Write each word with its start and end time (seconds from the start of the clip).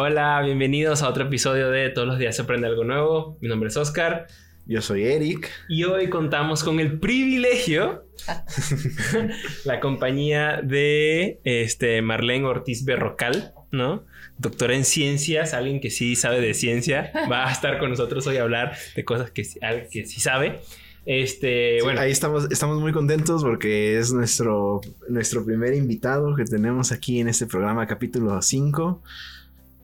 Hola, 0.00 0.40
bienvenidos 0.44 1.02
a 1.02 1.08
otro 1.08 1.24
episodio 1.24 1.72
de 1.72 1.90
Todos 1.90 2.06
los 2.06 2.20
días 2.20 2.36
se 2.36 2.42
aprende 2.42 2.68
algo 2.68 2.84
nuevo. 2.84 3.36
Mi 3.40 3.48
nombre 3.48 3.68
es 3.68 3.76
Oscar. 3.76 4.28
Yo 4.64 4.80
soy 4.80 5.02
Eric. 5.02 5.50
Y 5.68 5.82
hoy 5.82 6.08
contamos 6.08 6.62
con 6.62 6.78
el 6.78 7.00
privilegio, 7.00 8.04
la 9.64 9.80
compañía 9.80 10.60
de 10.62 11.40
este, 11.42 12.00
Marlene 12.00 12.46
Ortiz 12.46 12.84
Berrocal, 12.84 13.54
¿no? 13.72 14.04
Doctora 14.36 14.76
en 14.76 14.84
ciencias, 14.84 15.52
alguien 15.52 15.80
que 15.80 15.90
sí 15.90 16.14
sabe 16.14 16.40
de 16.40 16.54
ciencia, 16.54 17.10
va 17.28 17.48
a 17.48 17.50
estar 17.50 17.80
con 17.80 17.90
nosotros 17.90 18.24
hoy 18.28 18.36
a 18.36 18.42
hablar 18.42 18.76
de 18.94 19.04
cosas 19.04 19.32
que, 19.32 19.42
que 19.90 20.06
sí 20.06 20.20
sabe. 20.20 20.60
Este, 21.06 21.82
bueno. 21.82 22.00
Ahí 22.00 22.12
estamos, 22.12 22.46
estamos 22.52 22.80
muy 22.80 22.92
contentos 22.92 23.42
porque 23.42 23.98
es 23.98 24.12
nuestro, 24.12 24.80
nuestro 25.08 25.44
primer 25.44 25.74
invitado 25.74 26.36
que 26.36 26.44
tenemos 26.44 26.92
aquí 26.92 27.18
en 27.18 27.26
este 27.26 27.46
programa, 27.46 27.84
capítulo 27.88 28.40
5. 28.40 29.02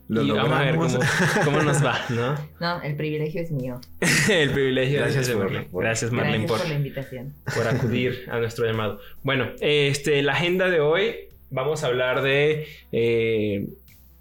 Lo 0.08 0.22
y 0.22 0.30
vamos 0.30 0.52
a 0.52 0.62
ver 0.62 0.76
cómo, 1.44 1.62
nos 1.62 1.84
va, 1.84 1.98
¿no? 2.10 2.36
No, 2.60 2.82
el 2.82 2.94
privilegio 2.94 3.40
es 3.40 3.50
mío. 3.50 3.80
el 4.30 4.50
privilegio 4.50 5.00
gracias 5.00 5.28
es 5.28 5.36
Marlene. 5.36 5.68
Gracias, 5.72 6.12
Marlene, 6.12 6.46
por, 6.46 6.68
la 6.68 6.74
invitación. 6.74 7.34
Por 7.54 7.66
acudir 7.66 8.26
a 8.30 8.38
nuestro 8.38 8.66
llamado. 8.66 9.00
Bueno, 9.22 9.50
este, 9.60 10.22
la 10.22 10.32
agenda 10.32 10.68
de 10.68 10.80
hoy 10.80 11.14
vamos 11.50 11.84
a 11.84 11.86
hablar 11.86 12.22
de, 12.22 12.66
eh, 12.92 13.66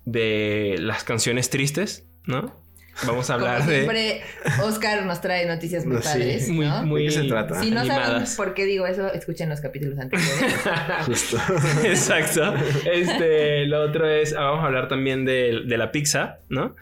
de 0.05 0.75
las 0.79 1.03
canciones 1.03 1.49
tristes, 1.49 2.07
¿no? 2.25 2.62
Vamos 3.05 3.29
a 3.29 3.33
hablar 3.35 3.65
de. 3.65 3.75
Siempre 3.75 4.21
Oscar 4.61 5.05
nos 5.05 5.21
trae 5.21 5.45
noticias 5.45 5.85
muy 5.85 5.97
padres. 5.97 6.47
Muy, 6.49 6.65
¿no? 6.65 6.85
muy, 6.85 7.03
¿De 7.03 7.07
qué 7.09 7.13
se 7.15 7.23
trata? 7.23 7.61
Si 7.61 7.71
no 7.71 7.85
saben 7.85 8.23
por 8.37 8.53
qué 8.53 8.65
digo 8.65 8.85
eso, 8.85 9.11
escuchen 9.11 9.49
los 9.49 9.61
capítulos 9.61 9.97
anteriores. 9.99 10.55
Justo. 11.05 11.37
Exacto. 11.83 12.53
Este, 12.91 13.65
lo 13.65 13.81
otro 13.81 14.07
es, 14.07 14.33
ah, 14.33 14.41
vamos 14.41 14.63
a 14.63 14.67
hablar 14.67 14.87
también 14.87 15.25
de, 15.25 15.61
de 15.65 15.77
la 15.77 15.91
pizza, 15.91 16.39
¿no? 16.49 16.75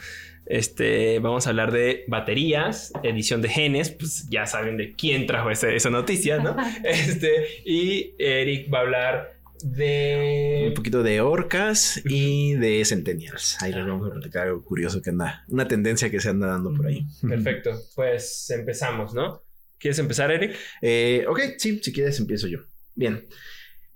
Este, 0.46 1.20
vamos 1.20 1.48
a 1.48 1.52
hablar 1.52 1.72
de 1.72 2.04
baterías, 2.08 2.92
edición 3.04 3.42
de 3.42 3.48
genes, 3.48 3.92
pues 3.92 4.28
ya 4.30 4.46
saben 4.46 4.76
de 4.76 4.94
quién 4.94 5.26
trajo 5.26 5.50
esa 5.50 5.90
noticia, 5.90 6.40
¿no? 6.40 6.56
Este, 6.84 7.48
y 7.64 8.16
Eric 8.20 8.74
va 8.74 8.80
a 8.80 8.82
hablar 8.82 9.41
de... 9.64 10.66
Un 10.70 10.74
poquito 10.74 11.04
de 11.04 11.22
orcas 11.22 12.02
y 12.06 12.54
de 12.56 12.84
centennials. 12.86 13.62
Ahí 13.62 13.74
les 13.74 13.86
vamos 13.86 14.10
a 14.10 14.14
platicar 14.14 14.48
algo 14.48 14.64
curioso 14.64 15.02
que 15.02 15.10
anda, 15.10 15.44
una 15.48 15.68
tendencia 15.68 16.10
que 16.10 16.20
se 16.20 16.30
anda 16.30 16.48
dando 16.48 16.74
por 16.74 16.88
ahí. 16.88 17.06
Perfecto, 17.22 17.72
pues 17.96 18.50
empezamos, 18.50 19.14
¿no? 19.14 19.44
¿Quieres 19.78 20.00
empezar, 20.00 20.32
Eric? 20.32 20.56
Eh, 20.82 21.26
ok, 21.28 21.40
sí, 21.58 21.80
si 21.82 21.92
quieres 21.92 22.20
empiezo 22.20 22.48
yo. 22.48 22.60
Bien. 22.96 23.28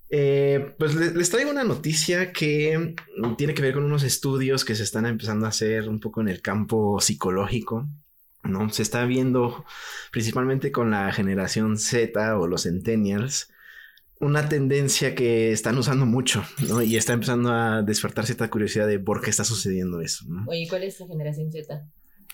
Eh, 0.10 0.74
pues 0.78 0.96
les, 0.96 1.30
traigo 1.30 1.52
una 1.52 1.64
noticia 1.64 2.32
que 2.32 2.96
tiene 3.38 3.54
que 3.54 3.62
ver 3.62 3.74
con 3.74 3.84
unos 3.84 4.04
estudios 4.04 4.64
que 4.64 4.76
se 4.76 4.84
están 4.84 5.06
empezando 5.06 5.46
a 5.46 5.50
hacer 5.50 5.90
un 5.90 6.00
poco 6.00 6.22
en 6.22 6.30
el 6.30 6.42
campo 6.42 7.00
psicológico. 7.00 7.88
¿no? 8.44 8.70
Se 8.70 8.82
está 8.82 9.06
viendo 9.06 9.66
principalmente 10.12 10.72
con 10.72 10.92
la 10.92 11.12
generación 11.12 11.78
Z 11.78 12.38
o 12.38 12.48
los 12.48 12.64
centennials 12.64 13.50
una 14.20 14.48
tendencia 14.48 15.14
que 15.14 15.52
están 15.52 15.78
usando 15.78 16.06
mucho, 16.06 16.44
¿no? 16.68 16.82
Y 16.82 16.96
está 16.96 17.14
empezando 17.14 17.52
a 17.52 17.82
despertar 17.82 18.26
cierta 18.26 18.50
curiosidad 18.50 18.88
de 18.88 19.00
por 19.00 19.22
qué 19.22 19.30
está 19.30 19.44
sucediendo 19.44 20.02
eso, 20.02 20.26
¿no? 20.28 20.46
Oye, 20.48 20.68
¿cuál 20.70 20.84
es 20.84 21.00
la 21.00 21.08
generación 21.08 21.52
Z? 21.52 21.86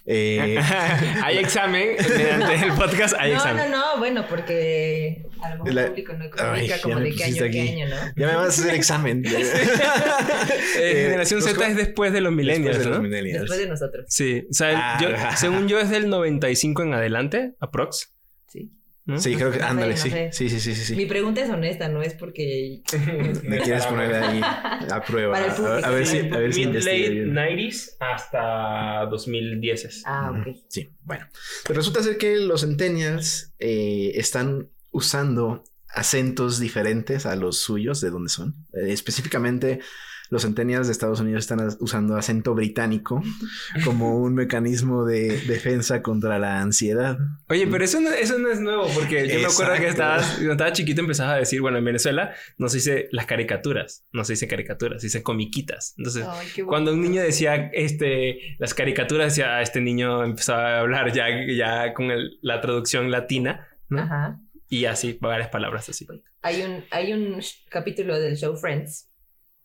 Eh... 0.06 0.58
hay 1.24 1.38
examen, 1.38 1.96
mediante 2.00 2.66
el 2.66 2.74
podcast 2.74 3.14
hay 3.20 3.34
examen. 3.34 3.70
No, 3.70 3.78
no, 3.78 3.94
no, 3.94 4.00
bueno, 4.00 4.26
porque 4.28 5.26
a 5.42 5.56
lo 5.56 5.64
mejor 5.64 5.80
el 5.80 5.88
público 5.90 6.14
no 6.14 6.30
comunica 6.30 6.82
como 6.82 7.00
de 7.00 7.12
qué 7.14 7.24
año, 7.24 7.44
qué 7.52 7.62
año, 7.62 7.90
¿no? 7.90 7.96
Ya 8.16 8.28
me 8.28 8.36
vas 8.36 8.46
a 8.46 8.62
hacer 8.62 8.74
examen. 8.76 9.24
eh, 10.78 11.04
generación 11.04 11.42
Z 11.42 11.68
es 11.68 11.76
después 11.76 12.14
de 12.14 12.22
los 12.22 12.34
millennials, 12.34 12.78
después 12.78 12.86
de 12.86 12.90
los 12.90 13.02
millennials. 13.02 13.42
Después 13.42 13.60
de 13.60 13.68
nosotros. 13.68 14.06
Sí, 14.08 14.48
o 14.50 14.54
sea, 14.54 14.98
yo, 15.00 15.10
según 15.36 15.68
yo 15.68 15.80
es 15.80 15.90
del 15.90 16.10
95 16.10 16.84
en 16.84 16.94
adelante, 16.94 17.54
aprox. 17.60 18.14
Sí. 18.48 18.72
Sí, 19.18 19.36
creo 19.36 19.52
que, 19.52 19.62
ándale, 19.62 19.98
sí. 19.98 20.12
sí. 20.32 20.50
Sí, 20.50 20.60
sí, 20.60 20.76
sí, 20.76 20.96
Mi 20.96 21.06
pregunta 21.06 21.42
es 21.42 21.50
honesta, 21.50 21.88
no 21.90 22.02
es 22.04 22.14
porque... 22.14 22.82
Me 23.44 23.60
quieres 23.64 23.86
poner 23.88 24.14
ahí 24.14 24.42
a 24.44 25.04
prueba. 25.06 25.38
a, 25.38 25.90
ver 25.90 26.06
si, 26.06 26.20
a 26.20 26.38
ver 26.38 26.54
si 26.54 26.66
late 26.66 27.26
90s 27.26 27.96
hasta 28.00 29.08
2010. 29.10 30.04
Ah, 30.06 30.32
ok. 30.32 30.56
Sí, 30.68 30.90
bueno. 31.04 31.28
Pero 31.66 31.78
resulta 31.78 32.04
ser 32.04 32.18
que 32.18 32.38
los 32.38 32.62
centennials 32.62 33.54
eh, 33.60 34.12
están 34.16 34.70
usando 34.92 35.64
acentos 35.90 36.60
diferentes 36.60 37.26
a 37.26 37.36
los 37.36 37.58
suyos, 37.58 38.02
de 38.02 38.12
dónde 38.12 38.30
son. 38.30 38.56
Eh, 38.74 38.92
específicamente 38.94 39.80
los 40.32 40.44
centennials 40.44 40.88
de 40.88 40.94
Estados 40.94 41.20
Unidos 41.20 41.44
están 41.44 41.60
usando 41.82 42.16
acento 42.16 42.56
británico 42.56 43.22
como 43.84 44.18
un 44.18 44.34
mecanismo 44.34 45.04
de 45.04 45.42
defensa 45.42 46.02
contra 46.02 46.40
la 46.40 46.62
ansiedad. 46.62 47.18
Oye, 47.50 47.68
pero 47.68 47.84
eso 47.84 48.00
no, 48.00 48.10
eso 48.12 48.40
no 48.40 48.50
es 48.50 48.62
nuevo, 48.62 48.88
porque 48.96 49.28
yo 49.28 49.40
me 49.40 49.46
acuerdo 49.48 49.76
que 49.76 49.90
estabas, 49.90 50.26
cuando 50.36 50.54
estaba 50.54 50.72
chiquito 50.72 51.02
empezabas 51.02 51.34
a 51.36 51.38
decir, 51.38 51.60
bueno, 51.60 51.80
en 51.80 51.86
Venezuela 51.86 52.34
no 52.58 52.70
se 52.70 52.78
dice 52.78 53.10
las 53.12 53.26
caricaturas, 53.26 54.06
no 54.14 54.24
se 54.24 54.34
dice 54.34 54.48
caricaturas, 54.48 55.02
se 55.02 55.08
dice 55.08 55.22
comiquitas. 55.22 55.96
Entonces, 55.98 56.26
cuando 56.66 56.94
un 56.94 57.02
niño 57.02 57.22
decía 57.22 57.70
este, 57.74 58.56
las 58.58 58.74
caricaturas, 58.74 59.36
decía, 59.36 59.58
ah, 59.58 59.62
este 59.62 59.82
niño 59.82 60.24
empezaba 60.24 60.78
a 60.78 60.80
hablar 60.80 61.12
ya, 61.12 61.26
ya 61.54 61.94
con 61.94 62.08
la 62.42 62.62
traducción 62.62 63.12
latina, 63.12 63.68
Ajá. 63.90 64.40
Y 64.70 64.86
así, 64.86 65.18
varias 65.20 65.50
palabras 65.50 65.90
así. 65.90 66.08
Hay 66.42 66.62
un, 66.62 66.86
hay 66.92 67.12
un 67.12 67.42
capítulo 67.70 68.18
del 68.18 68.38
show 68.38 68.56
Friends 68.56 69.11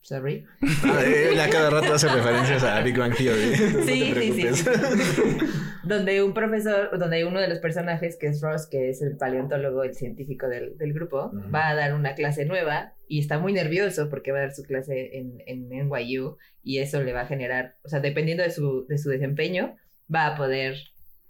Sorry. 0.07 0.45
Ah, 0.85 1.03
ya 1.35 1.51
cada 1.51 1.69
rato 1.69 1.95
hace 1.95 2.07
referencias 2.07 2.63
a 2.63 2.81
Big 2.81 2.97
Bang 2.97 3.13
Theory. 3.13 3.57
Sí, 3.57 4.15
sí, 4.15 4.55
sí, 4.55 5.39
donde 5.83 6.23
un 6.23 6.33
profesor, 6.33 6.97
donde 6.97 7.17
hay 7.17 7.23
uno 7.25 7.41
de 7.41 7.49
los 7.49 7.59
personajes 7.59 8.17
que 8.17 8.29
es 8.29 8.41
Ross, 8.41 8.69
que 8.69 8.89
es 8.89 9.03
el 9.03 9.17
paleontólogo, 9.17 9.83
el 9.83 9.97
científico 9.97 10.47
del, 10.47 10.79
del 10.79 10.93
grupo, 10.93 11.33
va 11.53 11.71
a 11.71 11.75
dar 11.75 11.93
una 11.93 12.15
clase 12.15 12.45
nueva 12.45 12.95
y 13.09 13.19
está 13.19 13.41
muy 13.41 13.53
nervioso 13.53 14.09
porque 14.09 14.31
va 14.31 14.39
a 14.39 14.43
dar 14.43 14.55
su 14.55 14.63
clase 14.63 15.19
en, 15.19 15.43
en 15.45 15.69
NYU 15.69 16.37
y 16.63 16.79
eso 16.79 17.03
le 17.03 17.13
va 17.13 17.23
a 17.23 17.27
generar, 17.27 17.75
o 17.83 17.89
sea, 17.89 17.99
dependiendo 17.99 18.45
de 18.45 18.53
su, 18.53 18.87
de 18.87 18.99
su 18.99 19.11
desempeño, 19.11 19.75
va 20.13 20.29
a 20.29 20.37
poder 20.37 20.77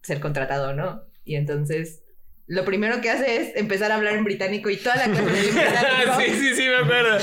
ser 0.02 0.20
contratado 0.20 0.72
o 0.72 0.74
no. 0.74 1.00
Y 1.24 1.36
entonces 1.36 2.02
lo 2.46 2.64
primero 2.64 3.00
que 3.00 3.10
hace 3.10 3.36
es 3.36 3.56
empezar 3.56 3.90
a 3.90 3.96
hablar 3.96 4.14
en 4.14 4.24
británico 4.24 4.70
y 4.70 4.76
toda 4.76 4.96
la 4.96 5.04
clase 5.06 5.30
de 5.30 5.42
británico. 5.52 6.20
sí, 6.20 6.30
sí, 6.30 6.54
sí, 6.54 6.66
me 6.68 6.76
acuerdo. 6.76 7.18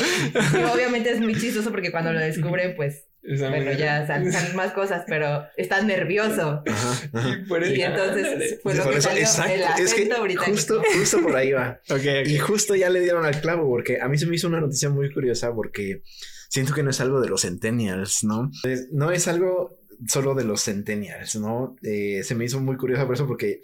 Y 0.60 0.64
obviamente 0.64 1.12
es 1.12 1.22
muy 1.22 1.36
chistoso 1.40 1.72
porque 1.72 1.92
cuando 1.92 2.12
lo 2.12 2.20
descubren, 2.20 2.76
pues, 2.76 3.08
bueno, 3.22 3.72
ya 3.72 4.06
salen, 4.06 4.34
más 4.56 4.74
cosas, 4.74 5.06
pero 5.08 5.46
está 5.56 5.82
nervioso. 5.82 6.64
Y, 6.66 7.82
entonces 7.82 8.60
fue 8.62 8.76
lo 8.76 8.90
que 8.90 9.02
salió 9.02 9.22
exacto, 9.22 9.54
el 9.54 9.86
es 9.86 9.94
que 9.94 10.04
británico. 10.04 10.44
Justo, 10.46 10.82
justo 10.94 11.22
por 11.22 11.36
ahí 11.36 11.54
va. 11.54 11.80
Y 12.26 12.38
justo 12.38 12.76
ya 12.76 12.90
le 12.90 13.00
dieron 13.00 13.26
al 13.26 13.40
clavo 13.40 13.68
porque 13.70 14.02
a 14.02 14.10
mí 14.10 14.18
se 14.18 14.26
me 14.26 14.36
hizo 14.36 14.48
una 14.48 14.60
noticia 14.60 14.90
muy 14.90 15.12
curiosa 15.12 15.54
porque 15.54 16.02
siento 16.50 16.74
que 16.74 16.84
no 16.84 16.90
es 16.90 17.00
algo 17.00 17.22
de 17.22 17.30
los 17.30 17.44
centennials, 17.44 18.26
¿no? 18.26 18.52
No 18.92 19.12
es 19.12 19.28
algo 19.30 19.80
solo 20.08 20.36
de 20.36 20.44
los 20.44 20.64
centennials, 20.64 21.36
¿no? 21.36 21.78
Eh, 21.82 22.24
se 22.24 22.36
me 22.36 22.44
hizo 22.44 22.60
muy 22.60 22.76
curiosa 22.76 23.06
por 23.06 23.16
eso 23.16 23.26
porque 23.26 23.62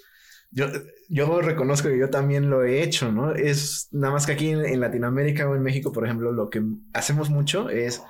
yo, 0.51 0.67
yo 1.09 1.41
reconozco 1.41 1.89
que 1.89 1.99
yo 1.99 2.09
también 2.09 2.49
lo 2.49 2.63
he 2.63 2.83
hecho, 2.83 3.11
¿no? 3.11 3.33
Es 3.33 3.89
nada 3.91 4.13
más 4.13 4.25
que 4.25 4.33
aquí 4.33 4.49
en, 4.49 4.79
Latinoamérica 4.79 5.47
o 5.47 5.55
en 5.55 5.61
México, 5.61 5.91
por 5.91 6.05
ejemplo, 6.05 6.31
lo 6.31 6.49
que 6.49 6.63
hacemos 6.93 7.29
mucho 7.29 7.69
es 7.69 8.01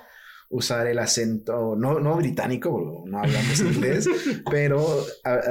usar 0.48 0.86
el 0.86 0.98
acento, 0.98 1.76
no, 1.76 2.00
no 2.00 2.16
británico, 2.16 3.04
no 3.06 3.18
hablamos 3.18 3.60
inglés, 3.60 4.08
pero 4.50 5.04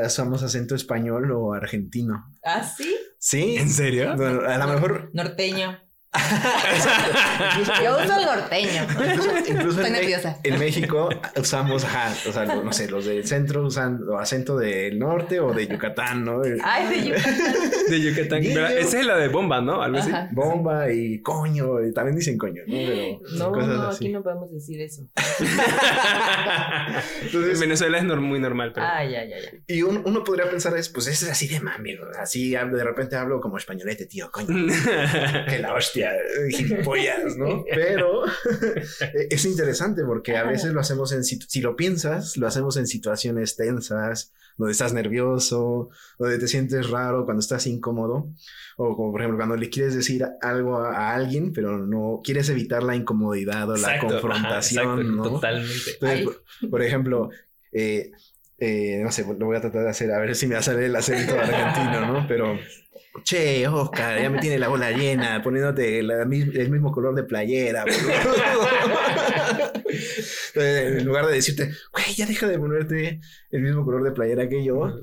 usamos 0.06 0.44
acento 0.44 0.76
español 0.76 1.32
o 1.32 1.54
argentino. 1.54 2.26
¿Ah, 2.44 2.64
sí? 2.64 2.96
Sí. 3.18 3.56
¿En 3.58 3.70
serio? 3.70 4.16
Bueno, 4.16 4.42
a 4.42 4.58
lo 4.58 4.68
mejor... 4.68 5.10
Norteño. 5.14 5.89
Yo 7.84 7.98
uso 8.04 8.18
el 8.18 8.26
norteño. 8.26 8.88
Incluso, 9.48 9.82
en, 10.44 10.60
México 10.60 11.10
usamos, 11.40 11.86
o 12.28 12.32
sea, 12.32 12.46
no 12.46 12.74
sé, 12.74 12.90
los 12.90 13.06
del 13.06 13.28
centro 13.28 13.64
usan 13.64 14.00
acento 14.20 14.58
del 14.58 14.98
norte 14.98 15.40
o 15.40 15.54
de 15.54 15.68
Yucatán, 15.68 16.26
¿no? 16.26 16.42
Ay, 16.64 16.88
de 16.88 17.10
Yucatán. 17.10 17.36
De 17.90 18.02
Yucatán. 18.02 18.44
esa 18.44 19.00
es 19.00 19.06
la 19.06 19.18
de 19.18 19.28
bomba, 19.28 19.62
¿no? 19.62 19.84
Algo 19.84 20.00
así. 20.00 20.12
Bomba 20.32 20.92
y 20.92 21.22
coño, 21.22 21.80
y 21.86 21.94
también 21.94 22.16
dicen 22.16 22.40
coño, 22.40 22.64
¿no? 22.66 23.52
Pero 23.52 23.68
no, 23.68 23.68
no, 23.68 23.90
aquí 23.90 24.10
no 24.10 24.24
podemos 24.24 24.52
decir 24.52 24.82
eso. 24.82 25.04
Entonces, 27.22 27.54
en 27.54 27.60
Venezuela 27.60 28.00
es 28.00 28.04
muy 28.04 28.40
normal. 28.40 28.72
Pero... 28.74 28.88
Ah, 28.88 29.04
ya, 29.04 29.26
ya, 29.26 29.38
ya. 29.38 29.52
Y 29.68 29.84
uno 29.84 30.24
podría 30.24 30.50
pensar, 30.50 30.76
es, 30.76 30.90
pues, 30.90 31.06
es 31.06 31.30
así 31.30 31.48
de 31.48 31.60
mami, 31.60 31.96
así 32.20 32.50
de 32.52 32.84
repente 32.84 33.16
hablo 33.16 33.40
como 33.40 33.58
españolete, 33.58 34.08
tío, 34.08 34.32
coño. 34.32 34.48
que 35.50 35.60
la 35.60 35.76
hostia 35.76 35.99
filosofía, 36.08 36.58
gilipollas, 36.58 37.38
¿no? 37.38 37.64
Pero 37.74 38.24
es 39.30 39.46
interesante 39.46 40.04
porque 40.04 40.38
a 40.38 40.44
veces 40.44 40.74
lo 40.74 40.80
hacemos 40.80 41.12
en, 41.12 41.24
si 41.24 41.62
lo 41.62 41.76
piensas, 41.76 42.38
lo 42.38 42.48
hacemos 42.48 42.78
en 42.78 42.88
situaciones 42.88 43.56
tensas, 43.56 44.34
donde 44.60 44.74
estás 44.74 44.94
nervioso, 44.94 45.90
donde 46.18 46.38
te 46.38 46.48
sientes 46.48 46.90
raro, 46.90 47.24
cuando 47.24 47.40
estás 47.40 47.66
incómodo, 47.66 48.30
o 48.76 48.96
como 48.96 49.12
por 49.12 49.22
ejemplo 49.22 49.38
cuando 49.38 49.56
le 49.56 49.70
quieres 49.70 49.96
decir 49.96 50.26
algo 50.42 50.78
a, 50.78 51.14
alguien, 51.14 51.54
pero 51.54 51.78
no 51.78 52.22
quieres 52.24 52.50
evitar 52.50 52.84
la 52.84 52.96
incomodidad 52.96 53.70
o 53.70 53.78
la 53.78 54.00
confrontación, 54.00 55.16
¿no? 55.16 55.24
Totalmente. 55.24 55.98
por, 56.70 56.84
ejemplo, 56.84 57.30
eh, 57.72 58.12
eh, 58.60 59.00
no 59.04 59.12
sé, 59.12 59.26
lo 59.26 59.46
voy 59.46 59.58
a 59.58 59.62
tratar 59.62 59.84
de 59.84 59.90
hacer, 59.90 60.12
a 60.12 60.20
ver 60.20 60.36
si 60.36 60.48
me 60.48 60.56
va 60.56 60.60
a 60.60 60.64
salir 60.64 60.84
el 60.84 60.96
acento 60.96 61.40
argentino, 61.40 62.06
¿no? 62.06 62.26
Pero, 62.28 62.60
che, 63.24 63.68
Oscar, 63.68 64.22
ya 64.22 64.30
me 64.30 64.40
tiene 64.40 64.60
la 64.60 64.68
bola 64.68 64.92
llena, 64.92 65.42
poniéndote 65.42 66.00
el 66.00 66.70
mismo 66.70 66.92
color 66.92 67.16
de 67.16 67.24
playera. 67.24 67.86
en 70.56 71.06
lugar 71.06 71.26
de 71.28 71.34
decirte, 71.34 71.72
güey, 71.94 72.14
ya 72.16 72.26
deja 72.26 72.48
de 72.48 72.60
ponerte 72.60 73.22
el 73.52 73.62
mismo 73.62 73.86
color 73.86 74.04
de 74.04 74.12
playera 74.12 74.50
que 74.50 74.64
yo, 74.64 74.94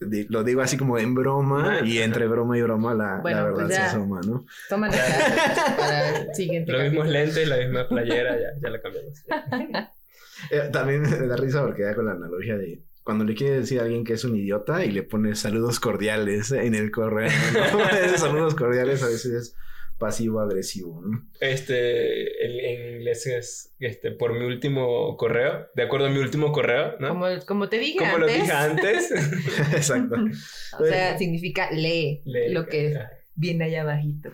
lo 0.00 0.44
digo 0.44 0.60
así 0.60 0.76
como 0.76 0.98
en 0.98 1.14
broma 1.14 1.80
y 1.84 1.98
entre 1.98 2.26
broma 2.26 2.58
y 2.58 2.62
broma 2.62 2.94
la, 2.94 3.20
la 3.22 3.44
verdad 3.44 3.64
pues 3.64 3.74
se 3.74 3.80
asoma, 3.80 4.20
¿no? 4.26 4.44
Toma 4.68 4.90
para 4.90 6.18
el 6.18 6.34
siguiente. 6.34 6.72
Los 6.72 6.82
mismos 6.84 7.08
lentes, 7.08 7.48
la 7.48 7.56
misma 7.58 7.88
playera, 7.88 8.36
ya, 8.36 8.48
ya 8.60 8.70
la 8.70 8.80
cambiamos. 8.80 9.24
Eh, 10.50 10.68
también 10.72 11.00
me 11.02 11.26
da 11.26 11.36
risa 11.36 11.62
porque 11.62 11.84
da 11.84 11.94
con 11.94 12.04
la 12.04 12.12
analogía 12.12 12.58
de 12.58 12.82
cuando 13.04 13.24
le 13.24 13.34
quiere 13.34 13.60
decir 13.60 13.80
a 13.80 13.82
alguien 13.84 14.02
que 14.02 14.14
es 14.14 14.24
un 14.24 14.34
idiota 14.34 14.84
y 14.84 14.90
le 14.90 15.02
pone 15.02 15.34
saludos 15.34 15.78
cordiales 15.78 16.50
en 16.52 16.74
el 16.74 16.90
correo. 16.90 17.30
¿no? 17.52 17.78
saludos 18.18 18.54
cordiales 18.54 19.02
a 19.02 19.08
veces 19.08 19.32
es 19.32 19.56
pasivo-agresivo. 19.98 21.02
¿no? 21.04 21.28
Este, 21.38 22.46
en, 22.46 22.96
inglés 22.96 23.26
es 23.26 23.74
este, 23.78 24.10
por 24.10 24.32
mi 24.32 24.46
último 24.46 25.16
correo, 25.18 25.68
de 25.74 25.82
acuerdo 25.82 26.06
a 26.06 26.10
mi 26.10 26.18
último 26.18 26.50
correo, 26.50 26.96
¿no? 26.98 27.08
Como, 27.08 27.26
como 27.46 27.68
te 27.68 27.78
dije 27.78 27.98
como 27.98 28.16
antes. 28.16 28.20
lo 28.20 28.40
dije 28.40 28.52
antes. 28.52 29.10
Exacto. 29.74 30.16
o 30.80 30.84
sea, 30.86 31.18
significa 31.18 31.70
lee, 31.70 32.22
lo 32.24 32.66
que 32.66 32.98
viene 33.34 33.64
allá 33.64 33.82
abajito. 33.82 34.30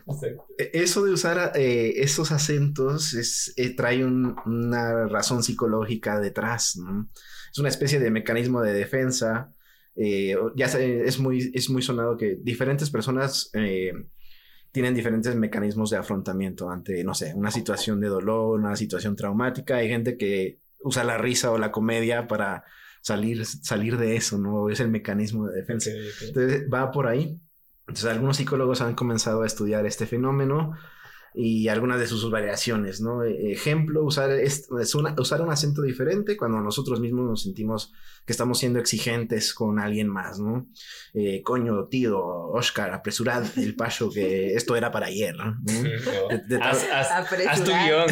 E, 0.59 0.71
eso 0.75 1.05
de 1.05 1.13
usar 1.13 1.53
eh, 1.57 1.95
esos 1.97 2.31
acentos 2.31 3.15
es, 3.15 3.53
eh, 3.57 3.75
trae 3.75 4.05
una 4.05 5.09
razón 5.09 5.43
psicológica 5.43 6.21
detrás, 6.21 6.77
¿no? 6.77 7.09
Es 7.50 7.58
una 7.58 7.69
especie 7.69 7.99
de 7.99 8.11
mecanismo 8.11 8.62
de 8.62 8.73
defensa. 8.73 9.52
Eh, 9.97 10.37
ya 10.56 10.67
es 10.67 11.19
muy, 11.19 11.50
es 11.52 11.69
muy 11.69 11.82
sonado 11.82 12.17
que 12.17 12.38
diferentes 12.41 12.91
personas 12.91 13.50
eh, 13.55 13.93
tienen 14.73 14.94
diferentes 14.94 15.35
mecanismos 15.35 15.91
de 15.91 15.97
afrontamiento 15.97 16.70
ante, 16.70 17.02
no 17.05 17.14
sé, 17.14 17.35
una 17.35 17.50
situación 17.50 18.00
de 18.00 18.08
dolor, 18.08 18.58
una 18.58 18.76
situación 18.76 19.17
traumática. 19.17 19.76
Hay 19.76 19.88
gente 19.88 20.17
que 20.17 20.61
usa 20.81 21.05
la 21.05 21.19
risa 21.19 21.50
o 21.50 21.58
la 21.58 21.73
comedia 21.73 22.29
para 22.29 22.64
salir, 23.02 23.44
salir 23.44 23.97
de 23.97 24.17
eso, 24.17 24.38
¿no? 24.38 24.70
Es 24.70 24.81
el 24.81 24.91
mecanismo 24.91 25.49
de 25.49 25.56
defensa. 25.56 25.91
Entonces 26.23 26.67
va 26.73 26.91
por 26.93 27.08
ahí. 27.08 27.41
Entonces 27.81 28.06
algunos 28.06 28.37
psicólogos 28.37 28.81
han 28.81 28.94
comenzado 28.94 29.43
a 29.43 29.47
estudiar 29.47 29.85
este 29.87 30.06
fenómeno 30.06 30.76
y 31.35 31.69
algunas 31.69 32.00
de 32.00 32.06
sus 32.06 32.31
variaciones, 32.31 33.00
¿no? 33.00 33.23
E, 33.23 33.53
ejemplo, 33.53 34.05
usar, 34.05 34.31
es, 34.31 34.69
usar 34.71 35.43
un 35.43 35.50
acento 35.50 35.82
diferente 35.82 36.37
cuando 36.37 36.61
nosotros 36.61 37.00
mismos 37.00 37.29
nos 37.29 37.43
sentimos 37.43 37.93
que 38.27 38.32
estamos 38.32 38.59
siendo 38.59 38.79
exigentes 38.79 39.55
con 39.55 39.79
alguien 39.79 40.09
más, 40.09 40.38
¿no? 40.38 40.69
Eh, 41.15 41.43
coño, 41.43 41.87
tío, 41.88 42.19
Oscar, 42.19 42.93
apresurad 42.93 43.44
el 43.56 43.75
paso 43.75 44.11
que 44.11 44.55
esto 44.55 44.77
era 44.77 44.91
para 44.91 45.06
ayer, 45.06 45.35
¿no? 45.37 45.59
haz, 46.62 47.65
tu 47.65 47.71
guion. 47.71 48.11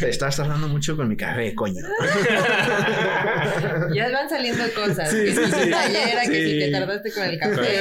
Estás 0.00 0.36
tardando 0.36 0.68
mucho 0.68 0.96
con 0.96 1.08
mi 1.08 1.16
café, 1.16 1.54
coño. 1.54 1.82
ya 3.94 4.10
van 4.10 4.28
saliendo 4.28 4.64
cosas. 4.74 5.12
que 5.12 5.32
si 5.32 6.30
que 6.30 6.48
si 6.48 6.58
te 6.58 6.72
tardaste 6.72 7.12
con 7.12 7.24
el 7.24 7.38
café. 7.38 7.80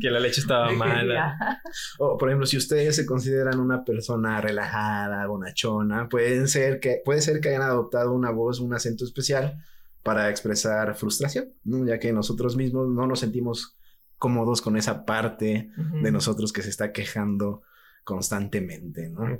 Que 0.00 0.10
la 0.10 0.20
leche 0.20 0.40
estaba 0.40 0.70
mala. 0.72 1.60
O, 1.98 2.16
por 2.16 2.28
ejemplo, 2.28 2.46
si 2.46 2.56
ustedes 2.56 2.96
se 2.96 3.06
consideran 3.06 3.60
una 3.60 3.84
persona 3.84 4.40
relajada, 4.40 5.26
bonachona, 5.26 6.08
pueden 6.08 6.48
ser 6.48 6.80
que, 6.80 7.02
puede 7.04 7.20
ser 7.20 7.40
que 7.40 7.50
hayan 7.50 7.62
adoptado 7.62 8.12
una 8.12 8.30
voz, 8.30 8.60
un 8.60 8.74
acento 8.74 9.04
especial 9.04 9.62
para 10.02 10.30
expresar 10.30 10.94
frustración, 10.94 11.52
ya 11.64 11.98
que 11.98 12.12
nosotros 12.12 12.56
mismos 12.56 12.88
no 12.88 13.06
nos 13.06 13.20
sentimos 13.20 13.76
cómodos 14.18 14.62
con 14.62 14.76
esa 14.76 15.04
parte 15.04 15.70
de 16.02 16.12
nosotros 16.12 16.52
que 16.52 16.62
se 16.62 16.70
está 16.70 16.92
quejando 16.92 17.62
constantemente, 18.04 19.08
¿no? 19.08 19.36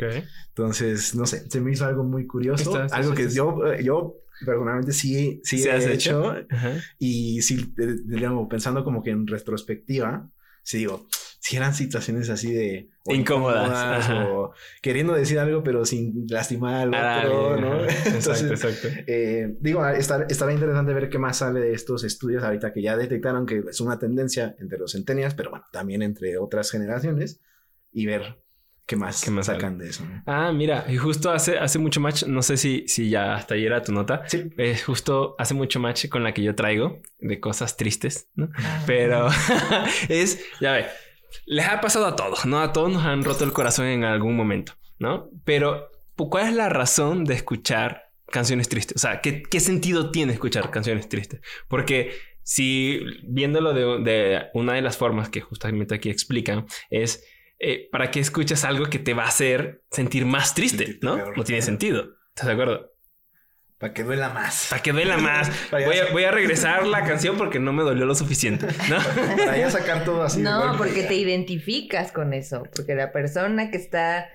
Entonces, 0.49 1.15
no 1.15 1.25
sé, 1.25 1.49
se 1.49 1.61
me 1.61 1.71
hizo 1.71 1.87
algo 1.87 2.03
muy 2.03 2.27
curioso, 2.27 2.77
algo 2.91 3.15
que 3.15 3.31
yo, 3.31 3.65
eh, 3.65 3.85
yo 3.85 4.17
personalmente 4.45 4.93
sí, 4.93 5.41
sí 5.45 5.63
he 5.63 5.93
hecho, 5.93 6.35
y 6.99 7.43
sí, 7.43 7.73
digamos, 8.05 8.49
pensando 8.51 8.83
como 8.83 9.05
que 9.05 9.11
en 9.11 9.29
retrospectiva, 9.29 10.29
sí 10.67 10.79
digo, 10.79 11.07
si 11.39 11.57
eran 11.57 11.75
situaciones 11.75 12.29
así 12.29 12.53
de 12.53 12.91
incómodas, 13.05 14.11
o 14.11 14.53
queriendo 14.83 15.15
decir 15.15 15.39
algo 15.39 15.63
pero 15.63 15.87
sin 15.87 16.27
lastimar 16.29 16.93
al 16.93 17.23
otro, 17.25 17.61
¿no? 17.61 17.85
exacto, 17.89 18.49
exacto. 18.49 18.89
Eh, 19.07 19.57
digo, 19.61 19.87
estar, 19.87 20.27
estará 20.29 20.53
interesante 20.53 20.93
ver 20.93 21.09
qué 21.09 21.21
más 21.21 21.39
sale 21.39 21.61
de 21.61 21.73
estos 21.73 22.03
estudios 22.03 22.43
ahorita 22.43 22.73
que 22.73 22.83
ya 22.83 22.97
detectaron 22.97 23.47
que 23.47 23.63
es 23.71 23.81
una 23.81 23.97
tendencia 23.97 24.57
entre 24.59 24.77
los 24.77 24.91
centenias, 24.91 25.35
pero 25.35 25.51
bueno, 25.51 25.65
también 25.71 26.03
entre 26.03 26.37
otras 26.37 26.69
generaciones 26.73 27.41
y 27.93 28.07
ver 28.07 28.43
¿Qué 28.87 28.95
más, 28.95 29.21
¿Qué 29.25 29.33
más 29.33 29.47
sacan 29.47 29.79
de 29.79 29.89
eso? 29.89 30.05
Ah, 30.27 30.53
mira, 30.53 30.85
y 30.89 30.97
justo 30.97 31.33
hace, 31.33 31.59
hace 31.59 31.81
mucho 31.81 32.01
match, 32.01 32.23
no 32.25 32.41
sé 32.41 32.57
si, 32.57 32.87
si 32.87 33.11
ya 33.11 33.35
hasta 33.35 33.55
ayer 33.55 33.67
era 33.67 33.83
tu 33.83 33.91
nota, 33.93 34.23
sí. 34.29 34.49
Eh, 34.59 34.79
justo 34.79 35.35
hace 35.39 35.55
mucho 35.55 35.81
match 35.81 36.09
con 36.09 36.23
la 36.23 36.33
que 36.33 36.45
yo 36.45 36.55
traigo 36.55 37.01
de 37.19 37.41
cosas 37.41 37.77
tristes, 37.77 38.29
¿no? 38.35 38.49
Ah. 38.57 38.85
Pero 38.87 39.29
es, 40.09 40.41
ya 40.61 40.71
ve, 40.71 40.87
les 41.47 41.67
ha 41.67 41.81
pasado 41.81 42.07
a 42.07 42.15
todos, 42.15 42.47
¿no? 42.47 42.61
A 42.61 42.73
todos 42.73 42.93
nos 42.93 43.05
han 43.05 43.25
roto 43.25 43.43
el 43.43 43.53
corazón 43.53 43.87
en 43.87 44.05
algún 44.05 44.37
momento, 44.37 44.75
¿no? 45.01 45.31
Pero, 45.45 45.91
¿cuál 46.15 46.47
es 46.47 46.55
la 46.55 46.69
razón 46.69 47.25
de 47.25 47.35
escuchar 47.35 48.13
canciones 48.29 48.69
tristes? 48.69 48.95
O 48.97 49.01
sea, 49.01 49.21
¿qué, 49.21 49.43
qué 49.43 49.59
sentido 49.59 50.13
tiene 50.13 50.33
escuchar 50.33 50.71
canciones 50.71 51.09
tristes? 51.09 51.41
Porque 51.67 52.13
si 52.45 53.01
viéndolo 53.25 53.75
de, 53.75 54.05
de 54.09 54.43
una 54.55 54.75
de 54.75 54.83
las 54.83 54.97
formas 54.97 55.29
que 55.29 55.41
justamente 55.41 55.97
aquí 55.97 56.09
explican 56.09 56.67
es 56.89 57.25
eh, 57.59 57.89
¿para 57.91 58.11
qué 58.11 58.21
escuchas 58.21 58.65
algo 58.65 58.87
que 58.87 58.99
te 58.99 59.15
va 59.15 59.25
a 59.25 59.29
hacer 59.29 59.83
sentir 59.91 60.27
más 60.27 60.55
triste? 60.55 60.99
¿No? 61.03 61.33
no 61.33 61.45
tiene 61.45 61.63
sentido. 61.63 62.17
¿Estás 62.29 62.47
de 62.47 62.53
acuerdo? 62.53 62.93
Para 63.79 63.93
que 63.93 64.05
duela 64.05 64.31
más. 64.31 64.69
Para 64.71 64.83
que 64.83 64.93
duela 64.93 65.19
más. 65.19 65.51
voy, 65.71 65.99
a, 65.99 66.11
voy, 66.11 66.25
a, 66.25 66.31
regresar 66.31 66.87
la 66.87 67.05
canción 67.05 67.37
porque 67.37 67.59
no 67.59 67.73
me 67.73 67.83
dolió 67.83 68.07
lo 68.07 68.15
suficiente. 68.15 68.67
¿no? 68.89 68.97
Para 69.37 69.59
ya 69.59 69.71
sacar 69.71 70.05
todo 70.05 70.23
así. 70.23 70.41
No, 70.41 70.77
porque 70.79 71.03
te 71.03 71.15
identificas 71.15 72.11
con 72.11 72.33
eso. 72.33 72.63
Porque 72.75 72.95
la 72.95 73.13
persona 73.13 73.71
que 73.71 73.77
está 73.77 74.31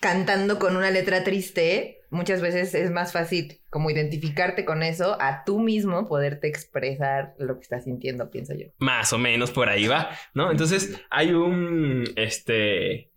cantando 0.00 0.58
con 0.58 0.76
una 0.76 0.90
letra 0.90 1.22
triste, 1.22 1.97
muchas 2.10 2.40
veces 2.40 2.74
es 2.74 2.90
más 2.90 3.12
fácil 3.12 3.60
como 3.70 3.90
identificarte 3.90 4.64
con 4.64 4.82
eso 4.82 5.16
a 5.20 5.44
tú 5.44 5.60
mismo 5.60 6.08
poderte 6.08 6.48
expresar 6.48 7.34
lo 7.38 7.56
que 7.56 7.62
estás 7.62 7.84
sintiendo, 7.84 8.30
pienso 8.30 8.54
yo. 8.54 8.66
Más 8.78 9.12
o 9.12 9.18
menos 9.18 9.50
por 9.50 9.68
ahí 9.68 9.86
va, 9.86 10.10
¿no? 10.34 10.50
Entonces 10.50 11.00
hay 11.10 11.32
un, 11.32 12.04
este, 12.16 13.12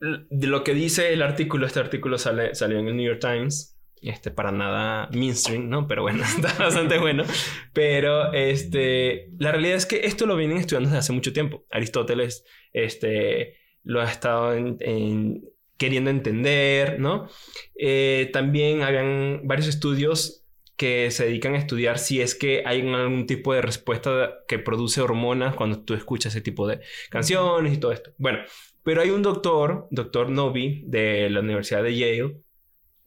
de 0.00 0.46
lo 0.46 0.64
que 0.64 0.74
dice 0.74 1.12
el 1.12 1.22
artículo, 1.22 1.66
este 1.66 1.80
artículo 1.80 2.18
sale, 2.18 2.54
salió 2.54 2.78
en 2.78 2.88
el 2.88 2.96
New 2.96 3.06
York 3.06 3.20
Times, 3.20 3.78
este, 4.02 4.30
para 4.30 4.50
nada 4.50 5.08
mainstream, 5.12 5.68
¿no? 5.68 5.86
Pero 5.86 6.02
bueno, 6.02 6.24
está 6.36 6.52
bastante 6.58 6.98
bueno. 6.98 7.24
Pero, 7.72 8.32
este, 8.32 9.30
la 9.38 9.52
realidad 9.52 9.76
es 9.76 9.86
que 9.86 10.06
esto 10.06 10.26
lo 10.26 10.36
vienen 10.36 10.58
estudiando 10.58 10.88
desde 10.88 11.00
hace 11.00 11.12
mucho 11.12 11.32
tiempo. 11.32 11.64
Aristóteles, 11.70 12.44
este, 12.72 13.56
lo 13.82 14.00
ha 14.00 14.10
estado 14.10 14.54
en 14.54 15.42
queriendo 15.80 16.10
entender, 16.10 17.00
¿no? 17.00 17.26
Eh, 17.74 18.28
también 18.34 18.82
habían 18.82 19.40
varios 19.44 19.66
estudios 19.66 20.44
que 20.76 21.10
se 21.10 21.24
dedican 21.24 21.54
a 21.54 21.58
estudiar 21.58 21.98
si 21.98 22.20
es 22.20 22.34
que 22.34 22.62
hay 22.66 22.82
algún 22.82 23.26
tipo 23.26 23.54
de 23.54 23.62
respuesta 23.62 24.34
que 24.46 24.58
produce 24.58 25.00
hormonas 25.00 25.54
cuando 25.56 25.82
tú 25.82 25.94
escuchas 25.94 26.34
ese 26.34 26.42
tipo 26.42 26.68
de 26.68 26.80
canciones 27.08 27.72
y 27.72 27.78
todo 27.78 27.92
esto. 27.92 28.10
Bueno, 28.18 28.40
pero 28.82 29.00
hay 29.00 29.08
un 29.08 29.22
doctor, 29.22 29.88
doctor 29.90 30.28
Novi, 30.28 30.84
de 30.86 31.30
la 31.30 31.40
Universidad 31.40 31.82
de 31.82 31.96
Yale, 31.96 32.36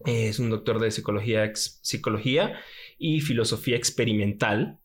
es 0.05 0.39
un 0.39 0.49
doctor 0.49 0.79
de 0.79 0.89
psicología, 0.89 1.51
psicología 1.53 2.59
y 2.97 3.21
filosofía 3.21 3.77
experimental, 3.77 4.79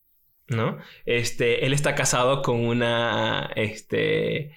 ¿no? 0.48 0.76
Este, 1.06 1.64
él 1.64 1.72
está 1.72 1.94
casado 1.94 2.42
con 2.42 2.66
una, 2.66 3.50
este, 3.56 4.52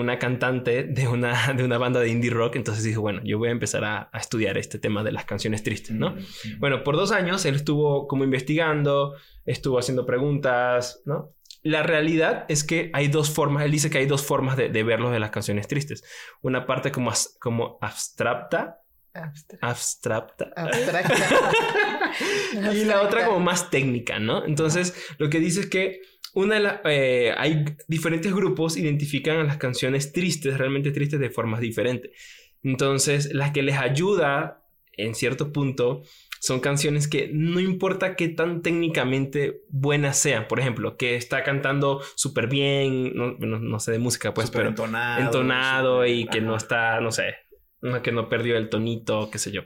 una 0.00 0.18
cantante 0.18 0.84
de 0.84 1.08
una, 1.08 1.52
de 1.56 1.64
una 1.64 1.78
banda 1.78 2.00
de 2.00 2.08
indie 2.08 2.30
rock, 2.30 2.56
entonces 2.56 2.84
dijo, 2.84 3.00
bueno, 3.02 3.20
yo 3.24 3.38
voy 3.38 3.48
a 3.48 3.52
empezar 3.52 3.84
a, 3.84 4.10
estudiar 4.14 4.56
este 4.56 4.78
tema 4.78 5.02
de 5.02 5.12
las 5.12 5.24
canciones 5.24 5.62
tristes, 5.62 5.94
¿no? 5.94 6.16
Bueno, 6.58 6.82
por 6.84 6.96
dos 6.96 7.12
años 7.12 7.44
él 7.44 7.56
estuvo 7.56 8.06
como 8.06 8.24
investigando, 8.24 9.14
estuvo 9.44 9.78
haciendo 9.78 10.06
preguntas, 10.06 11.02
¿no? 11.04 11.34
la 11.62 11.82
realidad 11.82 12.44
es 12.48 12.64
que 12.64 12.90
hay 12.92 13.08
dos 13.08 13.30
formas, 13.30 13.64
él 13.64 13.70
dice 13.70 13.88
que 13.88 13.98
hay 13.98 14.06
dos 14.06 14.24
formas 14.24 14.56
de, 14.56 14.68
de 14.68 14.82
verlos 14.82 15.12
de 15.12 15.20
las 15.20 15.30
canciones 15.30 15.68
tristes. 15.68 16.02
Una 16.40 16.66
parte 16.66 16.90
como, 16.90 17.12
como 17.40 17.78
abstracta. 17.80 18.80
Abstracta. 19.60 20.50
Abstracta. 20.56 21.14
y 22.72 22.84
la 22.84 23.02
otra 23.02 23.26
como 23.26 23.40
más 23.40 23.70
técnica, 23.70 24.18
¿no? 24.18 24.44
Entonces, 24.44 25.14
lo 25.18 25.30
que 25.30 25.38
dice 25.38 25.60
es 25.60 25.66
que 25.66 26.00
una 26.34 26.58
de 26.58 26.80
eh, 26.84 27.34
hay 27.36 27.64
diferentes 27.88 28.32
grupos 28.34 28.76
identifican 28.76 29.38
a 29.38 29.44
las 29.44 29.58
canciones 29.58 30.12
tristes, 30.12 30.58
realmente 30.58 30.90
tristes, 30.90 31.20
de 31.20 31.30
formas 31.30 31.60
diferentes. 31.60 32.10
Entonces, 32.62 33.34
las 33.34 33.50
que 33.50 33.62
les 33.62 33.76
ayuda 33.76 34.64
en 34.96 35.14
cierto 35.14 35.52
punto 35.52 36.02
son 36.40 36.60
canciones 36.60 37.06
que 37.06 37.30
no 37.32 37.60
importa 37.60 38.16
qué 38.16 38.28
tan 38.28 38.62
técnicamente 38.62 39.62
buenas 39.68 40.18
sean. 40.18 40.48
Por 40.48 40.58
ejemplo, 40.58 40.96
que 40.96 41.16
está 41.16 41.44
cantando 41.44 42.00
súper 42.16 42.48
bien, 42.48 43.12
no, 43.14 43.78
sé 43.78 43.92
de 43.92 43.98
música, 43.98 44.34
pues, 44.34 44.50
pero 44.50 44.68
entonado, 44.68 45.20
entonado 45.20 46.06
y 46.06 46.26
que 46.26 46.40
no 46.40 46.56
está, 46.56 47.00
no 47.00 47.12
sé, 47.12 47.34
que 48.02 48.12
no 48.12 48.28
perdió 48.28 48.56
el 48.56 48.70
tonito, 48.70 49.30
qué 49.30 49.38
sé 49.38 49.52
yo. 49.52 49.62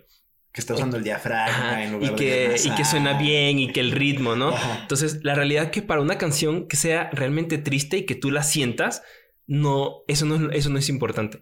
Que 0.56 0.62
está 0.62 0.72
usando 0.72 0.96
el 0.96 1.04
diafragma 1.04 1.84
en 1.84 1.92
lugar 1.92 2.12
y 2.12 2.14
que, 2.16 2.56
y 2.64 2.70
que 2.70 2.84
suena 2.86 3.12
bien 3.12 3.58
y 3.58 3.72
que 3.74 3.80
el 3.80 3.92
ritmo, 3.92 4.36
¿no? 4.36 4.54
Entonces, 4.80 5.22
la 5.22 5.34
realidad 5.34 5.64
es 5.64 5.70
que 5.70 5.82
para 5.82 6.00
una 6.00 6.16
canción 6.16 6.66
que 6.66 6.76
sea 6.76 7.10
realmente 7.12 7.58
triste 7.58 7.98
y 7.98 8.06
que 8.06 8.14
tú 8.14 8.30
la 8.30 8.42
sientas, 8.42 9.02
no, 9.46 9.98
eso 10.08 10.24
no, 10.24 10.50
eso 10.52 10.70
no 10.70 10.78
es 10.78 10.88
importante. 10.88 11.40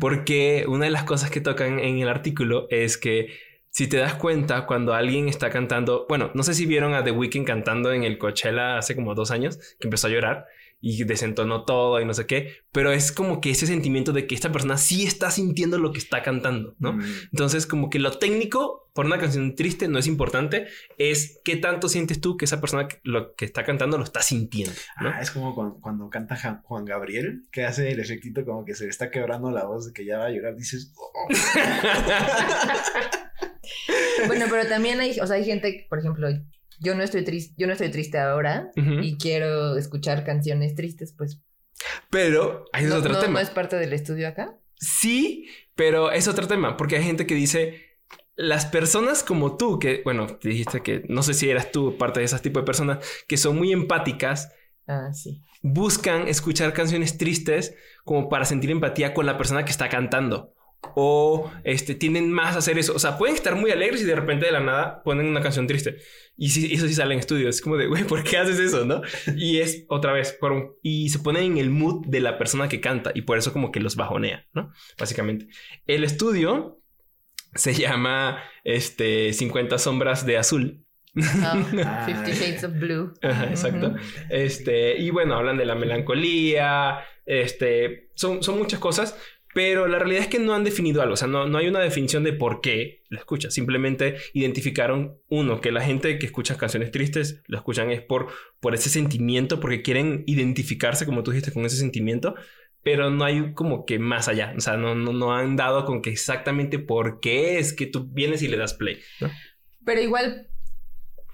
Porque 0.00 0.64
una 0.66 0.86
de 0.86 0.90
las 0.90 1.04
cosas 1.04 1.30
que 1.30 1.42
tocan 1.42 1.78
en 1.78 1.98
el 1.98 2.08
artículo 2.08 2.66
es 2.70 2.96
que 2.96 3.34
si 3.68 3.86
te 3.86 3.98
das 3.98 4.14
cuenta, 4.14 4.64
cuando 4.64 4.94
alguien 4.94 5.28
está 5.28 5.50
cantando, 5.50 6.06
bueno, 6.08 6.30
no 6.32 6.42
sé 6.42 6.54
si 6.54 6.64
vieron 6.64 6.94
a 6.94 7.04
The 7.04 7.10
Weeknd 7.10 7.44
cantando 7.44 7.92
en 7.92 8.02
el 8.02 8.16
Coachella 8.16 8.78
hace 8.78 8.96
como 8.96 9.14
dos 9.14 9.30
años, 9.30 9.58
que 9.78 9.88
empezó 9.88 10.06
a 10.06 10.10
llorar 10.10 10.46
y 10.86 11.02
desentonó 11.04 11.64
todo 11.64 11.98
y 11.98 12.04
no 12.04 12.12
sé 12.12 12.26
qué, 12.26 12.58
pero 12.70 12.92
es 12.92 13.10
como 13.10 13.40
que 13.40 13.48
ese 13.48 13.66
sentimiento 13.66 14.12
de 14.12 14.26
que 14.26 14.34
esta 14.34 14.52
persona 14.52 14.76
sí 14.76 15.06
está 15.06 15.30
sintiendo 15.30 15.78
lo 15.78 15.92
que 15.92 15.98
está 15.98 16.22
cantando, 16.22 16.74
¿no? 16.78 16.92
Mm. 16.92 17.02
Entonces, 17.32 17.66
como 17.66 17.88
que 17.88 17.98
lo 17.98 18.18
técnico 18.18 18.90
por 18.92 19.06
una 19.06 19.18
canción 19.18 19.54
triste 19.54 19.88
no 19.88 19.98
es 19.98 20.06
importante, 20.06 20.66
es 20.98 21.40
qué 21.42 21.56
tanto 21.56 21.88
sientes 21.88 22.20
tú 22.20 22.36
que 22.36 22.44
esa 22.44 22.60
persona 22.60 22.86
lo 23.02 23.34
que 23.34 23.46
está 23.46 23.64
cantando 23.64 23.96
lo 23.96 24.04
está 24.04 24.20
sintiendo, 24.20 24.74
¿no? 25.00 25.08
Ah, 25.08 25.20
es 25.22 25.30
como 25.30 25.54
cuando, 25.80 26.10
canta 26.10 26.36
Juan 26.64 26.84
Gabriel, 26.84 27.44
que 27.50 27.64
hace 27.64 27.90
el 27.90 28.00
efectito 28.00 28.44
como 28.44 28.66
que 28.66 28.74
se 28.74 28.84
le 28.84 28.90
está 28.90 29.10
quebrando 29.10 29.50
la 29.50 29.64
voz 29.64 29.86
de 29.86 29.94
que 29.94 30.04
ya 30.04 30.18
va 30.18 30.26
a 30.26 30.30
llorar, 30.30 30.54
dices... 30.54 30.92
Oh". 30.98 31.28
bueno, 34.26 34.44
pero 34.50 34.68
también 34.68 35.00
hay, 35.00 35.18
o 35.18 35.26
sea, 35.26 35.36
hay 35.36 35.46
gente, 35.46 35.86
por 35.88 35.98
ejemplo, 35.98 36.28
yo 36.84 36.94
no 36.94 37.02
estoy 37.02 37.24
triste, 37.24 37.54
yo 37.56 37.66
no 37.66 37.72
estoy 37.72 37.90
triste 37.90 38.18
ahora 38.18 38.70
y 38.76 39.16
quiero 39.18 39.76
escuchar 39.76 40.24
canciones 40.24 40.74
tristes, 40.74 41.14
pues. 41.16 41.40
Pero 42.10 42.66
hay 42.72 42.86
otro 42.86 43.18
tema. 43.18 43.32
¿No 43.34 43.40
es 43.40 43.50
parte 43.50 43.76
del 43.76 43.92
estudio 43.92 44.28
acá? 44.28 44.56
Sí, 44.76 45.48
pero 45.74 46.12
es 46.12 46.28
otro 46.28 46.46
tema, 46.46 46.76
porque 46.76 46.96
hay 46.96 47.02
gente 47.02 47.26
que 47.26 47.34
dice, 47.34 47.80
las 48.36 48.66
personas 48.66 49.22
como 49.22 49.56
tú, 49.56 49.78
que, 49.78 50.02
bueno, 50.04 50.26
te 50.26 50.50
dijiste 50.50 50.82
que 50.82 51.04
no 51.08 51.22
sé 51.22 51.34
si 51.34 51.50
eras 51.50 51.72
tú 51.72 51.96
parte 51.98 52.20
de 52.20 52.26
ese 52.26 52.38
tipo 52.38 52.60
de 52.60 52.66
personas, 52.66 53.04
que 53.26 53.36
son 53.36 53.56
muy 53.56 53.72
empáticas. 53.72 54.52
Ah, 54.86 55.12
sí. 55.12 55.42
Buscan 55.62 56.28
escuchar 56.28 56.72
canciones 56.74 57.16
tristes 57.16 57.74
como 58.04 58.28
para 58.28 58.44
sentir 58.44 58.70
empatía 58.70 59.14
con 59.14 59.26
la 59.26 59.38
persona 59.38 59.64
que 59.64 59.70
está 59.70 59.88
cantando 59.88 60.53
o 60.94 61.50
este, 61.64 61.94
tienden 61.94 62.30
más 62.30 62.54
a 62.54 62.58
hacer 62.58 62.78
eso. 62.78 62.94
O 62.94 62.98
sea, 62.98 63.18
pueden 63.18 63.34
estar 63.34 63.54
muy 63.56 63.70
alegres 63.70 64.02
y 64.02 64.04
de 64.04 64.14
repente 64.14 64.46
de 64.46 64.52
la 64.52 64.60
nada 64.60 65.02
ponen 65.02 65.26
una 65.26 65.40
canción 65.40 65.66
triste. 65.66 65.96
Y 66.36 66.74
eso 66.74 66.86
sí 66.86 66.94
sale 66.94 67.14
en 67.14 67.20
estudios. 67.20 67.56
Es 67.56 67.62
como 67.62 67.76
de, 67.76 67.86
güey, 67.86 68.04
¿por 68.04 68.24
qué 68.24 68.38
haces 68.38 68.58
eso? 68.58 68.84
¿No? 68.84 69.02
Y 69.36 69.58
es 69.58 69.84
otra 69.88 70.12
vez, 70.12 70.32
por 70.32 70.78
y 70.82 71.08
se 71.08 71.18
ponen 71.18 71.44
en 71.52 71.58
el 71.58 71.70
mood 71.70 72.06
de 72.06 72.20
la 72.20 72.38
persona 72.38 72.68
que 72.68 72.80
canta 72.80 73.12
y 73.14 73.22
por 73.22 73.38
eso 73.38 73.52
como 73.52 73.72
que 73.72 73.80
los 73.80 73.96
bajonea, 73.96 74.46
¿no? 74.52 74.72
Básicamente. 74.98 75.48
El 75.86 76.04
estudio 76.04 76.80
se 77.54 77.74
llama 77.74 78.42
este, 78.64 79.32
50 79.32 79.78
sombras 79.78 80.26
de 80.26 80.38
azul. 80.38 80.84
Oh, 81.16 81.64
Fifty 82.06 82.32
Shades 82.32 82.64
of 82.64 82.72
Blue. 82.78 83.14
exacto. 83.22 83.94
Este, 84.30 84.98
y 84.98 85.10
bueno, 85.10 85.36
hablan 85.36 85.56
de 85.56 85.64
la 85.64 85.76
melancolía, 85.76 86.98
este, 87.24 88.10
son, 88.14 88.42
son 88.42 88.58
muchas 88.58 88.80
cosas, 88.80 89.16
pero 89.54 89.86
la 89.86 89.98
realidad 90.00 90.22
es 90.22 90.28
que 90.28 90.40
no 90.40 90.52
han 90.52 90.64
definido 90.64 91.00
algo, 91.00 91.14
o 91.14 91.16
sea, 91.16 91.28
no, 91.28 91.46
no 91.46 91.58
hay 91.58 91.68
una 91.68 91.80
definición 91.80 92.24
de 92.24 92.32
por 92.32 92.60
qué 92.60 93.04
lo 93.08 93.18
escucha. 93.18 93.50
Simplemente 93.50 94.16
identificaron, 94.32 95.18
uno, 95.28 95.60
que 95.60 95.70
la 95.70 95.80
gente 95.80 96.18
que 96.18 96.26
escucha 96.26 96.58
canciones 96.58 96.90
tristes 96.90 97.42
lo 97.46 97.56
escuchan 97.56 97.90
es 97.90 98.02
por, 98.02 98.26
por 98.60 98.74
ese 98.74 98.90
sentimiento, 98.90 99.60
porque 99.60 99.82
quieren 99.82 100.24
identificarse, 100.26 101.06
como 101.06 101.22
tú 101.22 101.30
dijiste, 101.30 101.52
con 101.52 101.64
ese 101.64 101.76
sentimiento, 101.76 102.34
pero 102.82 103.10
no 103.10 103.24
hay 103.24 103.54
como 103.54 103.86
que 103.86 103.98
más 103.98 104.28
allá, 104.28 104.52
o 104.56 104.60
sea, 104.60 104.76
no, 104.76 104.94
no, 104.94 105.12
no 105.12 105.34
han 105.34 105.56
dado 105.56 105.84
con 105.84 106.02
que 106.02 106.10
exactamente 106.10 106.78
por 106.80 107.20
qué 107.20 107.58
es 107.58 107.72
que 107.72 107.86
tú 107.86 108.08
vienes 108.10 108.42
y 108.42 108.48
le 108.48 108.56
das 108.56 108.74
play. 108.74 108.98
Pero 109.84 110.00
igual 110.00 110.48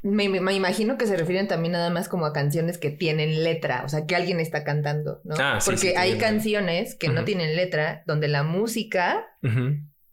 me, 0.03 0.25
imagino 0.25 0.97
que 0.97 1.07
se 1.07 1.17
refieren 1.17 1.47
también 1.47 1.73
nada 1.73 1.91
más 1.91 2.09
como 2.09 2.25
a 2.25 2.33
canciones 2.33 2.79
que 2.79 2.91
tienen 2.91 3.45
letra, 3.45 3.83
o 3.85 3.89
sea, 3.89 4.07
que 4.07 4.17
alguien 4.17 4.41
está 4.41 4.65
cantando, 4.65 5.21
¿no? 5.25 5.35
Ah, 5.39 5.59
porque 5.65 5.97
hay 5.97 6.17
canciones 6.17 6.95
que 6.95 7.09
no 7.09 7.25
tienen 7.25 7.55
letra, 7.57 8.03
donde 8.07 8.29
la 8.29 8.43
música 8.43 9.27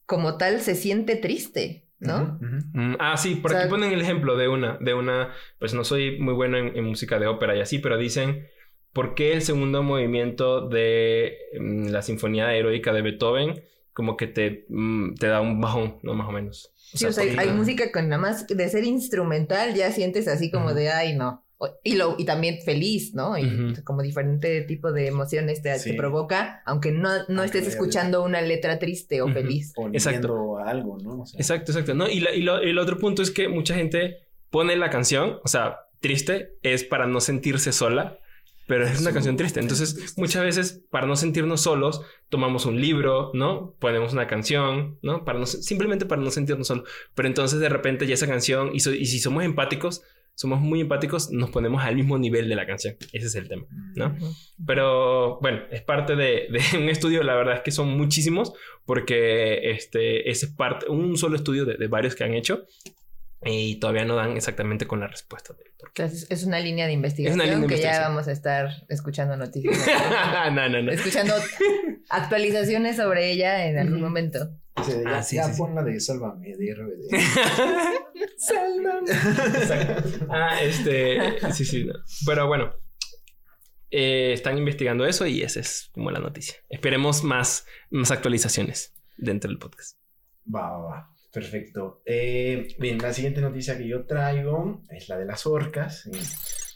como 0.06 0.38
tal 0.38 0.62
se 0.62 0.76
siente 0.76 1.16
triste. 1.16 1.84
¿No? 2.00 2.38
Mm, 2.40 2.98
ah, 3.00 3.18
sí, 3.18 3.38
por 3.38 3.56
aquí 3.56 3.68
ponen 3.68 3.92
el 3.92 4.02
ejemplo 4.02 4.38
de 4.38 4.48
una, 4.48 4.78
de 4.80 4.94
una, 4.94 5.34
pues 5.58 5.74
no 5.74 5.84
soy 5.84 6.20
muy 6.20 6.36
bueno 6.36 6.58
en, 6.60 6.84
música 6.84 7.18
de 7.18 7.26
ópera 7.26 7.56
y 7.56 7.60
así, 7.60 7.80
pero 7.80 7.98
dicen, 7.98 8.46
¿por 8.94 9.16
qué 9.16 9.34
el 9.34 9.42
segundo 9.42 9.82
movimiento 9.82 10.70
de 10.70 11.40
mm, 11.60 11.88
la 11.88 12.04
Sinfonía 12.04 12.54
Heroica 12.54 12.94
de 12.94 13.02
Beethoven 13.02 13.64
como 13.94 14.16
que 14.16 14.28
te, 14.28 14.68
mm, 14.70 15.16
te 15.16 15.26
da 15.26 15.42
un 15.42 15.60
bajón, 15.60 15.98
¿no? 16.04 16.14
Más 16.14 16.28
o 16.28 16.32
menos. 16.32 16.72
Sí, 16.94 17.06
o 17.06 17.12
sea, 17.12 17.24
hay, 17.40 17.50
música 17.50 17.92
con 17.92 18.10
nada 18.10 18.22
más 18.22 18.48
de 18.48 18.70
ser 18.70 18.84
instrumental, 18.84 19.74
ya 19.74 19.92
sientes 19.92 20.28
así 20.28 20.52
como 20.52 20.74
de, 20.74 20.90
ay, 20.90 21.16
no. 21.16 21.44
Y, 21.84 21.96
lo, 21.96 22.16
y 22.20 22.26
también 22.26 22.60
feliz, 22.64 23.16
¿no? 23.16 23.36
Y 23.36 23.74
como 23.84 24.04
diferente 24.04 24.62
tipo 24.62 24.92
de 24.92 25.08
emociones 25.08 25.64
te, 25.64 25.94
provoca, 25.96 26.62
aunque 26.66 26.92
no, 26.92 27.10
no 27.30 27.44
estés 27.44 27.68
escuchando 27.68 28.24
una 28.24 28.42
letra 28.42 28.78
triste 28.78 29.22
o 29.24 29.28
feliz. 29.34 29.74
exacto. 29.92 30.60
algo, 30.60 31.00
¿no? 31.00 31.24
Exacto, 31.36 31.72
exacto. 31.72 31.96
¿no? 31.96 32.08
Y, 32.08 32.24
y 32.36 32.42
lo, 32.44 32.60
el 32.60 32.78
otro 32.78 33.00
punto 33.00 33.24
es 33.24 33.32
que 33.32 33.48
mucha 33.48 33.74
gente 33.74 34.28
pone 34.52 34.76
la 34.76 34.92
canción, 34.92 35.40
o 35.44 35.48
sea, 35.48 35.88
triste, 36.00 36.58
es 36.62 36.84
para 36.84 37.08
no 37.08 37.22
sentirse 37.22 37.72
sola 37.72 38.20
pero 38.68 38.86
es 38.86 39.00
una 39.02 39.14
canción 39.14 39.38
triste. 39.38 39.62
Entonces, 39.62 40.14
muchas 40.18 40.44
veces, 40.44 40.84
para 40.92 41.08
no 41.08 41.16
sentirnos 41.16 41.62
solos, 41.62 42.02
tomamos 42.30 42.66
un 42.66 42.80
libro, 42.80 43.32
¿no? 43.34 43.74
Ponemos 43.80 44.12
una 44.14 44.28
canción, 44.28 45.00
¿no? 45.02 45.24
Para 45.24 45.40
no, 45.40 45.46
simplemente 45.46 46.06
para 46.06 46.22
no 46.22 46.30
sentirnos 46.30 46.68
solos. 46.68 46.88
Pero 47.16 47.30
entonces, 47.30 47.60
de 47.62 47.70
repente, 47.70 48.06
ya 48.06 48.14
esa 48.14 48.28
canción, 48.28 48.72
y, 48.74 48.82
si 48.82 49.20
somos 49.20 49.46
empáticos, 49.46 50.04
somos 50.36 50.60
muy 50.60 50.82
empáticos, 50.82 51.32
nos 51.32 51.50
ponemos 51.50 51.82
al 51.82 51.96
mismo 51.96 52.18
nivel 52.18 52.50
de 52.50 52.56
la 52.56 52.68
canción. 52.68 52.96
Ese 53.14 53.28
es 53.28 53.36
el 53.36 53.48
tema, 53.48 53.66
¿no? 53.96 54.16
Pero 54.66 55.40
bueno, 55.40 55.62
es 55.72 55.82
parte 55.82 56.18
de, 56.18 56.50
un 56.78 56.90
estudio, 56.90 57.24
la 57.24 57.36
verdad 57.36 57.56
es 57.56 57.62
que 57.62 57.72
son 57.72 57.98
muchísimos, 57.98 58.54
porque 58.86 59.72
este, 59.72 60.30
es 60.30 60.46
parte, 60.46 60.90
un 60.90 61.16
solo 61.16 61.38
estudio 61.38 61.66
de, 61.66 61.78
de 61.78 61.88
varios 61.88 62.16
que 62.16 62.26
han 62.26 62.34
hecho, 62.34 62.66
y 63.44 63.80
todavía 63.80 64.06
no 64.06 64.16
dan 64.16 64.36
exactamente 64.36 64.88
con 64.88 65.00
la 65.00 65.08
respuesta. 65.08 65.56
es 65.96 66.44
una 66.44 66.60
línea 66.60 66.88
de 66.88 66.94
investigación 66.94 67.68
que 67.68 67.80
ya 67.80 68.02
vamos 68.02 68.28
a 68.28 68.32
estar 68.32 68.86
escuchando 68.90 69.38
noticias. 69.38 69.78
no, 70.54 70.70
no, 70.70 70.82
no. 70.82 70.92
Escuchando 70.92 71.36
actualizaciones 72.10 72.96
sobre 72.96 73.32
ella 73.32 73.68
en 73.68 73.78
algún 73.78 74.02
momento. 74.02 74.40
ya, 74.76 75.18
ah, 75.18 75.24
sí, 75.24 75.38
pon 75.58 75.76
la 75.76 75.84
de 75.84 76.00
Sálvame 76.00 76.56
de 76.58 76.74
RBD. 76.74 77.20
Sálvame. 78.38 79.12
ah, 80.30 80.62
este. 80.62 81.40
Sí, 81.54 81.66
sí. 81.66 81.88
Pero 82.26 82.48
bueno. 82.48 82.74
Eh, 83.90 84.34
están 84.34 84.58
investigando 84.58 85.06
eso 85.06 85.26
y 85.26 85.44
esa 85.44 85.62
es 85.62 85.90
como 85.94 86.12
la 86.12 86.20
noticia. 86.20 86.56
Esperemos 86.68 87.24
más, 87.24 87.66
más 87.90 88.12
actualizaciones 88.12 88.94
dentro 89.16 89.50
del 89.50 89.60
podcast. 89.60 89.98
Va, 90.54 90.72
va, 90.72 90.78
va. 90.78 91.17
Perfecto. 91.38 92.02
Eh, 92.04 92.76
bien, 92.80 92.98
la 92.98 93.14
siguiente 93.14 93.42
noticia 93.42 93.78
que 93.78 93.88
yo 93.88 94.08
traigo 94.08 94.82
es 94.90 95.08
la 95.08 95.20
de 95.20 95.26
las 95.26 95.46
orcas. 95.46 96.10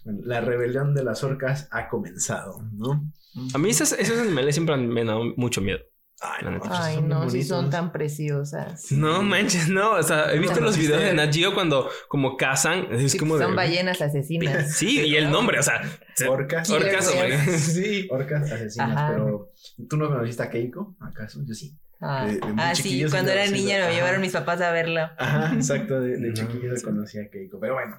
la 0.05 0.39
rebelión 0.41 0.93
de 0.93 1.03
las 1.03 1.23
orcas 1.23 1.67
ha 1.71 1.89
comenzado, 1.89 2.61
¿no? 2.71 3.11
A 3.55 3.57
mí 3.57 3.71
esos, 3.71 3.93
esos 3.93 4.19
animales 4.19 4.53
siempre 4.53 4.77
me 4.77 5.01
han 5.01 5.07
dado 5.07 5.23
mucho 5.35 5.61
miedo. 5.61 5.79
Ay, 6.19 7.01
no, 7.01 7.27
si 7.27 7.41
son 7.41 7.71
tan 7.71 7.91
preciosas. 7.91 8.91
No 8.91 9.23
manches, 9.23 9.67
no. 9.67 9.93
O 9.93 10.03
sea, 10.03 10.31
he 10.31 10.37
visto 10.37 10.59
los 10.59 10.77
videos 10.77 11.01
de 11.01 11.15
Nat 11.15 11.35
cuando 11.55 11.89
como 12.07 12.37
cazan. 12.37 12.85
Es 12.93 13.15
como 13.15 13.39
son 13.39 13.55
ballenas 13.55 13.99
asesinas. 13.99 14.75
Sí, 14.77 15.01
y 15.01 15.15
el 15.15 15.31
nombre, 15.31 15.57
o 15.57 15.63
sea. 15.63 15.81
Orcas. 16.29 16.69
Orcas, 16.69 17.11
Sí. 17.57 18.07
Orcas 18.11 18.51
asesinas, 18.51 19.11
pero. 19.11 19.51
¿Tú 19.89 19.97
no 19.97 20.07
conociste 20.07 20.43
a 20.43 20.51
Keiko? 20.51 20.95
¿Acaso? 20.99 21.41
Yo 21.47 21.55
sí. 21.55 21.75
Ah, 22.01 22.27
ah 22.57 22.73
sí, 22.75 23.05
cuando 23.09 23.31
era 23.31 23.45
niña 23.47 23.85
me 23.87 23.93
llevaron 23.93 24.21
mis 24.21 24.33
papás 24.33 24.59
a 24.61 24.71
verla. 24.71 25.15
Ajá, 25.19 25.53
exacto, 25.53 26.01
de, 26.01 26.17
de 26.17 26.33
chiquillo 26.33 26.73
conocí 26.83 27.19
a 27.19 27.29
Keiko. 27.29 27.59
Pero 27.59 27.75
bueno, 27.75 27.97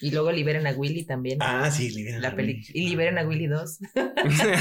Y 0.00 0.10
luego 0.10 0.32
liberan 0.32 0.66
a 0.66 0.72
Willy 0.72 1.04
también. 1.04 1.38
Ah, 1.40 1.70
sí, 1.70 1.90
liberan 1.90 2.20
la 2.20 2.28
a 2.28 2.34
Willy. 2.34 2.62
Y 2.72 2.88
liberan 2.88 3.18
a 3.18 3.26
Willy 3.26 3.46
2. 3.46 3.78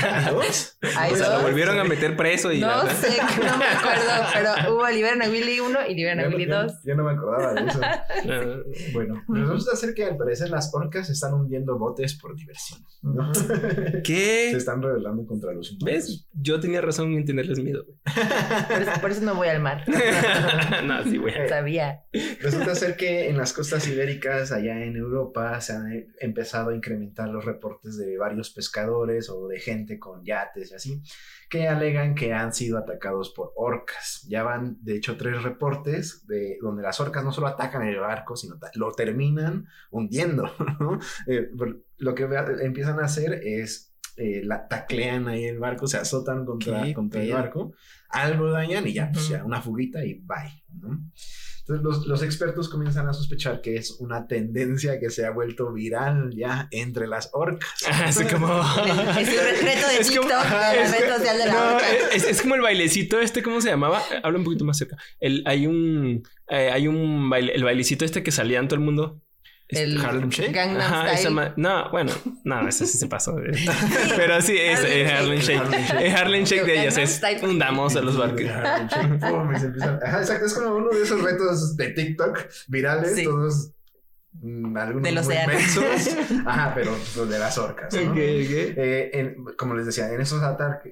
¿A 0.03 0.31
dos? 0.31 0.77
¿A 0.97 1.09
dos? 1.09 1.19
lo 1.19 1.41
volvieron 1.41 1.79
a 1.79 1.83
meter 1.83 2.15
preso 2.15 2.51
y... 2.51 2.59
No 2.59 2.87
sé, 2.87 3.17
no 3.37 3.57
me 3.57 3.65
acuerdo, 3.65 4.11
pero 4.33 4.73
hubo 4.73 4.87
liberan 4.89 5.21
a 5.21 5.29
Willy 5.29 5.59
1 5.59 5.79
y 5.89 5.95
liberan 5.95 6.19
a 6.19 6.27
Willy 6.27 6.45
2. 6.45 6.71
Yo, 6.85 6.95
no 6.95 7.03
me 7.03 7.11
acordaba 7.11 7.53
de 7.53 7.67
eso. 7.67 7.81
bueno, 8.93 9.23
resulta 9.27 9.75
ser 9.75 9.93
que 9.93 10.05
al 10.05 10.17
parecer 10.17 10.49
las 10.49 10.73
orcas 10.73 11.09
están 11.09 11.33
hundiendo 11.33 11.77
botes 11.77 12.13
por 12.15 12.35
diversión. 12.35 12.81
¿Qué? 14.03 14.49
Se 14.51 14.57
están 14.57 14.81
rebelando 14.81 15.25
contra 15.25 15.51
los 15.51 15.71
humanos. 15.71 15.85
¿Ves? 15.85 16.27
Yo 16.33 16.59
tenía 16.59 16.81
razón 16.81 17.13
en 17.13 17.25
tenerles 17.25 17.59
miedo. 17.59 17.85
Por 19.01 19.11
eso, 19.11 19.21
no 19.21 19.35
voy 19.35 19.47
al 19.47 19.61
mar. 19.61 19.83
no, 20.85 21.03
sí, 21.03 21.17
güey. 21.17 21.33
Sabía. 21.49 22.03
Resulta 22.41 22.75
ser 22.75 22.95
que 22.95 23.29
en 23.29 23.37
las 23.37 23.53
costas 23.53 23.87
ibéricas, 23.87 24.51
allá 24.51 24.83
en 24.83 24.95
Europa, 24.95 25.22
se 25.59 25.73
han 25.73 26.07
empezado 26.19 26.71
a 26.71 26.75
incrementar 26.75 27.29
los 27.29 27.45
reportes 27.45 27.97
de 27.97 28.17
varios 28.17 28.49
pescadores 28.49 29.29
o 29.29 29.47
de 29.47 29.59
gente 29.59 29.99
con 29.99 30.23
yates 30.23 30.71
y 30.71 30.75
así, 30.75 31.03
que 31.49 31.67
alegan 31.67 32.15
que 32.15 32.33
han 32.33 32.53
sido 32.53 32.77
atacados 32.77 33.29
por 33.29 33.53
orcas. 33.55 34.25
Ya 34.27 34.43
van, 34.43 34.77
de 34.81 34.95
hecho, 34.95 35.17
tres 35.17 35.43
reportes 35.43 36.25
de 36.27 36.57
donde 36.61 36.83
las 36.83 36.99
orcas 36.99 37.23
no 37.23 37.31
solo 37.31 37.47
atacan 37.47 37.87
el 37.87 37.99
barco, 37.99 38.35
sino 38.35 38.57
lo 38.75 38.91
terminan 38.91 39.67
hundiendo. 39.91 40.51
Eh, 41.27 41.49
lo 41.97 42.15
que 42.15 42.23
empiezan 42.61 42.99
a 42.99 43.05
hacer 43.05 43.33
es 43.43 43.93
eh, 44.15 44.41
la 44.43 44.67
taclean 44.67 45.27
ahí 45.27 45.45
el 45.45 45.57
barco, 45.57 45.87
se 45.87 45.97
azotan 45.97 46.45
contra, 46.45 46.93
contra 46.93 47.23
el 47.23 47.33
barco, 47.33 47.73
algo 48.09 48.51
dañan 48.51 48.87
y 48.87 48.93
ya, 48.93 49.11
pues 49.11 49.29
ya 49.29 49.43
una 49.43 49.61
fuguita 49.61 50.05
y 50.05 50.15
bye. 50.15 50.63
Entonces 51.67 52.05
los, 52.05 52.23
expertos 52.23 52.67
comienzan 52.67 53.07
a 53.07 53.13
sospechar 53.13 53.61
que 53.61 53.77
es 53.77 53.91
una 53.99 54.27
tendencia 54.27 54.99
que 54.99 55.09
se 55.09 55.25
ha 55.25 55.31
vuelto 55.31 55.71
viral 55.71 56.31
ya 56.35 56.67
entre 56.71 57.07
las 57.07 57.29
orcas. 57.31 57.69
Así 58.03 58.25
como... 58.25 58.47
es 59.19 59.29
un 59.29 59.65
reto 59.65 59.87
de 59.87 60.03
TikTok, 60.03 60.45
el 60.77 60.87
social 60.87 61.37
de 61.37 61.45
la 61.45 61.75
orca. 61.75 61.89
Es, 62.13 62.41
como 62.41 62.55
el 62.55 62.61
bailecito 62.61 63.19
este, 63.21 63.41
¿cómo 63.41 63.61
se 63.61 63.69
llamaba? 63.69 64.01
Habla 64.23 64.39
un 64.39 64.43
poquito 64.43 64.65
más 64.65 64.77
cerca. 64.77 64.97
El, 65.19 65.43
hay 65.45 65.67
un... 65.67 66.23
Eh, 66.49 66.69
hay 66.71 66.87
un 66.89 67.29
baile, 67.29 67.53
el 67.53 67.63
bailecito 67.63 68.03
este 68.03 68.21
que 68.21 68.31
salía 68.31 68.59
en 68.59 68.67
todo 68.67 68.75
el 68.75 68.85
mundo. 68.85 69.22
El 69.69 70.03
Harlem 70.03 70.29
Shake. 70.29 70.53
Gangnam 70.53 71.53
no, 71.55 71.89
bueno, 71.91 72.11
no, 72.43 72.67
ese 72.67 72.85
sí 72.85 72.97
se 72.97 73.07
pasó. 73.07 73.35
Pero 74.15 74.41
sí, 74.41 74.57
es, 74.57 74.79
Harlem 75.11 75.39
Shake. 75.39 75.93
El 75.99 76.15
Harlem 76.15 76.43
Shake 76.43 76.65
de 76.65 76.81
ellas 76.81 76.97
es 76.97 77.21
hundamos 77.41 77.95
a 77.95 78.01
los 78.01 78.17
barcos. 78.17 78.41
exacto, 78.41 80.45
es 80.45 80.53
como 80.53 80.75
uno 80.75 80.89
de 80.89 81.01
esos 81.01 81.21
retos 81.21 81.77
de 81.77 81.89
TikTok 81.89 82.39
virales, 82.67 83.23
todos 83.23 83.71
mm, 84.33 84.77
algunos 84.77 85.03
de 85.03 85.11
los 85.11 85.25
muy 85.25 85.35
ajá, 86.45 86.73
pero 86.75 87.25
de 87.25 87.39
las 87.39 87.57
orcas. 87.57 87.93
¿no? 87.93 88.13
Eh, 88.15 89.35
como 89.57 89.75
les 89.75 89.85
decía, 89.85 90.11
en 90.11 90.21
esos, 90.21 90.41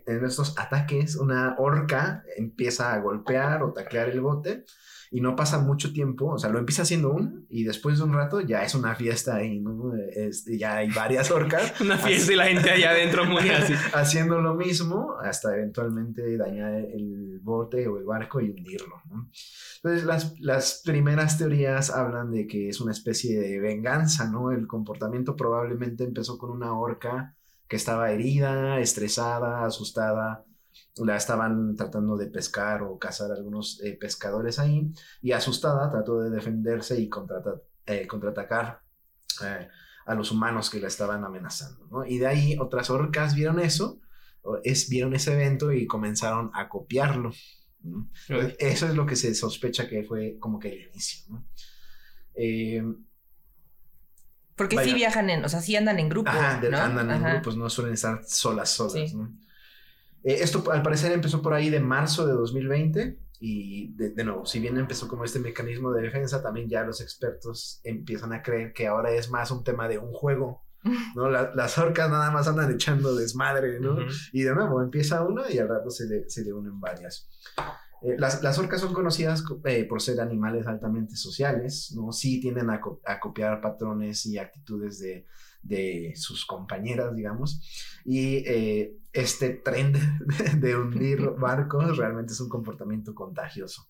en 0.05 0.25
estos 0.25 0.57
ataques, 0.57 1.17
una 1.17 1.55
orca 1.57 2.23
empieza 2.37 2.93
a 2.93 2.99
golpear 2.99 3.63
o 3.63 3.73
taclear 3.73 4.09
el 4.09 4.21
bote 4.21 4.65
y 5.13 5.19
no 5.19 5.35
pasa 5.35 5.59
mucho 5.59 5.91
tiempo, 5.91 6.27
o 6.27 6.39
sea, 6.39 6.49
lo 6.49 6.57
empieza 6.57 6.83
haciendo 6.83 7.11
uno 7.11 7.43
y 7.49 7.65
después 7.65 7.97
de 7.97 8.05
un 8.05 8.13
rato 8.13 8.39
ya 8.39 8.63
es 8.63 8.73
una 8.75 8.95
fiesta 8.95 9.35
ahí, 9.35 9.59
¿no? 9.59 9.91
ya 10.57 10.77
hay 10.77 10.89
varias 10.89 11.29
orcas. 11.31 11.73
una 11.81 11.97
fiesta 11.97 12.31
y 12.31 12.35
la 12.37 12.45
gente 12.45 12.71
allá 12.71 12.91
adentro 12.91 13.25
muy 13.25 13.49
así. 13.49 13.73
haciendo 13.93 14.41
lo 14.41 14.55
mismo 14.55 15.17
hasta 15.21 15.53
eventualmente 15.53 16.37
dañar 16.37 16.75
el 16.75 17.41
bote 17.43 17.89
o 17.89 17.97
el 17.97 18.05
barco 18.05 18.39
y 18.39 18.51
hundirlo, 18.51 19.01
¿no? 19.09 19.29
Entonces, 19.83 20.05
las, 20.05 20.39
las 20.39 20.81
primeras 20.85 21.37
teorías 21.37 21.89
hablan 21.89 22.31
de 22.31 22.47
que 22.47 22.69
es 22.69 22.79
una 22.79 22.93
especie 22.93 23.37
de 23.37 23.59
venganza, 23.59 24.29
¿no? 24.29 24.51
El 24.51 24.65
comportamiento 24.65 25.35
probablemente 25.35 26.05
empezó 26.05 26.37
con 26.37 26.51
una 26.51 26.71
orca 26.71 27.35
que 27.67 27.75
estaba 27.75 28.11
herida, 28.11 28.79
estresada, 28.79 29.65
asustada, 29.65 30.45
la 30.97 31.15
estaban 31.15 31.75
tratando 31.75 32.17
de 32.17 32.27
pescar 32.27 32.83
o 32.83 32.99
cazar 32.99 33.31
algunos 33.31 33.81
eh, 33.83 33.97
pescadores 33.99 34.59
ahí 34.59 34.91
y 35.21 35.31
asustada 35.31 35.89
trató 35.89 36.21
de 36.21 36.29
defenderse 36.29 36.99
y 36.99 37.09
eh, 37.85 38.07
contraatacar 38.07 38.81
eh, 39.43 39.67
a 40.05 40.15
los 40.15 40.31
humanos 40.31 40.69
que 40.69 40.79
la 40.79 40.87
estaban 40.87 41.23
amenazando. 41.23 41.87
¿no? 41.89 42.05
Y 42.05 42.17
de 42.17 42.27
ahí 42.27 42.57
otras 42.59 42.89
orcas 42.89 43.35
vieron 43.35 43.59
eso, 43.59 43.99
es, 44.63 44.89
vieron 44.89 45.13
ese 45.13 45.33
evento 45.33 45.71
y 45.71 45.87
comenzaron 45.87 46.51
a 46.53 46.67
copiarlo. 46.67 47.31
Eso 48.59 48.87
es 48.87 48.95
lo 48.95 49.05
que 49.05 49.15
se 49.15 49.33
sospecha 49.33 49.87
que 49.87 50.03
fue 50.03 50.37
como 50.39 50.59
que 50.59 50.69
el 50.69 50.89
inicio. 50.89 51.25
¿no? 51.29 51.45
Porque 54.55 54.83
sí 54.83 54.93
viajan 54.93 55.29
en, 55.29 55.43
o 55.43 55.49
sea, 55.49 55.61
sí 55.61 55.75
andan 55.75 55.97
en 55.97 56.09
grupos. 56.09 56.35
andan 56.35 57.09
en 57.09 57.23
grupos, 57.23 57.57
no 57.57 57.69
suelen 57.69 57.93
estar 57.95 58.23
solas, 58.25 58.69
solas. 58.69 59.13
¿no? 59.13 59.33
Eh, 60.23 60.37
esto 60.41 60.63
al 60.71 60.83
parecer 60.83 61.11
empezó 61.11 61.41
por 61.41 61.53
ahí 61.53 61.69
de 61.69 61.79
marzo 61.79 62.25
de 62.25 62.33
2020 62.33 63.19
y 63.39 63.93
de, 63.95 64.23
nuevo, 64.23 64.45
si 64.45 64.59
bien 64.59 64.77
empezó 64.77 65.07
como 65.07 65.25
este 65.25 65.39
mecanismo 65.39 65.91
de 65.91 66.03
defensa, 66.03 66.43
también 66.43 66.69
ya 66.69 66.83
los 66.83 67.01
expertos 67.01 67.81
empiezan 67.83 68.33
a 68.33 68.43
creer 68.43 68.71
que 68.71 68.87
ahora 68.87 69.11
es 69.11 69.31
más 69.31 69.49
un 69.49 69.63
tema 69.63 69.87
de 69.87 69.97
un 69.97 70.11
juego. 70.11 70.63
¿no? 71.15 71.29
las 71.29 71.77
orcas 71.77 72.09
nada 72.09 72.31
más 72.31 72.47
andan 72.47 72.71
echando 72.71 73.15
desmadre, 73.15 73.79
¿no? 73.79 73.97
Y 74.33 74.41
de 74.41 74.55
nuevo 74.55 74.81
empieza 74.81 75.23
una 75.23 75.43
y 75.51 75.59
al 75.59 75.69
rato 75.69 75.91
se 75.91 76.07
le, 76.07 76.27
se 76.27 76.43
le 76.43 76.53
unen 76.53 76.79
varias. 76.79 77.29
Eh, 78.01 78.15
las, 78.17 78.41
las, 78.41 78.57
orcas 78.57 78.81
son 78.81 78.91
conocidas 78.91 79.43
eh, 79.65 79.85
por 79.85 80.01
ser 80.01 80.19
animales 80.19 80.65
altamente 80.65 81.15
sociales, 81.15 81.93
¿no? 81.95 82.11
Sí 82.11 82.41
tienden 82.41 82.71
a, 82.71 82.81
a 83.05 83.19
copiar 83.19 83.61
patrones 83.61 84.25
y 84.25 84.39
actitudes 84.39 84.97
de, 84.99 85.27
de 85.61 86.13
sus 86.15 86.45
compañeras, 86.45 87.15
digamos. 87.15 87.61
Y 88.05 88.37
eh, 88.47 88.97
este 89.13 89.49
trend 89.49 89.97
de 90.59 90.75
hundir 90.75 91.21
barcos 91.37 91.97
realmente 91.97 92.33
es 92.33 92.39
un 92.39 92.49
comportamiento 92.49 93.13
contagioso. 93.13 93.87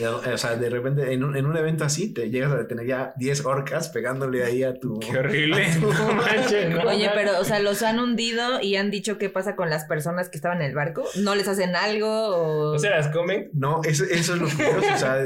O 0.00 0.38
sea, 0.38 0.56
de 0.56 0.70
repente 0.70 1.12
en 1.12 1.22
un, 1.22 1.36
en 1.36 1.44
un, 1.44 1.54
evento 1.54 1.84
así 1.84 2.14
te 2.14 2.30
llegas 2.30 2.50
a 2.50 2.66
tener 2.66 2.86
ya 2.86 3.12
10 3.18 3.44
orcas 3.44 3.90
pegándole 3.90 4.42
ahí 4.42 4.62
a 4.62 4.78
tu. 4.78 4.98
Qué 5.00 5.18
horrible. 5.18 5.66
Oye, 6.86 7.10
pero, 7.14 7.38
o 7.38 7.44
sea, 7.44 7.60
los 7.60 7.82
han 7.82 7.98
hundido 7.98 8.62
y 8.62 8.76
han 8.76 8.90
dicho 8.90 9.18
qué 9.18 9.28
pasa 9.28 9.54
con 9.54 9.68
las 9.68 9.84
personas 9.84 10.30
que 10.30 10.38
estaban 10.38 10.62
en 10.62 10.68
el 10.68 10.74
barco. 10.74 11.04
¿No 11.16 11.34
les 11.34 11.46
hacen 11.46 11.76
algo? 11.76 12.08
¿O, 12.08 12.74
¿O 12.74 12.78
se 12.78 12.88
las 12.88 13.08
comen? 13.08 13.50
No, 13.52 13.82
eso, 13.84 14.04
eso 14.04 14.34
es 14.34 14.40
lo 14.40 14.48
curioso. 14.48 14.94
o 14.94 14.98
sea, 14.98 15.18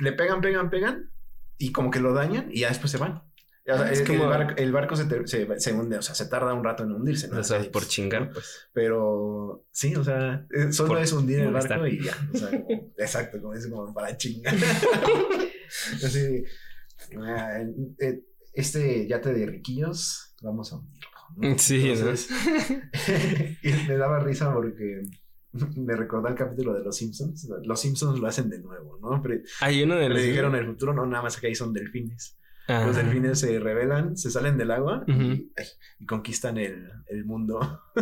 le 0.00 0.12
pegan, 0.12 0.40
pegan, 0.40 0.68
pegan 0.68 1.12
y 1.56 1.72
como 1.72 1.90
que 1.90 2.00
lo 2.00 2.12
dañan 2.14 2.48
y 2.50 2.60
ya 2.60 2.68
después 2.68 2.90
se 2.90 2.98
van 2.98 3.22
es 3.64 4.02
como... 4.02 4.24
el, 4.56 4.72
barco, 4.72 4.96
se, 4.96 5.72
hunde, 5.72 5.98
o 5.98 6.02
sea, 6.02 6.14
se 6.14 6.26
tarda 6.26 6.54
un 6.54 6.64
rato 6.64 6.82
en 6.82 6.92
hundirse. 6.92 7.28
¿no? 7.28 7.38
O 7.38 7.44
sea, 7.44 7.60
por 7.70 7.86
chingar, 7.86 8.30
pues. 8.32 8.68
Pero 8.72 9.66
sí, 9.70 9.94
o 9.94 10.04
sea, 10.04 10.46
eh, 10.50 10.72
solo 10.72 10.98
es 10.98 11.12
hundir 11.12 11.40
el 11.40 11.52
barco 11.52 11.86
y 11.86 12.02
ya. 12.02 12.16
O 12.32 12.36
sea, 12.36 12.50
exacto, 12.98 13.40
como 13.40 13.54
dice, 13.54 13.70
como 13.70 13.92
para 13.92 14.16
chingar. 14.16 14.54
Así, 16.04 16.44
ah, 17.18 17.60
eh, 18.00 18.24
este 18.52 19.06
yate 19.06 19.32
de 19.32 19.46
riquillos, 19.46 20.34
vamos 20.42 20.72
a 20.72 20.76
hundirlo. 20.76 21.58
Sí, 21.58 21.90
Entonces, 21.90 22.28
me 23.88 23.96
daba 23.96 24.18
risa 24.20 24.52
porque 24.52 25.02
me 25.52 25.96
recordó 25.96 26.28
el 26.28 26.34
capítulo 26.34 26.74
de 26.74 26.84
Los 26.84 26.96
Simpsons. 26.96 27.48
Los 27.64 27.80
Simpsons 27.80 28.18
lo 28.18 28.26
hacen 28.26 28.48
de 28.48 28.58
nuevo, 28.58 28.98
¿no? 29.00 29.22
Hay 29.60 29.82
uno 29.82 29.96
de 29.96 30.08
los... 30.08 30.18
Le 30.18 30.24
dijeron 30.24 30.54
el 30.54 30.66
futuro, 30.66 30.92
no, 30.92 31.06
nada 31.06 31.22
más 31.22 31.36
que 31.36 31.48
ahí 31.48 31.54
son 31.54 31.72
delfines. 31.72 32.36
Los 32.70 32.96
delfines 32.96 33.40
se 33.40 33.58
rebelan, 33.58 34.16
se 34.16 34.30
salen 34.30 34.56
del 34.56 34.70
agua 34.70 35.04
y, 35.06 36.06
conquistan 36.06 36.58
el, 36.58 36.88
el 37.08 37.24
mundo. 37.24 37.82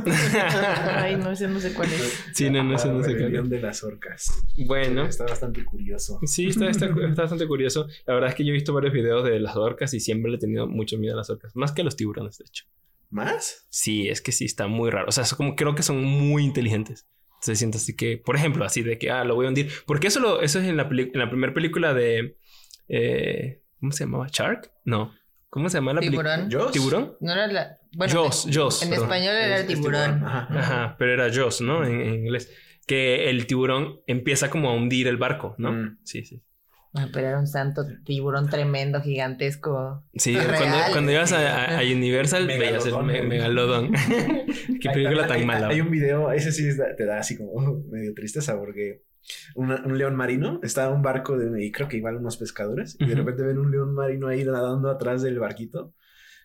Ay, 0.94 1.16
no, 1.16 1.30
ese 1.30 1.48
no 1.48 1.58
sé 1.58 1.72
cuál 1.72 1.90
es. 1.92 2.24
Sí, 2.34 2.50
no, 2.50 2.62
no, 2.62 2.76
ese 2.76 2.88
no 2.92 3.02
sé 3.02 3.16
cuál 3.16 3.34
es. 3.34 3.48
de 3.48 3.60
las 3.60 3.82
orcas. 3.82 4.30
Bueno. 4.66 5.06
Está 5.06 5.24
bastante 5.24 5.64
curioso. 5.64 6.20
Sí, 6.24 6.48
está, 6.48 6.68
está, 6.68 6.86
está, 6.86 7.22
bastante 7.22 7.46
curioso. 7.46 7.86
La 8.06 8.14
verdad 8.14 8.30
es 8.30 8.36
que 8.36 8.44
yo 8.44 8.50
he 8.50 8.54
visto 8.54 8.72
varios 8.74 8.92
videos 8.92 9.24
de 9.24 9.40
las 9.40 9.56
orcas 9.56 9.94
y 9.94 10.00
siempre 10.00 10.30
le 10.30 10.36
he 10.36 10.40
tenido 10.40 10.66
mucho 10.66 10.98
miedo 10.98 11.14
a 11.14 11.18
las 11.18 11.30
orcas. 11.30 11.54
Más 11.56 11.72
que 11.72 11.82
a 11.82 11.84
los 11.84 11.96
tiburones, 11.96 12.38
de 12.38 12.44
hecho. 12.46 12.64
¿Más? 13.10 13.66
Sí, 13.70 14.08
es 14.08 14.20
que 14.20 14.32
sí, 14.32 14.44
está 14.44 14.66
muy 14.66 14.90
raro. 14.90 15.08
O 15.08 15.12
sea, 15.12 15.24
como, 15.36 15.56
creo 15.56 15.74
que 15.74 15.82
son 15.82 16.04
muy 16.04 16.44
inteligentes. 16.44 17.06
Se 17.40 17.56
siente 17.56 17.78
así 17.78 17.96
que, 17.96 18.18
por 18.18 18.36
ejemplo, 18.36 18.64
así 18.64 18.82
de 18.82 18.98
que, 18.98 19.10
ah, 19.10 19.24
lo 19.24 19.34
voy 19.34 19.46
a 19.46 19.48
hundir. 19.48 19.70
Porque 19.86 20.08
eso, 20.08 20.20
lo, 20.20 20.42
eso 20.42 20.58
es 20.58 20.66
en 20.66 20.76
la, 20.76 20.88
en 20.90 21.18
la 21.18 21.30
primera 21.30 21.54
película 21.54 21.94
de... 21.94 22.36
Eh, 22.88 23.62
¿Cómo 23.80 23.92
se 23.92 24.04
llamaba? 24.04 24.26
¿Shark? 24.30 24.70
No. 24.84 25.14
¿Cómo 25.50 25.68
se 25.68 25.78
llama 25.78 25.94
la 25.94 26.00
película? 26.00 26.46
¿Tiburón? 26.48 26.72
¿Tiburón? 26.72 27.16
No 27.20 27.32
era 27.32 27.46
la. 27.46 27.78
Bueno, 27.96 28.24
Joss, 28.24 28.48
Joss. 28.52 28.82
En 28.82 28.92
español 28.92 29.34
era 29.34 29.60
el 29.60 29.66
tiburón. 29.66 30.22
Ajá, 30.24 30.96
pero 30.98 31.12
era 31.12 31.34
Joss, 31.34 31.62
¿no? 31.62 31.84
En, 31.84 32.00
inglés. 32.14 32.52
Que 32.86 33.30
el 33.30 33.46
tiburón 33.46 34.00
empieza 34.06 34.50
como 34.50 34.68
a 34.68 34.74
hundir 34.74 35.08
el 35.08 35.16
barco, 35.16 35.54
¿no? 35.58 35.72
Mm. 35.72 35.98
Sí, 36.04 36.24
sí. 36.24 36.42
Ah, 36.94 37.06
pero 37.12 37.28
era 37.28 37.38
un 37.38 37.46
santo 37.46 37.82
tiburón 38.04 38.48
tremendo, 38.48 39.00
gigantesco. 39.00 40.04
Sí, 40.14 40.34
cuando, 40.34 40.76
cuando, 40.92 41.12
ibas 41.12 41.32
a, 41.32 41.78
a 41.78 41.82
Universal 41.82 42.46
veías 42.46 42.86
el 42.86 43.04
megalodón. 43.04 43.92
Qué 44.80 44.90
película 44.90 45.26
tan 45.26 45.46
mala. 45.46 45.68
Hay 45.68 45.80
un 45.80 45.90
video, 45.90 46.30
ese 46.32 46.52
sí 46.52 46.68
te 46.96 47.04
da 47.04 47.18
así 47.18 47.36
como 47.36 47.82
medio 47.90 48.14
tristeza 48.14 48.58
porque 48.58 49.02
un 49.54 49.98
león 49.98 50.16
marino. 50.16 50.60
Estaba 50.62 50.94
un 50.94 51.02
barco 51.02 51.36
de, 51.36 51.64
y 51.64 51.72
creo 51.72 51.88
que 51.88 51.96
igual 51.96 52.16
unos 52.16 52.36
pescadores. 52.36 52.96
Y 52.98 53.06
de 53.06 53.14
repente 53.14 53.42
ven 53.42 53.58
un 53.58 53.70
león 53.70 53.94
marino 53.94 54.28
ahí 54.28 54.44
nadando 54.44 54.90
atrás 54.90 55.22
del 55.22 55.38
barquito. 55.38 55.94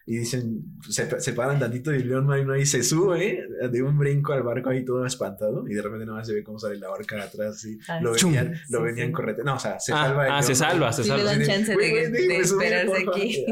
Y 0.05 0.17
dicen, 0.17 0.65
se, 0.89 1.21
se 1.21 1.31
paran 1.31 1.59
tantito 1.59 1.93
y 1.93 2.01
el 2.01 2.09
león 2.09 2.25
marino 2.25 2.51
ahí 2.51 2.65
se 2.65 2.83
sube 2.83 3.47
de 3.71 3.81
un 3.81 3.97
brinco 3.97 4.33
al 4.33 4.43
barco 4.43 4.69
ahí 4.69 4.83
todo 4.83 5.05
espantado. 5.05 5.65
Y 5.67 5.73
de 5.73 5.81
repente 5.81 6.05
nada 6.05 6.17
más 6.17 6.27
se 6.27 6.33
ve 6.33 6.43
cómo 6.43 6.59
sale 6.59 6.77
la 6.77 6.89
barca 6.89 7.23
atrás. 7.23 7.63
Y 7.63 7.79
lo 8.01 8.11
venían, 8.11 8.53
lo 8.69 8.81
venían 8.81 9.11
correte. 9.13 9.43
No, 9.43 9.55
o 9.55 9.59
sea, 9.59 9.79
se 9.79 9.93
ah, 9.93 10.07
salva. 10.07 10.37
ah, 10.37 10.43
se 10.43 10.55
salva, 10.55 10.91
se 10.91 11.03
salva. 11.05 11.23
le 11.23 11.37
dan 11.37 11.47
chance 11.47 11.75
de, 11.77 12.37
esperarse 12.37 13.05
aquí. 13.07 13.45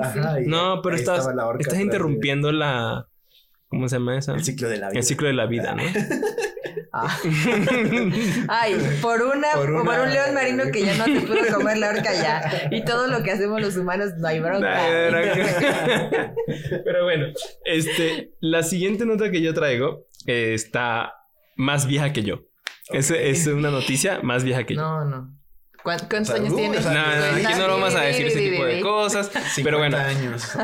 no, 0.46 0.82
pero 0.82 0.98
estás, 0.98 1.26
estás 1.60 1.80
interrumpiendo 1.80 2.52
la. 2.52 3.08
¿Cómo 3.70 3.88
se 3.88 3.96
llama 3.96 4.18
esa? 4.18 4.34
El 4.34 4.44
ciclo 4.44 4.68
de 4.68 4.78
la 4.78 4.90
vida. 4.90 5.00
El 5.00 5.06
ciclo 5.06 5.28
de 5.28 5.34
la 5.34 5.46
vida, 5.46 5.74
¿no? 5.74 5.84
Ah. 6.94 7.18
Ay, 8.50 8.76
por 9.02 9.22
una, 9.22 9.48
por, 9.54 9.70
un 9.72 9.86
león 9.86 10.34
marino 10.34 10.66
que 10.74 10.84
ya 10.86 10.98
no 10.98 11.06
te 11.06 11.22
pudo 11.22 11.40
comer 11.54 11.78
la 11.78 11.90
horca 11.90 12.14
ya. 12.14 12.68
Y 12.70 12.84
todo 12.84 13.08
lo 13.08 13.24
que 13.24 13.32
hacemos 13.32 13.62
los 13.62 13.78
humanos 13.78 14.12
no 14.18 14.28
hay 14.28 14.42
bronca. 14.42 14.78
Pero 16.84 17.04
bueno, 17.06 17.28
este, 17.64 18.34
la 18.42 18.64
siguiente 18.64 19.06
nota 19.06 19.32
que 19.32 19.42
yo 19.42 19.54
traigo 19.54 20.06
está 20.26 21.14
más 21.56 21.88
vieja 21.88 22.12
que 22.12 22.24
yo. 22.24 22.42
Es, 22.90 23.48
una 23.48 23.72
noticia 23.72 24.20
más 24.22 24.44
vieja 24.44 24.66
que 24.66 24.76
yo. 24.76 24.82
No, 24.82 25.06
no. 25.06 25.38
¿Cuántos 25.84 26.30
años 26.30 26.56
tienes? 26.56 26.86
No, 26.86 26.92
no, 26.94 27.00
aquí 27.00 27.58
no 27.58 27.68
vamos 27.68 27.96
a 27.96 28.02
decir 28.02 28.28
ese 28.28 28.50
tipo 28.50 28.66
de 28.66 28.82
cosas. 28.82 29.32
Pero 29.64 29.78
bueno, 29.78 29.98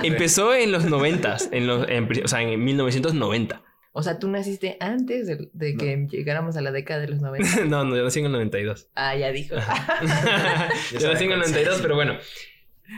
empezó 0.04 0.54
en 0.54 0.74
los 0.74 0.86
noventas, 0.86 1.50
en 1.52 1.68
los, 1.68 1.88
o 2.24 2.28
sea, 2.28 2.42
en 2.42 2.64
1990. 2.64 3.64
O 3.98 4.04
sea, 4.04 4.20
tú 4.20 4.30
naciste 4.30 4.78
antes 4.80 5.26
de, 5.26 5.76
que 5.76 6.08
llegáramos 6.12 6.56
a 6.56 6.62
la 6.62 6.72
década 6.72 7.02
de 7.02 7.08
los 7.08 7.20
90. 7.20 7.66
no, 7.66 7.84
no, 7.84 7.96
yo 7.96 8.04
nací 8.04 8.20
en 8.20 8.28
el 8.28 8.32
92. 8.32 8.90
Ah, 8.94 9.16
ya 9.16 9.32
dijo. 9.32 9.56
yo 11.00 11.12
nací 11.12 11.24
en 11.24 11.32
el 11.32 11.40
92, 11.40 11.80
pero 11.82 11.96
bueno. 11.96 12.16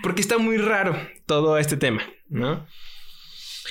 Porque 0.04 0.20
está 0.20 0.38
muy 0.38 0.58
raro 0.58 0.98
todo 1.26 1.58
este 1.58 1.78
tema, 1.78 2.04
¿no? 2.28 2.68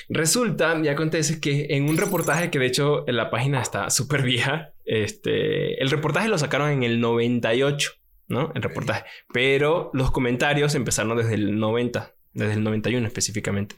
Resulta 0.09 0.81
y 0.83 0.87
acontece 0.87 1.39
que 1.39 1.67
en 1.69 1.87
un 1.87 1.97
reportaje 1.97 2.49
que 2.49 2.57
de 2.57 2.65
hecho 2.65 3.07
en 3.07 3.15
la 3.15 3.29
página 3.29 3.61
está 3.61 3.91
súper 3.91 4.23
vieja, 4.23 4.73
este, 4.85 5.79
el 5.83 5.91
reportaje 5.91 6.29
lo 6.29 6.37
sacaron 6.39 6.71
en 6.71 6.81
el 6.81 6.99
98, 6.99 7.91
¿no? 8.27 8.51
El 8.55 8.63
reportaje. 8.63 9.05
Pero 9.31 9.91
los 9.93 10.09
comentarios 10.09 10.73
empezaron 10.73 11.15
desde 11.15 11.35
el 11.35 11.59
90, 11.59 12.11
desde 12.33 12.53
el 12.53 12.63
91 12.63 13.05
específicamente. 13.05 13.75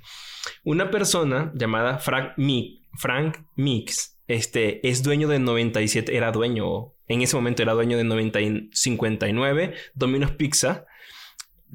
Una 0.64 0.90
persona 0.90 1.52
llamada 1.54 1.98
Frank 1.98 2.32
Meek 2.38 2.81
Frank 2.94 3.38
Mix 3.56 4.18
este, 4.28 4.88
es 4.88 5.04
dueño 5.04 5.28
de 5.28 5.40
97, 5.40 6.16
era 6.16 6.32
dueño, 6.32 6.94
en 7.08 7.22
ese 7.22 7.36
momento 7.36 7.62
era 7.64 7.74
dueño 7.74 7.98
de 7.98 8.04
90 8.06 8.40
59 8.72 9.74
Domino's 9.94 10.32
Pizza 10.32 10.86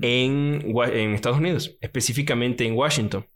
en, 0.01 0.75
en 0.75 1.15
Estados 1.15 1.39
Unidos, 1.39 1.77
específicamente 1.81 2.65
en 2.65 2.75
Washington. 2.75 3.27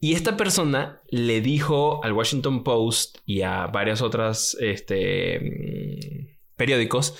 Y 0.00 0.14
esta 0.14 0.36
persona 0.36 1.00
le 1.08 1.40
dijo 1.40 2.04
al 2.04 2.12
Washington 2.12 2.62
Post 2.62 3.18
y 3.24 3.42
a 3.42 3.68
varias 3.68 4.02
otras 4.02 4.56
este, 4.60 5.40
mm, 5.40 6.26
periódicos 6.56 7.16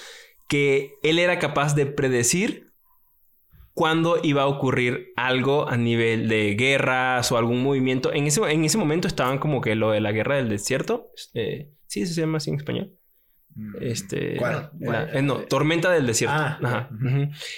que 0.49 0.95
él 1.03 1.19
era 1.19 1.39
capaz 1.39 1.75
de 1.75 1.87
predecir 1.87 2.64
cuándo 3.75 4.21
iba 4.23 4.43
a 4.43 4.47
ocurrir 4.47 5.13
algo 5.17 5.69
a 5.69 5.77
nivel 5.77 6.29
de 6.29 6.55
guerras 6.55 7.31
o 7.33 7.37
algún 7.37 7.63
movimiento. 7.63 8.13
En 8.13 8.27
ese, 8.27 8.41
en 8.51 8.65
ese 8.65 8.79
momento 8.79 9.09
estaban 9.09 9.39
como 9.39 9.61
que 9.61 9.75
lo 9.75 9.91
de 9.91 10.01
la 10.01 10.13
guerra 10.13 10.37
del 10.37 10.49
desierto. 10.49 11.11
Este, 11.17 11.73
sí, 11.87 12.03
eso 12.03 12.15
se 12.15 12.21
llama 12.23 12.39
así 12.39 12.51
en 12.51 12.57
español. 12.57 12.97
Mm, 13.57 13.75
este, 13.81 14.37
¿Cuál? 14.37 14.71
Eh, 15.13 15.23
no, 15.23 15.41
tormenta 15.41 15.91
del 15.91 16.07
desierto. 16.07 16.37
Ah, 16.37 16.59
Ajá. 16.63 16.91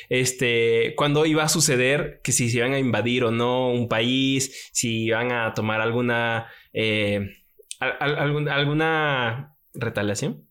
Este, 0.09 0.95
cuando 0.97 1.27
iba 1.27 1.43
a 1.43 1.49
suceder 1.49 2.21
que 2.25 2.33
si 2.33 2.51
se 2.51 2.59
iban 2.59 2.73
a 2.73 2.79
invadir 2.79 3.25
o 3.25 3.31
no 3.31 3.71
un 3.71 3.89
país, 3.89 4.71
si 4.73 5.05
iban 5.05 5.33
a 5.33 5.53
tomar 5.53 5.83
alguna, 5.83 6.49
eh, 6.73 7.37
alguna 7.79 9.55
retaliación. 9.75 10.47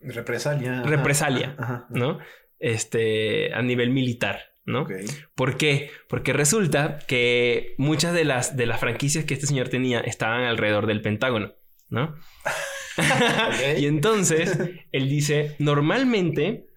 Represalia. 0.00 0.82
Represalia, 0.82 1.86
¿no? 1.88 2.18
Este, 2.64 3.52
a 3.52 3.60
nivel 3.60 3.90
militar, 3.90 4.40
¿no? 4.64 4.86
¿Por 5.34 5.58
qué? 5.58 5.90
Porque 6.08 6.32
resulta 6.32 6.98
que 7.06 7.74
muchas 7.76 8.14
de 8.14 8.24
las, 8.24 8.56
de 8.56 8.64
las 8.64 8.80
franquicias 8.80 9.26
que 9.26 9.34
este 9.34 9.46
señor 9.46 9.68
tenía 9.68 10.00
estaban 10.00 10.44
alrededor 10.44 10.86
del 10.86 11.02
Pentágono, 11.02 11.54
¿no? 11.90 12.14
y 13.78 13.86
entonces 13.86 14.58
él 14.92 15.08
dice, 15.10 15.56
normalmente, 15.58 16.68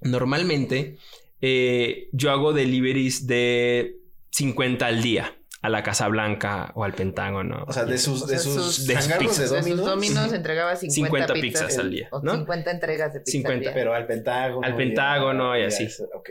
normalmente 0.00 0.96
eh, 1.40 2.08
yo 2.12 2.32
hago 2.32 2.52
deliveries 2.52 3.28
de 3.28 4.00
50 4.30 4.84
al 4.84 5.02
día 5.02 5.38
a 5.66 5.68
la 5.68 5.82
Casa 5.82 6.06
Blanca 6.06 6.70
o 6.76 6.84
al 6.84 6.92
Pentágono. 6.92 7.64
O 7.66 7.72
sea, 7.72 7.84
de 7.84 7.98
sus, 7.98 8.24
de 8.28 8.38
sus, 8.38 8.86
de 8.86 9.02
sus 9.02 9.76
dominos, 9.78 10.32
entregaba 10.32 10.76
50, 10.76 11.34
pizzas, 11.34 11.76
al 11.78 11.90
día. 11.90 12.08
¿no? 12.22 12.36
50 12.36 12.70
entregas 12.70 13.12
de 13.14 13.20
pizza 13.20 13.32
50, 13.32 13.74
pero 13.74 13.92
al 13.92 14.06
Pentágono. 14.06 14.64
Al 14.64 14.76
Pentágono 14.76 15.58
y, 15.58 15.64
así. 15.64 15.88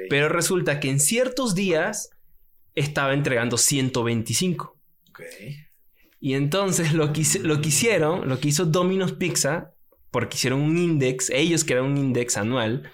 Pero 0.09 0.29
resulta 0.29 0.79
que 0.79 0.89
en 0.89 1.01
ciertos 1.01 1.53
días 1.53 2.11
estaba 2.75 3.13
entregando 3.13 3.57
125. 3.57 4.77
Ok. 5.09 5.21
Y 6.21 6.33
entonces 6.35 6.93
lo 6.93 7.11
que, 7.11 7.23
lo 7.41 7.59
que 7.59 7.67
hicieron, 7.67 8.29
lo 8.29 8.39
que 8.39 8.47
hizo 8.47 8.63
Domino's 8.63 9.11
Pizza, 9.11 9.73
porque 10.11 10.37
hicieron 10.37 10.61
un 10.61 10.77
index, 10.77 11.29
ellos 11.29 11.65
crearon 11.65 11.91
un 11.91 11.97
index 11.97 12.37
anual 12.37 12.89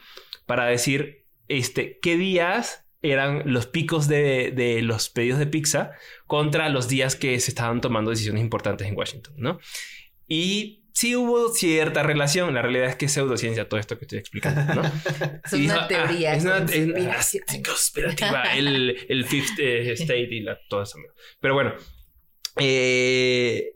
para 0.48 0.66
decir, 0.66 1.28
este, 1.48 2.00
qué 2.02 2.18
días 2.18 2.81
eran 3.02 3.44
los 3.46 3.66
picos 3.68 4.08
de, 4.08 4.52
de, 4.52 4.82
los 4.82 5.10
pedidos 5.10 5.40
de 5.40 5.48
pizza 5.48 5.92
contra 6.28 6.70
los 6.70 6.88
días 6.88 7.16
que 7.16 7.40
se 7.40 7.52
estaban 7.52 7.82
tomando 7.82 8.12
decisiones 8.12 8.42
importantes 8.42 8.88
en 8.88 8.96
Washington, 8.96 9.34
¿no? 9.38 9.60
Y 10.28 10.82
sí 10.94 11.16
hubo 11.16 11.50
cierta 11.50 12.04
relación. 12.04 12.54
La 12.54 12.62
realidad 12.62 12.88
es 12.88 12.96
que 12.96 13.06
es 13.06 13.12
pseudociencia 13.12 13.68
todo 13.68 13.80
esto 13.80 13.98
que 13.98 14.06
estoy 14.06 14.20
explicando, 14.20 14.76
¿no? 14.76 14.82
es 15.46 15.54
una 15.54 15.88
teoría. 15.88 16.36
es 16.36 16.44
una 16.44 16.66
conspirativa. 17.66 18.44
el, 18.56 18.98
el 19.10 19.26
Fifth 19.26 19.60
eh, 19.60 19.94
State 19.94 20.30
y 20.32 20.42
la, 20.42 20.60
todo 20.70 20.84
eso. 20.84 20.98
Pero 21.40 21.54
bueno, 21.54 21.74
eh, 22.58 23.76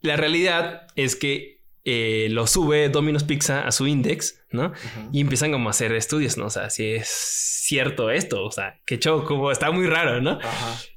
la 0.00 0.16
realidad 0.16 0.86
es 0.96 1.16
que 1.16 1.62
eh, 1.84 2.28
lo 2.30 2.46
sube 2.46 2.88
Domino's 2.88 3.24
Pizza 3.24 3.66
a 3.66 3.72
su 3.72 3.86
index, 3.86 4.41
¿no? 4.52 4.72
Y 5.12 5.20
empiezan 5.20 5.52
como 5.52 5.68
a 5.68 5.70
hacer 5.70 5.92
estudios, 5.92 6.36
¿no? 6.36 6.46
O 6.46 6.50
sea, 6.50 6.70
si 6.70 6.92
es 6.92 7.08
cierto 7.08 8.10
esto, 8.10 8.44
o 8.44 8.50
sea, 8.50 8.80
que 8.84 8.98
show, 8.98 9.24
como 9.24 9.50
está 9.50 9.70
muy 9.70 9.86
raro, 9.86 10.20
¿no? 10.20 10.38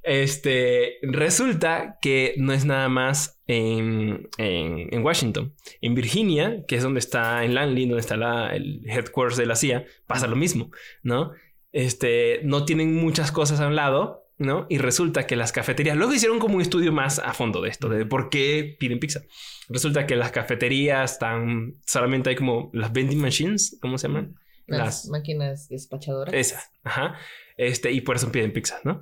Este, 0.04 0.98
resulta 1.04 1.98
que 2.02 2.36
no 2.38 2.54
es 2.54 2.66
nada 2.66 2.90
más 2.90 3.40
en, 3.48 4.30
en, 4.38 5.04
Washington. 5.04 5.54
En 5.82 5.96
Virginia, 5.96 6.64
que 6.68 6.76
es 6.76 6.84
donde 6.84 7.00
está, 7.00 7.44
en 7.44 7.54
Langley, 7.54 7.86
donde 7.86 8.02
está 8.02 8.18
la, 8.18 8.56
el 8.56 8.82
headquarters 8.86 9.38
de 9.38 9.46
la 9.46 9.56
CIA, 9.56 9.86
pasa 10.08 10.28
lo 10.28 10.36
mismo, 10.36 10.72
¿no? 11.04 11.32
Este, 11.72 12.42
no 12.44 12.66
tienen 12.66 12.96
muchas 12.96 13.32
cosas 13.32 13.60
a 13.60 13.68
un 13.68 13.76
lado, 13.76 14.25
¿no? 14.38 14.66
Y 14.70 14.78
resulta 14.78 15.28
que 15.28 15.36
las 15.36 15.52
cafeterías, 15.52 15.96
luego 15.96 16.14
hicieron 16.14 16.40
como 16.40 16.56
un 16.56 16.62
estudio 16.62 16.92
más 16.92 17.20
a 17.20 17.34
fondo 17.34 17.62
de 17.62 17.70
esto, 17.70 17.90
de 17.90 18.06
por 18.06 18.30
qué 18.30 18.76
piden 18.80 19.00
pizza. 19.00 19.22
Resulta 19.70 20.06
que 20.06 20.16
las 20.16 20.32
cafeterías 20.32 21.14
están, 21.14 21.76
solamente 21.86 22.30
hay 22.30 22.36
como 22.36 22.70
las 22.74 22.92
vending 22.92 23.20
machines, 23.20 23.78
¿cómo 23.82 23.98
se 23.98 24.08
llaman? 24.08 24.36
Las, 24.68 25.08
máquinas 25.08 25.70
despachadoras. 25.70 26.34
Esas, 26.34 26.72
ajá. 26.84 27.18
Este, 27.58 27.92
y 27.92 28.02
por 28.02 28.18
eso 28.18 28.32
piden 28.32 28.52
pizza, 28.52 28.80
¿no? 28.84 29.02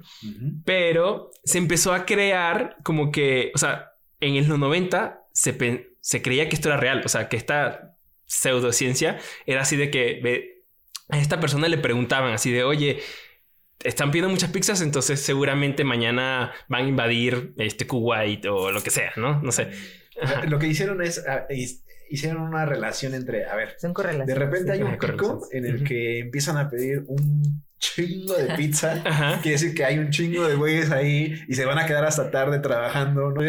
Pero 0.65 1.31
se 1.43 1.57
empezó 1.57 1.93
a 1.93 2.05
crear 2.05 2.77
como 2.83 3.11
que, 3.11 3.51
o 3.55 3.57
sea, 3.57 3.93
en 4.19 4.47
los 4.47 4.59
90 4.59 5.25
se, 5.31 5.87
se 5.99 6.21
creía 6.21 6.49
que 6.49 6.55
esto 6.55 6.69
era 6.69 6.77
real, 6.77 7.01
o 7.03 7.09
sea, 7.09 7.29
que 7.29 7.37
esta 7.37 7.97
pseudociencia 8.25 9.19
era 9.45 9.61
así 9.61 9.75
de 9.75 9.89
que 9.89 10.63
a 11.09 11.19
esta 11.19 11.39
persona 11.39 11.67
le 11.67 11.77
preguntaban 11.77 12.33
así 12.33 12.51
de, 12.51 12.63
oye, 12.63 12.99
están 13.83 14.11
pidiendo 14.11 14.29
muchas 14.29 14.51
pizzas, 14.51 14.81
entonces 14.81 15.21
seguramente 15.21 15.83
mañana 15.83 16.51
van 16.67 16.85
a 16.85 16.87
invadir 16.87 17.53
este 17.57 17.87
Kuwait 17.87 18.45
o 18.45 18.71
lo 18.71 18.81
que 18.81 18.89
sea, 18.89 19.11
¿no? 19.17 19.41
No 19.41 19.51
sé. 19.51 19.69
Lo 20.47 20.59
que 20.59 20.67
hicieron 20.67 21.01
es 21.01 21.23
ah, 21.27 21.47
hicieron 22.13 22.43
una 22.43 22.65
relación 22.65 23.15
entre, 23.15 23.45
a 23.45 23.55
ver, 23.55 23.75
son 23.79 23.93
De 24.25 24.35
repente 24.35 24.71
hay 24.71 24.83
un 24.83 24.97
pico 24.97 25.47
en 25.51 25.65
el 25.65 25.83
que 25.83 26.19
empiezan 26.19 26.57
a 26.57 26.69
pedir 26.69 27.03
un 27.07 27.63
chingo 27.79 28.35
de 28.35 28.55
pizza. 28.55 29.01
Quiere 29.41 29.57
decir 29.57 29.73
que 29.73 29.83
hay 29.83 29.97
un 29.97 30.11
chingo 30.11 30.47
de 30.47 30.55
güeyes 30.55 30.91
ahí 30.91 31.33
y 31.47 31.55
se 31.55 31.65
van 31.65 31.79
a 31.79 31.87
quedar 31.87 32.05
hasta 32.05 32.29
tarde 32.29 32.59
trabajando. 32.59 33.31
¿no? 33.31 33.41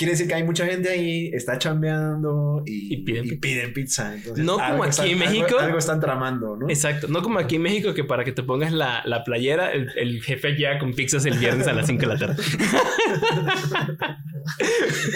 Quiere 0.00 0.12
decir 0.12 0.28
que 0.28 0.34
hay 0.34 0.44
mucha 0.44 0.64
gente 0.64 0.88
ahí, 0.88 1.30
está 1.34 1.58
chambeando 1.58 2.62
y, 2.64 3.04
piden, 3.04 3.74
pizza. 3.74 4.16
no 4.34 4.56
como 4.56 4.84
aquí 4.84 5.10
en 5.10 5.18
México. 5.18 5.58
Algo, 5.58 5.76
están 5.76 6.00
tramando, 6.00 6.56
¿no? 6.56 6.70
Exacto. 6.70 7.06
No 7.06 7.20
como 7.20 7.38
aquí 7.38 7.56
en 7.56 7.62
México 7.62 7.92
que 7.92 8.02
para 8.02 8.24
que 8.24 8.32
te 8.32 8.42
pongas 8.42 8.72
la, 8.72 9.02
la 9.04 9.24
playera, 9.24 9.70
el, 9.72 10.22
jefe 10.22 10.56
ya 10.58 10.78
con 10.78 10.94
pizzas 10.94 11.26
el 11.26 11.36
viernes 11.38 11.66
a 11.66 11.74
las 11.74 11.86
5 11.86 12.00
de 12.00 12.06
la 12.06 12.18
tarde. 12.18 12.42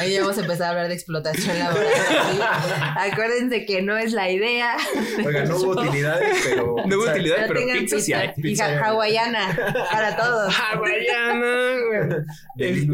Ahí 0.00 0.18
vamos 0.18 0.36
a 0.36 0.42
empezar 0.42 0.66
a 0.66 0.70
hablar 0.70 0.88
de 0.88 0.94
explotación 0.94 1.58
laboral. 1.58 1.88
Acuérdense 3.10 3.64
que 3.64 3.80
no 3.80 3.96
es 3.96 4.12
la 4.12 4.30
idea. 4.30 4.76
Oiga, 5.24 5.44
no 5.44 5.56
hubo 5.56 5.70
utilidades, 5.80 6.36
pero. 6.44 6.76
No 6.86 6.96
hubo 6.96 7.10
utilidades, 7.10 7.46
pero, 7.48 7.60
pizza, 7.78 8.00
sí 8.00 8.12
hay. 8.12 8.34
Pizza 8.34 8.66
hawaiana 8.84 9.56
para 9.90 10.14
todos. 10.14 10.54
Hawaiana. 10.54 12.26
De 12.56 12.86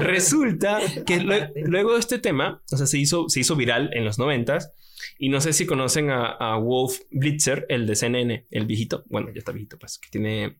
Resulta 0.00 0.80
que 1.06 1.20
luego 1.20 1.94
de 1.94 2.00
este 2.00 2.18
tema, 2.18 2.62
o 2.70 2.76
sea, 2.76 2.86
se 2.86 2.98
hizo, 2.98 3.28
se 3.28 3.40
hizo 3.40 3.56
viral 3.56 3.90
en 3.92 4.04
los 4.04 4.18
noventas. 4.18 4.72
Y 5.18 5.28
no 5.28 5.40
sé 5.40 5.52
si 5.52 5.66
conocen 5.66 6.10
a, 6.10 6.56
Wolf 6.56 7.00
Blitzer, 7.10 7.66
el 7.68 7.86
de 7.86 7.94
CNN, 7.94 8.46
el 8.50 8.66
viejito. 8.66 9.04
Bueno, 9.08 9.28
ya 9.32 9.38
está 9.38 9.52
viejito, 9.52 9.78
pues, 9.78 9.98
que 9.98 10.08
tiene. 10.08 10.58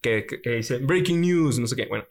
Que, 0.00 0.26
dice 0.44 0.78
breaking 0.78 1.20
news, 1.20 1.58
no 1.58 1.66
sé 1.66 1.76
qué. 1.76 1.86
Bueno, 1.86 2.04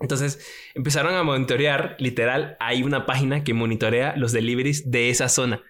entonces 0.00 0.44
empezaron 0.74 1.14
a 1.14 1.22
monitorear, 1.22 1.96
literal, 1.98 2.56
hay 2.60 2.82
una 2.82 3.06
página 3.06 3.44
que 3.44 3.54
monitorea 3.54 4.14
los 4.16 4.32
deliveries 4.32 4.90
de 4.90 5.10
esa 5.10 5.28
zona. 5.28 5.62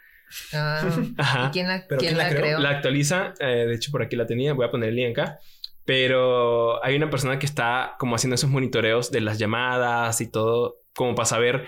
Ah, 0.54 0.90
Ajá. 1.18 1.50
¿Quién 1.52 1.68
la, 1.68 1.86
¿quién 1.86 2.16
la, 2.16 2.30
creó? 2.30 2.58
La 2.58 2.70
actualiza, 2.70 3.34
eh, 3.38 3.66
de 3.66 3.74
hecho 3.74 3.90
por 3.90 4.02
aquí 4.02 4.16
la 4.16 4.26
tenía, 4.26 4.54
voy 4.54 4.66
a 4.66 4.70
poner 4.70 4.88
el 4.88 4.96
link 4.96 5.18
acá. 5.18 5.38
Pero 5.84 6.84
hay 6.84 6.96
una 6.96 7.10
persona 7.10 7.38
que 7.38 7.46
está 7.46 7.96
como 7.98 8.14
haciendo 8.14 8.36
esos 8.36 8.50
monitoreos 8.50 9.10
de 9.10 9.20
las 9.20 9.38
llamadas 9.38 10.20
y 10.20 10.30
todo, 10.30 10.80
como 10.94 11.14
para 11.14 11.26
saber 11.26 11.66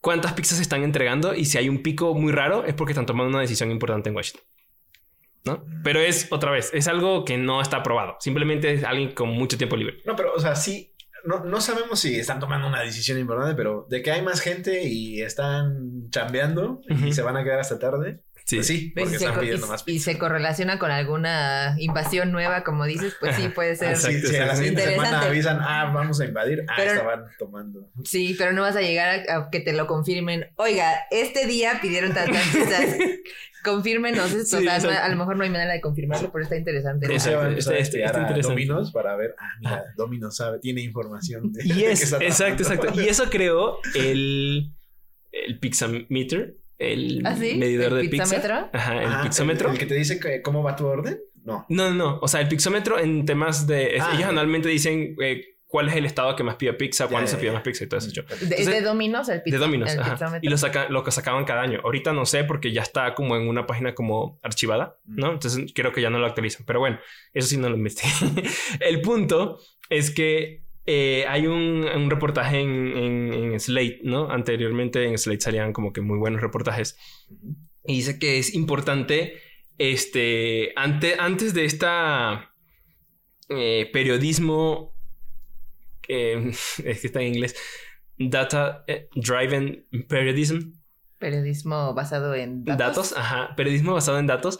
cuántas 0.00 0.32
pizzas 0.32 0.56
se 0.56 0.62
están 0.62 0.82
entregando 0.82 1.34
y 1.34 1.44
si 1.44 1.58
hay 1.58 1.68
un 1.68 1.82
pico 1.82 2.14
muy 2.14 2.32
raro 2.32 2.64
es 2.64 2.74
porque 2.74 2.92
están 2.92 3.06
tomando 3.06 3.30
una 3.30 3.40
decisión 3.40 3.70
importante 3.70 4.08
en 4.08 4.16
Washington. 4.16 4.44
¿No? 5.44 5.64
Pero 5.82 6.00
es 6.00 6.28
otra 6.30 6.50
vez, 6.50 6.70
es 6.74 6.88
algo 6.88 7.24
que 7.24 7.38
no 7.38 7.62
está 7.62 7.78
aprobado. 7.78 8.16
Simplemente 8.20 8.72
es 8.72 8.84
alguien 8.84 9.12
con 9.12 9.30
mucho 9.30 9.56
tiempo 9.56 9.76
libre. 9.76 9.98
No, 10.04 10.14
pero, 10.14 10.34
o 10.34 10.40
sea, 10.40 10.54
sí, 10.54 10.94
no, 11.24 11.44
no, 11.44 11.60
sabemos 11.60 12.00
si 12.00 12.16
están 12.16 12.38
tomando 12.38 12.66
una 12.68 12.82
decisión 12.82 13.18
importante, 13.18 13.54
pero 13.54 13.86
de 13.88 14.02
que 14.02 14.10
hay 14.10 14.20
más 14.20 14.40
gente 14.40 14.82
y 14.84 15.22
están 15.22 16.10
chambeando 16.10 16.80
y 16.88 17.12
se 17.12 17.22
van 17.22 17.36
a 17.36 17.44
quedar 17.44 17.60
hasta 17.60 17.78
tarde, 17.78 18.20
Sí, 18.48 18.56
pues 18.56 18.66
sí, 18.66 18.92
porque 18.96 19.16
están 19.16 19.38
pidiendo 19.38 19.66
más 19.66 19.84
Y 19.84 19.98
se 19.98 20.16
correlaciona 20.16 20.78
con 20.78 20.90
alguna 20.90 21.76
invasión 21.78 22.32
nueva, 22.32 22.64
como 22.64 22.86
dices, 22.86 23.14
pues 23.20 23.36
sí, 23.36 23.50
puede 23.50 23.76
ser. 23.76 23.94
Sí, 23.98 24.22
sí, 24.22 24.36
a 24.36 24.46
la 24.46 24.56
siguiente 24.56 24.84
semana 24.84 25.20
avisan, 25.20 25.58
ah, 25.60 25.92
vamos 25.94 26.18
a 26.22 26.24
invadir, 26.24 26.64
ah, 26.66 26.82
estaban 26.82 27.26
tomando. 27.38 27.90
Sí, 28.04 28.34
pero 28.38 28.54
no 28.54 28.62
vas 28.62 28.74
a 28.74 28.80
llegar 28.80 29.28
a, 29.28 29.50
que 29.50 29.60
te 29.60 29.74
lo 29.74 29.86
confirmen. 29.86 30.46
Oiga, 30.56 30.94
este 31.10 31.46
día 31.46 31.78
pidieron 31.82 32.14
tantas 32.14 32.42
pizzas. 32.52 32.96
Confírmenos 33.62 34.32
esto. 34.32 34.56
a 34.66 35.08
lo 35.10 35.16
mejor 35.16 35.36
no 35.36 35.44
hay 35.44 35.50
manera 35.50 35.74
de 35.74 35.82
confirmarlo, 35.82 36.32
pero 36.32 36.44
está 36.44 36.56
interesante. 36.56 37.14
Está, 37.14 37.48
está, 37.76 38.34
Dominos 38.40 38.92
para 38.92 39.14
ver, 39.16 39.34
ah, 39.38 39.50
mira, 39.60 39.84
Dominos 39.94 40.36
sabe, 40.36 40.58
tiene 40.58 40.80
información. 40.80 41.52
De, 41.52 41.66
y 41.66 41.84
es, 41.84 42.14
exacto, 42.14 42.62
exacto. 42.62 42.98
Y 42.98 43.08
eso 43.08 43.24
creó 43.30 43.76
el, 43.94 44.72
el 45.32 45.58
Pixameter 45.58 46.56
el 46.78 47.22
¿Ah, 47.26 47.34
medidor 47.34 47.94
de 47.94 48.08
pizza. 48.08 48.70
Ajá, 48.72 49.02
el 49.02 49.22
pixómetro. 49.22 49.70
El, 49.70 49.78
que 49.78 49.86
te 49.86 49.94
dice 49.94 50.20
cómo 50.42 50.62
va 50.62 50.76
tu 50.76 50.86
orden? 50.86 51.20
No. 51.44 51.66
No, 51.68 51.92
no, 51.92 52.18
O 52.20 52.28
sea, 52.28 52.40
el 52.40 52.48
pixómetro 52.48 52.98
en 52.98 53.24
temas 53.24 53.66
de. 53.66 53.98
Ah, 54.00 54.12
ellos 54.14 54.28
anualmente 54.28 54.68
dicen 54.68 55.16
eh, 55.20 55.56
cuál 55.66 55.88
es 55.88 55.96
el 55.96 56.04
estado 56.04 56.36
que 56.36 56.42
más 56.42 56.56
pide 56.56 56.72
pizza, 56.74 57.08
cuándo 57.08 57.28
se 57.28 57.36
pide 57.36 57.52
más 57.52 57.62
pizza 57.62 57.84
y 57.84 57.88
todo 57.88 57.98
eso. 57.98 58.22
¿Es 58.56 58.66
de 58.66 58.80
Dominos 58.80 59.28
el 59.28 59.42
pizza, 59.42 59.58
De 59.58 59.64
Dominos, 59.64 59.96
ajá. 59.96 60.38
Y 60.40 60.48
lo, 60.48 60.56
saca, 60.56 60.88
lo 60.88 61.02
que 61.02 61.10
sacaban 61.10 61.44
cada 61.44 61.62
año. 61.62 61.80
Ahorita 61.82 62.12
no 62.12 62.26
sé 62.26 62.44
porque 62.44 62.72
ya 62.72 62.82
está 62.82 63.14
como 63.14 63.36
en 63.36 63.48
una 63.48 63.66
página 63.66 63.94
como 63.94 64.38
archivada, 64.42 64.98
¿no? 65.04 65.32
Entonces 65.32 65.72
creo 65.74 65.92
que 65.92 66.00
ya 66.00 66.10
no 66.10 66.18
lo 66.18 66.26
actualizan. 66.26 66.64
Pero 66.64 66.80
bueno, 66.80 66.98
eso 67.32 67.48
sí 67.48 67.56
no 67.56 67.68
lo 67.68 67.76
investigué. 67.76 68.44
el 68.80 69.00
punto 69.00 69.58
es 69.90 70.10
que 70.10 70.67
eh, 70.90 71.26
hay 71.28 71.46
un, 71.46 72.08
reportaje 72.08 72.60
en, 72.60 73.60
Slate, 73.60 74.00
¿no? 74.04 74.30
Anteriormente 74.30 75.04
en 75.04 75.18
Slate 75.18 75.42
salían 75.42 75.74
como 75.74 75.92
que 75.92 76.00
muy 76.00 76.16
buenos 76.16 76.40
reportajes. 76.40 76.96
Y 77.84 77.96
dice 77.96 78.18
que 78.18 78.38
es 78.38 78.54
importante, 78.54 79.34
este, 79.76 80.72
antes 80.76 81.52
de 81.52 81.66
esta 81.66 82.54
eh, 83.50 83.90
periodismo, 83.92 84.94
es 86.08 86.78
que 86.78 87.06
está 87.06 87.20
en 87.20 87.34
inglés, 87.34 87.54
Data 88.16 88.84
eh, 88.86 89.10
Driven 89.14 89.86
Periodism. 90.08 90.72
Periodismo 91.18 91.92
basado 91.92 92.34
en 92.34 92.64
datos. 92.64 92.78
Datos, 92.78 93.14
ajá. 93.14 93.54
Periodismo 93.56 93.92
basado 93.92 94.18
en 94.18 94.26
datos. 94.26 94.58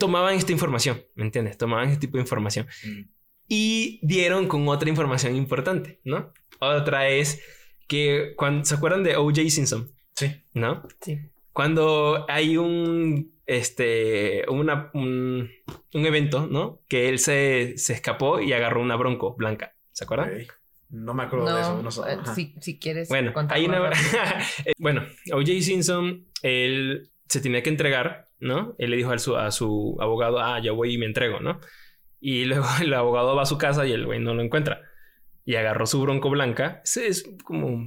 tomaban 0.00 0.34
esta 0.34 0.50
información, 0.50 1.04
¿me 1.14 1.22
entiendes? 1.22 1.56
Tomaban 1.56 1.90
este 1.90 2.00
tipo 2.00 2.16
de 2.16 2.22
información. 2.22 2.66
Mm 2.84 3.17
y 3.48 3.98
dieron 4.02 4.46
con 4.46 4.68
otra 4.68 4.88
información 4.88 5.34
importante, 5.34 6.00
¿no? 6.04 6.32
Otra 6.60 7.08
es 7.08 7.42
que 7.86 8.34
cuando 8.36 8.64
se 8.64 8.74
acuerdan 8.74 9.02
de 9.02 9.16
O.J. 9.16 9.48
Simpson, 9.48 9.90
sí, 10.14 10.44
¿no? 10.52 10.82
Sí. 11.00 11.18
Cuando 11.52 12.26
hay 12.28 12.56
un 12.58 13.32
este 13.46 14.44
una, 14.48 14.90
un, 14.92 15.50
evento, 15.92 16.46
¿no? 16.46 16.82
Que 16.86 17.08
él 17.08 17.18
se, 17.18 17.72
escapó 17.72 18.40
y 18.40 18.52
agarró 18.52 18.82
una 18.82 18.96
bronco 18.96 19.34
blanca, 19.34 19.74
¿se 19.92 20.04
acuerdan? 20.04 20.46
No 20.90 21.14
me 21.14 21.24
acuerdo 21.24 21.54
de 21.54 21.60
eso. 21.60 21.82
No 21.82 22.06
eh, 22.06 22.18
si, 22.34 22.54
si, 22.60 22.78
quieres. 22.78 23.08
Bueno, 23.08 23.32
hay 23.50 23.66
una... 23.66 23.90
bueno, 24.78 25.02
O.J. 25.32 25.60
Simpson, 25.60 26.26
él 26.42 27.10
se 27.28 27.40
tenía 27.40 27.62
que 27.62 27.70
entregar, 27.70 28.28
¿no? 28.40 28.74
Él 28.78 28.90
le 28.90 28.96
dijo 28.96 29.10
a 29.10 29.18
su, 29.18 29.36
a 29.36 29.50
su 29.50 29.96
abogado, 30.00 30.40
ah, 30.40 30.60
ya 30.62 30.72
voy 30.72 30.94
y 30.94 30.98
me 30.98 31.06
entrego, 31.06 31.40
¿no? 31.40 31.60
Y 32.20 32.44
luego 32.44 32.66
el 32.80 32.92
abogado 32.94 33.34
va 33.36 33.42
a 33.42 33.46
su 33.46 33.58
casa 33.58 33.86
y 33.86 33.92
el 33.92 34.06
güey 34.06 34.20
no 34.20 34.34
lo 34.34 34.42
encuentra. 34.42 34.82
Y 35.44 35.56
agarró 35.56 35.86
su 35.86 36.00
bronco 36.00 36.30
blanca. 36.30 36.82
Ese 36.84 37.06
es 37.06 37.30
como 37.44 37.86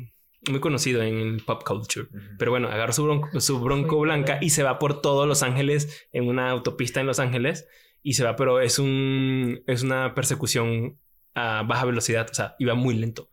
muy 0.49 0.59
conocido 0.59 1.03
en 1.03 1.37
pop 1.45 1.63
culture. 1.63 2.07
Pero 2.39 2.51
bueno, 2.51 2.67
agarró 2.69 2.93
su 2.93 3.03
bronco, 3.03 3.39
su 3.39 3.59
bronco 3.59 3.99
blanca 3.99 4.39
y 4.41 4.49
se 4.49 4.63
va 4.63 4.79
por 4.79 5.01
todos 5.01 5.27
Los 5.27 5.43
Ángeles 5.43 6.07
en 6.11 6.27
una 6.27 6.49
autopista 6.49 6.99
en 6.99 7.07
Los 7.07 7.19
Ángeles. 7.19 7.67
Y 8.01 8.13
se 8.13 8.23
va, 8.23 8.35
pero 8.35 8.61
es 8.61 8.79
un 8.79 9.61
es 9.67 9.83
una 9.83 10.15
persecución 10.15 10.97
a 11.35 11.63
baja 11.63 11.85
velocidad. 11.85 12.27
O 12.31 12.33
sea, 12.33 12.55
iba 12.57 12.73
muy 12.73 12.95
lento. 12.95 13.29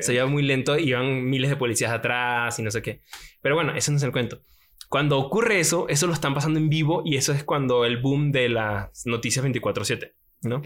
Se 0.00 0.14
iba 0.14 0.26
muy 0.26 0.44
lento, 0.44 0.78
iban 0.78 1.28
miles 1.28 1.50
de 1.50 1.56
policías 1.56 1.90
atrás 1.90 2.56
y 2.60 2.62
no 2.62 2.70
sé 2.70 2.80
qué. 2.80 3.00
Pero 3.42 3.56
bueno, 3.56 3.74
eso 3.74 3.90
no 3.90 3.96
es 3.96 4.04
el 4.04 4.12
cuento. 4.12 4.42
Cuando 4.88 5.18
ocurre 5.18 5.58
eso, 5.58 5.88
eso 5.88 6.06
lo 6.06 6.12
están 6.12 6.34
pasando 6.34 6.60
en 6.60 6.68
vivo 6.68 7.02
y 7.04 7.16
eso 7.16 7.32
es 7.32 7.42
cuando 7.42 7.84
el 7.84 7.96
boom 7.96 8.30
de 8.30 8.48
las 8.48 9.04
noticias 9.06 9.44
24/7. 9.44 10.12
¿No? 10.44 10.62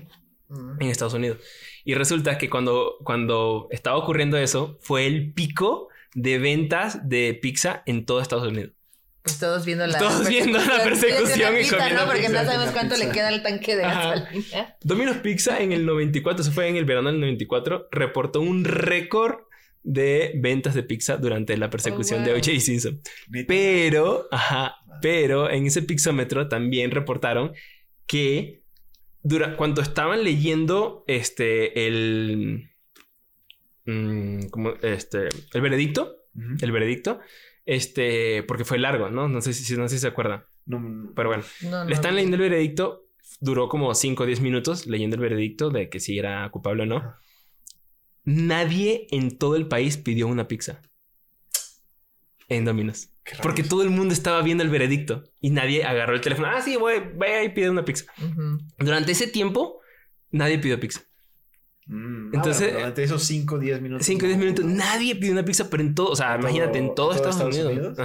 En 0.80 0.88
Estados 0.88 1.14
Unidos. 1.14 1.38
Y 1.84 1.94
resulta 1.94 2.38
que 2.38 2.48
cuando, 2.48 2.96
cuando 3.04 3.68
estaba 3.70 3.96
ocurriendo 3.96 4.38
eso, 4.38 4.78
fue 4.80 5.06
el 5.06 5.32
pico 5.34 5.88
de 6.14 6.38
ventas 6.38 7.08
de 7.08 7.34
pizza 7.34 7.82
en 7.86 8.06
todo 8.06 8.20
Estados 8.20 8.48
Unidos. 8.48 8.72
Pues 9.22 9.38
todos 9.38 9.66
viendo 9.66 9.86
la, 9.86 9.98
todos 9.98 10.26
viendo 10.26 10.58
la 10.58 10.82
persecución 10.82 11.54
y 11.60 11.68
comiendo 11.68 12.00
¿no? 12.00 12.06
Porque 12.06 12.28
no 12.30 12.44
sabemos 12.44 12.70
cuánto 12.70 12.96
le 12.96 13.10
queda 13.10 13.28
al 13.28 13.42
tanque 13.42 13.76
de 13.76 13.82
gasolina. 13.82 14.76
Domino's 14.82 15.18
Pizza 15.18 15.60
en 15.60 15.72
el 15.72 15.84
94, 15.84 16.42
eso 16.42 16.52
fue 16.52 16.68
en 16.68 16.76
el 16.76 16.86
verano 16.86 17.10
del 17.10 17.20
94, 17.20 17.88
reportó 17.90 18.40
un 18.40 18.64
récord 18.64 19.40
de 19.82 20.32
ventas 20.36 20.74
de 20.74 20.82
pizza 20.82 21.16
durante 21.16 21.56
la 21.56 21.68
persecución 21.68 22.24
de 22.24 22.32
O.J. 22.32 22.60
Simpson. 22.60 23.00
Pero, 23.46 24.28
ajá, 24.30 24.76
pero 25.00 25.50
en 25.50 25.66
ese 25.66 25.82
pixómetro 25.82 26.48
también 26.48 26.90
reportaron 26.90 27.52
que 28.06 28.62
cuando 29.56 29.82
estaban 29.82 30.24
leyendo 30.24 31.04
este, 31.06 31.86
el, 31.86 32.70
mm, 33.84 34.48
como 34.50 34.70
este, 34.82 35.28
el 35.52 35.60
veredicto, 35.60 36.16
el 36.60 36.72
veredicto, 36.72 37.20
este, 37.66 38.42
porque 38.44 38.64
fue 38.64 38.78
largo, 38.78 39.10
¿no? 39.10 39.28
No 39.28 39.40
sé 39.40 39.52
si, 39.52 39.76
no 39.76 39.88
sé 39.88 39.96
si 39.96 40.00
se 40.00 40.08
acuerdan. 40.08 40.44
Pero 41.14 41.28
bueno, 41.28 41.44
le 41.86 41.94
están 41.94 42.14
leyendo 42.14 42.36
el 42.36 42.42
veredicto, 42.42 43.08
duró 43.40 43.68
como 43.68 43.94
5 43.94 44.22
o 44.22 44.26
10 44.26 44.40
minutos 44.40 44.86
leyendo 44.86 45.16
el 45.16 45.22
veredicto 45.22 45.70
de 45.70 45.88
que 45.88 46.00
si 46.00 46.18
era 46.18 46.48
culpable 46.50 46.84
o 46.84 46.86
no. 46.86 47.14
Nadie 48.24 49.06
en 49.10 49.38
todo 49.38 49.56
el 49.56 49.68
país 49.68 49.96
pidió 49.96 50.26
una 50.28 50.48
pizza 50.48 50.82
en 52.48 52.64
Domino's. 52.64 53.10
Porque 53.42 53.62
todo 53.62 53.82
el 53.82 53.90
mundo 53.90 54.14
estaba 54.14 54.42
viendo 54.42 54.64
el 54.64 54.70
veredicto 54.70 55.24
y 55.40 55.50
nadie 55.50 55.84
agarró 55.84 56.14
el 56.14 56.20
teléfono. 56.20 56.48
Ah, 56.48 56.60
sí, 56.60 56.76
voy, 56.76 56.94
ve 57.14 57.44
y 57.44 57.48
pide 57.50 57.70
una 57.70 57.84
pizza. 57.84 58.04
Durante 58.78 59.12
ese 59.12 59.26
tiempo, 59.26 59.80
nadie 60.30 60.58
pidió 60.58 60.78
pizza. 60.80 61.02
Mm, 61.86 62.34
Entonces, 62.34 62.74
durante 62.74 63.02
esos 63.02 63.22
5 63.24 63.54
o 63.54 63.58
10 63.58 63.80
minutos. 63.80 64.06
5 64.06 64.24
o 64.24 64.28
10 64.28 64.38
minutos, 64.38 64.64
nadie 64.64 65.16
pidió 65.16 65.32
una 65.32 65.44
pizza, 65.44 65.70
pero 65.70 65.82
en 65.82 65.94
todo, 65.94 66.10
o 66.10 66.16
sea, 66.16 66.36
imagínate, 66.36 66.78
en 66.78 66.94
todo, 66.94 67.14
Estados, 67.14 67.40
Unidos. 67.40 67.96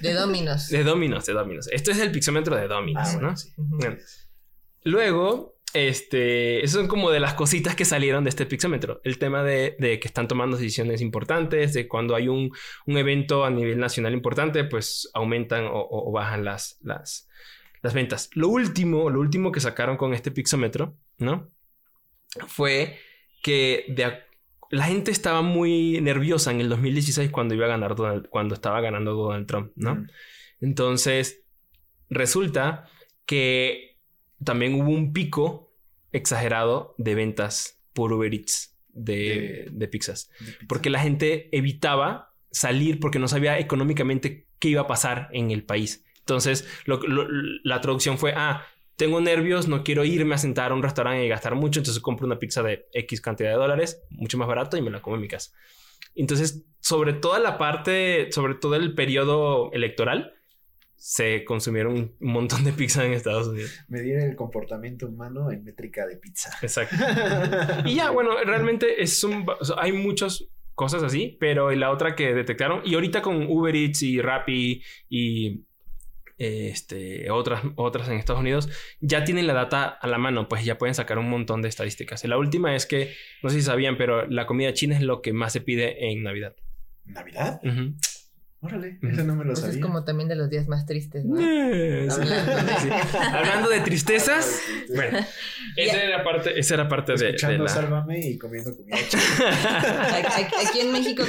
De 0.00 0.14
Dominos. 0.14 0.68
De 0.68 0.84
Dominos, 0.84 1.26
de 1.26 1.32
Dominos. 1.32 1.68
Esto 1.72 1.90
es 1.90 1.98
el 1.98 2.12
pixómetro 2.12 2.54
de 2.54 2.68
Dominos, 2.68 3.08
ah, 3.14 3.18
¿no? 3.20 3.34
Luego, 4.84 5.57
este, 5.86 6.64
eso 6.64 6.78
son 6.78 6.88
como 6.88 7.10
de 7.10 7.20
las 7.20 7.34
cositas 7.34 7.76
que 7.76 7.84
salieron 7.84 8.24
de 8.24 8.30
este 8.30 8.46
pixómetro. 8.46 9.00
El 9.04 9.18
tema 9.18 9.42
de, 9.42 9.76
que 9.78 10.08
están 10.08 10.26
tomando 10.26 10.56
decisiones 10.56 11.00
importantes, 11.00 11.74
de 11.74 11.86
cuando 11.86 12.14
hay 12.14 12.28
un, 12.28 12.50
evento 12.86 13.44
a 13.44 13.50
nivel 13.50 13.78
nacional 13.78 14.12
importante, 14.12 14.64
pues 14.64 15.10
aumentan 15.14 15.68
o, 15.70 16.10
bajan 16.10 16.44
las, 16.44 16.78
las, 16.82 17.28
las, 17.82 17.94
ventas. 17.94 18.30
Lo 18.34 18.48
último, 18.48 19.10
lo 19.10 19.20
último 19.20 19.52
que 19.52 19.60
sacaron 19.60 19.96
con 19.96 20.14
este 20.14 20.30
pixómetro, 20.30 20.96
¿no? 21.18 21.50
Fue 22.46 22.98
que 23.42 23.94
la 24.70 24.84
gente 24.84 25.10
estaba 25.10 25.42
muy 25.42 26.00
nerviosa 26.00 26.50
en 26.50 26.60
el 26.60 26.68
2016 26.68 27.30
cuando 27.30 27.54
iba 27.54 27.66
a 27.66 27.68
ganar 27.68 27.94
cuando 28.28 28.54
estaba 28.54 28.80
ganando 28.80 29.14
Donald 29.14 29.46
Trump, 29.46 29.72
¿no? 29.76 30.06
Entonces, 30.60 31.44
resulta 32.10 32.88
que 33.24 33.98
también 34.44 34.74
hubo 34.74 34.90
un 34.90 35.12
pico 35.12 35.67
exagerado 36.18 36.94
de 36.98 37.14
ventas 37.14 37.80
por 37.92 38.12
Uber 38.12 38.32
Eats 38.32 38.78
de, 38.88 39.88
pizzas. 39.90 40.30
Porque 40.68 40.90
la 40.90 41.00
gente 41.00 41.48
evitaba 41.56 42.34
salir 42.50 43.00
porque 43.00 43.18
no 43.18 43.28
sabía 43.28 43.58
económicamente 43.58 44.48
qué 44.58 44.68
iba 44.68 44.82
a 44.82 44.86
pasar 44.86 45.28
en 45.32 45.50
el 45.50 45.64
país. 45.64 46.04
Entonces, 46.20 46.68
la 47.64 47.80
traducción 47.80 48.18
fue, 48.18 48.34
ah, 48.36 48.66
tengo 48.96 49.20
nervios, 49.20 49.68
no 49.68 49.84
quiero 49.84 50.04
irme 50.04 50.34
a 50.34 50.38
sentar 50.38 50.72
a 50.72 50.74
un 50.74 50.82
restaurante 50.82 51.24
y 51.24 51.28
gastar 51.28 51.54
mucho, 51.54 51.80
entonces 51.80 52.02
compro 52.02 52.26
una 52.26 52.38
pizza 52.38 52.62
de 52.62 52.88
X 52.92 53.20
cantidad 53.20 53.50
de 53.50 53.56
dólares, 53.56 54.02
mucho 54.10 54.36
más 54.38 54.48
barato, 54.48 54.76
y 54.76 54.82
me 54.82 54.90
la 54.90 55.00
como 55.00 55.16
en 55.16 55.22
mi 55.22 55.28
casa. 55.28 55.52
Entonces, 56.14 56.64
sobre 56.80 57.12
toda 57.12 57.38
la 57.38 57.58
parte, 57.58 58.30
sobre 58.32 58.56
todo 58.56 58.74
el 58.74 58.94
periodo 58.94 59.72
electoral, 59.72 60.34
se 60.98 61.44
consumieron 61.44 61.94
un 61.94 62.16
montón 62.20 62.64
de 62.64 62.72
pizza 62.72 63.04
en 63.04 63.12
Estados 63.12 63.48
Unidos. 63.48 63.70
Medir 63.88 64.18
el 64.18 64.34
comportamiento 64.34 65.06
humano 65.06 65.50
en 65.50 65.64
métrica 65.64 66.06
de 66.06 66.16
pizza. 66.16 66.50
Exacto. 66.60 66.96
y 67.86 67.94
ya, 67.94 68.10
bueno, 68.10 68.32
realmente 68.44 69.00
es 69.00 69.22
un, 69.22 69.46
hay 69.76 69.92
muchas 69.92 70.44
cosas 70.74 71.02
así, 71.02 71.36
pero 71.40 71.70
la 71.70 71.90
otra 71.90 72.16
que 72.16 72.34
detectaron, 72.34 72.82
y 72.84 72.94
ahorita 72.94 73.22
con 73.22 73.46
Uber 73.48 73.74
Eats 73.74 74.02
y 74.02 74.20
Rappi 74.20 74.82
y 75.08 75.64
este, 76.36 77.30
otras, 77.30 77.62
otras 77.76 78.08
en 78.08 78.14
Estados 78.14 78.40
Unidos, 78.40 78.68
ya 79.00 79.24
tienen 79.24 79.46
la 79.46 79.54
data 79.54 79.86
a 79.86 80.06
la 80.08 80.18
mano, 80.18 80.48
pues 80.48 80.64
ya 80.64 80.78
pueden 80.78 80.94
sacar 80.94 81.18
un 81.18 81.30
montón 81.30 81.62
de 81.62 81.68
estadísticas. 81.68 82.24
Y 82.24 82.28
la 82.28 82.38
última 82.38 82.74
es 82.74 82.86
que, 82.86 83.14
no 83.42 83.50
sé 83.50 83.56
si 83.56 83.62
sabían, 83.62 83.96
pero 83.96 84.26
la 84.26 84.46
comida 84.46 84.72
china 84.72 84.96
es 84.96 85.02
lo 85.02 85.22
que 85.22 85.32
más 85.32 85.52
se 85.52 85.60
pide 85.60 86.10
en 86.10 86.22
Navidad. 86.24 86.54
¿Navidad? 87.04 87.60
Órale, 88.60 88.98
eso 89.02 89.22
no 89.22 89.36
me 89.36 89.44
lo 89.44 89.52
pues 89.52 89.60
sabía. 89.60 89.76
Es 89.76 89.80
como 89.82 90.02
también 90.02 90.28
de 90.28 90.34
los 90.34 90.50
días 90.50 90.66
más 90.66 90.84
tristes, 90.84 91.24
¿no? 91.24 91.36
Hablando, 93.32 93.68
de 93.68 93.80
tristezas, 93.80 94.60
bueno, 94.88 95.18
esa 95.76 96.02
era 96.02 96.24
parte, 96.24 96.58
esa 96.58 96.74
era 96.74 96.88
parte 96.88 97.14
de, 97.14 97.32
de 97.34 97.58
la... 97.58 97.68
Sálvame 97.68 98.18
y 98.18 98.36
comiendo 98.36 98.76
comida 98.76 98.96
Aquí 100.66 100.80
en 100.80 100.90
México, 100.90 101.22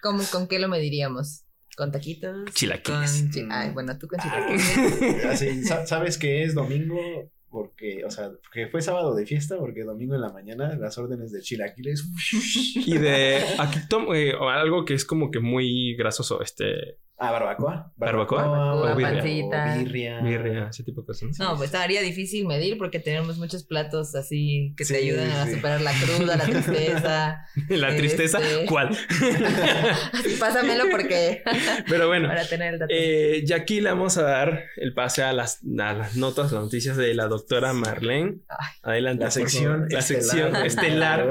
¿con, 0.00 0.24
con, 0.24 0.46
qué 0.46 0.60
lo 0.60 0.68
mediríamos? 0.68 1.42
¿Con 1.76 1.90
taquitos? 1.90 2.54
Chilaquiles. 2.54 3.24
Ay, 3.50 3.70
bueno, 3.70 3.98
tú 3.98 4.06
con 4.06 4.20
chilaquiles. 4.20 5.24
Así, 5.26 5.64
¿Sabes 5.64 6.18
que 6.18 6.44
es 6.44 6.54
domingo? 6.54 7.00
Porque, 7.50 8.04
o 8.04 8.10
sea, 8.10 8.32
que 8.52 8.66
fue 8.66 8.82
sábado 8.82 9.14
de 9.14 9.26
fiesta, 9.26 9.56
porque 9.58 9.84
domingo 9.84 10.14
en 10.14 10.20
la 10.20 10.32
mañana 10.32 10.76
las 10.76 10.98
órdenes 10.98 11.32
de 11.32 11.40
chilaquiles. 11.40 12.04
Y 12.86 12.98
de 12.98 13.42
aquí 13.58 13.80
tomo 13.88 14.14
eh, 14.14 14.32
algo 14.38 14.84
que 14.84 14.94
es 14.94 15.04
como 15.04 15.30
que 15.30 15.40
muy 15.40 15.94
grasoso, 15.96 16.42
este 16.42 16.98
Ah, 17.18 17.32
barbacoa. 17.32 17.92
Barbacoa. 17.96 18.46
barbacoa 18.46 18.94
birria. 18.94 19.74
birria. 19.78 20.20
Birria, 20.20 20.68
ese 20.68 20.84
tipo 20.84 21.00
de 21.00 21.06
cosas. 21.06 21.38
No, 21.38 21.56
pues 21.56 21.70
estaría 21.70 22.02
difícil 22.02 22.46
medir 22.46 22.76
porque 22.76 22.98
tenemos 22.98 23.38
muchos 23.38 23.64
platos 23.64 24.14
así 24.14 24.74
que 24.76 24.84
te 24.84 24.98
ayudan 24.98 25.30
a 25.30 25.50
superar 25.50 25.80
la 25.80 25.92
cruda, 25.92 26.36
la 26.36 26.44
tristeza. 26.44 27.46
¿La 27.70 27.96
tristeza? 27.96 28.38
Este, 28.38 28.66
¿Cuál? 28.66 28.90
Pásamelo 30.40 30.84
porque. 30.90 31.42
Pero 31.88 32.08
bueno. 32.08 32.28
Para 32.28 32.46
tener 32.46 32.74
el 32.74 32.80
dato. 32.80 32.92
Eh, 32.94 33.44
ya 33.46 33.56
aquí 33.56 33.80
le 33.80 33.88
vamos 33.88 34.18
a 34.18 34.22
dar 34.22 34.64
el 34.76 34.92
pase 34.92 35.22
a 35.22 35.32
las, 35.32 35.60
a 35.64 35.92
las 35.94 36.16
notas, 36.16 36.52
las 36.52 36.62
noticias 36.62 36.98
de 36.98 37.14
la 37.14 37.28
doctora 37.28 37.72
Marlene. 37.72 38.40
Adelante. 38.82 39.24
La 39.24 39.30
sección. 39.30 39.86
La 39.88 40.02
sección 40.02 40.54
estelar. 40.56 41.26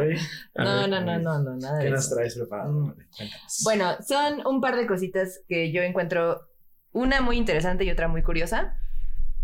no, 0.56 0.88
no, 0.88 1.02
no, 1.02 1.19
no, 1.19 1.39
no, 1.43 1.58
nada 1.58 1.80
¿Qué 1.80 1.91
nos 1.91 2.10
traes 2.10 2.36
preparado? 2.36 2.71
Mm. 2.71 2.95
Bueno, 3.63 3.95
son 4.08 4.45
un 4.48 4.60
par 4.62 4.78
de 4.78 4.88
cositas 4.88 5.41
que 5.48 5.71
yo 5.71 5.75
encuentro 5.82 6.50
una 6.92 7.22
muy 7.22 7.38
interesante 7.38 7.84
y 7.84 7.92
otra 7.92 8.08
muy 8.08 8.24
curiosa. 8.24 8.78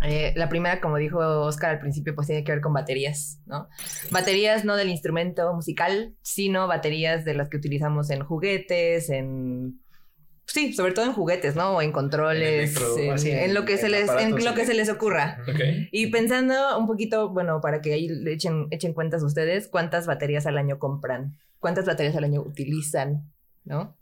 Eh, 0.04 0.34
la 0.36 0.50
primera, 0.50 0.82
como 0.82 0.98
dijo 0.98 1.20
Oscar 1.20 1.72
al 1.72 1.80
principio, 1.80 2.16
pues 2.16 2.28
tiene 2.28 2.44
que 2.44 2.52
ver 2.52 2.62
con 2.62 2.74
baterías, 2.74 3.40
¿no? 3.46 3.68
Baterías 4.10 4.66
no 4.66 4.76
del 4.76 4.90
instrumento 4.90 5.54
musical, 5.54 6.16
sino 6.22 6.68
baterías 6.68 7.24
de 7.24 7.36
las 7.36 7.50
que 7.50 7.58
utilizamos 7.58 8.10
en 8.10 8.24
juguetes, 8.24 9.10
en 9.12 9.80
sí, 10.46 10.74
sobre 10.74 10.94
todo 10.94 11.06
en 11.06 11.14
juguetes, 11.14 11.56
¿no? 11.56 11.78
O 11.78 11.82
en 11.82 11.92
controles, 11.92 12.76
en, 12.98 13.54
lo 13.54 13.66
que 13.66 13.78
se 13.78 13.90
les, 13.90 14.10
en 14.10 14.44
lo 14.44 14.54
que 14.56 14.66
se 14.66 14.74
les 14.74 14.90
ocurra. 14.90 15.38
Y 15.92 16.08
pensando 16.08 16.78
un 16.80 16.88
poquito, 16.88 17.30
bueno, 17.30 17.62
para 17.62 17.82
que 17.82 17.94
ahí 17.94 18.08
le 18.08 18.34
echen, 18.34 18.68
echen 18.72 18.94
cuentas 18.94 19.22
ustedes, 19.22 19.68
¿cuántas 19.68 20.08
baterías 20.08 20.48
al 20.48 20.58
año 20.58 20.80
compran? 20.80 21.38
¿Cuántas 21.60 21.86
baterías 21.86 22.16
al 22.16 22.24
año 22.24 22.42
utilizan? 22.42 23.32
¿No? 23.64 23.98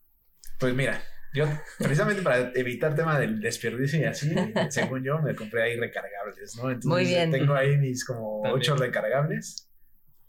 Pues 0.60 0.74
mira, 0.74 1.02
yo, 1.34 1.46
precisamente 1.78 2.22
para 2.22 2.52
evitar 2.56 2.96
tema 2.96 3.20
del 3.20 3.39
desperdicio 3.39 4.00
y 4.00 4.04
así, 4.06 4.34
según 4.70 5.04
yo, 5.04 5.20
me 5.20 5.36
compré 5.36 5.63
ahí 5.63 5.78
recargables, 5.78 6.56
¿no? 6.58 6.72
Entonces, 6.72 6.86
Muy 6.86 7.06
bien. 7.06 7.32
tengo 7.32 7.54
ahí 7.54 7.78
mis 7.78 8.06
como 8.06 8.42
ocho 8.44 8.76
recargables, 8.76 9.70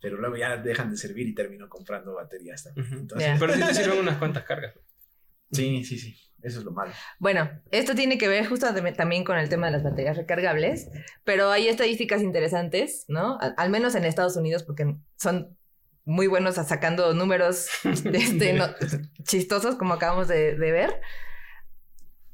pero 0.01 0.17
luego 0.19 0.37
ya 0.37 0.57
dejan 0.57 0.91
de 0.91 0.97
servir 0.97 1.29
y 1.29 1.35
termino 1.35 1.69
comprando 1.69 2.15
baterías 2.15 2.65
también. 2.65 3.07
Pero 3.39 3.55
sí 3.55 3.61
te 3.61 3.75
sirven 3.75 3.99
unas 4.01 4.19
cuantas 4.19 4.45
cargas. 4.45 4.75
Sí, 5.53 5.85
sí, 5.85 5.99
sí. 5.99 6.17
Eso 6.43 6.61
es 6.61 6.65
lo 6.65 6.73
malo. 6.73 6.93
Bueno, 7.19 7.51
esto 7.71 7.95
tiene 7.95 8.17
que 8.17 8.29
ver 8.29 8.47
justo 8.47 8.67
también 8.97 9.25
con 9.25 9.37
el 9.37 9.49
tema 9.49 9.67
de 9.67 9.73
las 9.73 9.83
baterías 9.83 10.17
recargables, 10.17 10.89
pero 11.25 11.51
hay 11.51 11.69
estadísticas 11.69 12.23
interesantes, 12.23 13.05
¿no? 13.09 13.39
Al, 13.41 13.71
menos 13.71 13.95
en 13.95 14.05
Estados 14.05 14.37
Unidos, 14.37 14.63
porque 14.63 14.97
son 15.17 15.59
muy 16.05 16.27
buenos 16.27 16.57
sacando 16.57 17.15
números 17.15 17.69
este, 17.85 18.59
chistosos, 19.23 19.77
como 19.77 19.95
acabamos 19.95 20.29
de, 20.29 20.55
ver. 20.55 21.01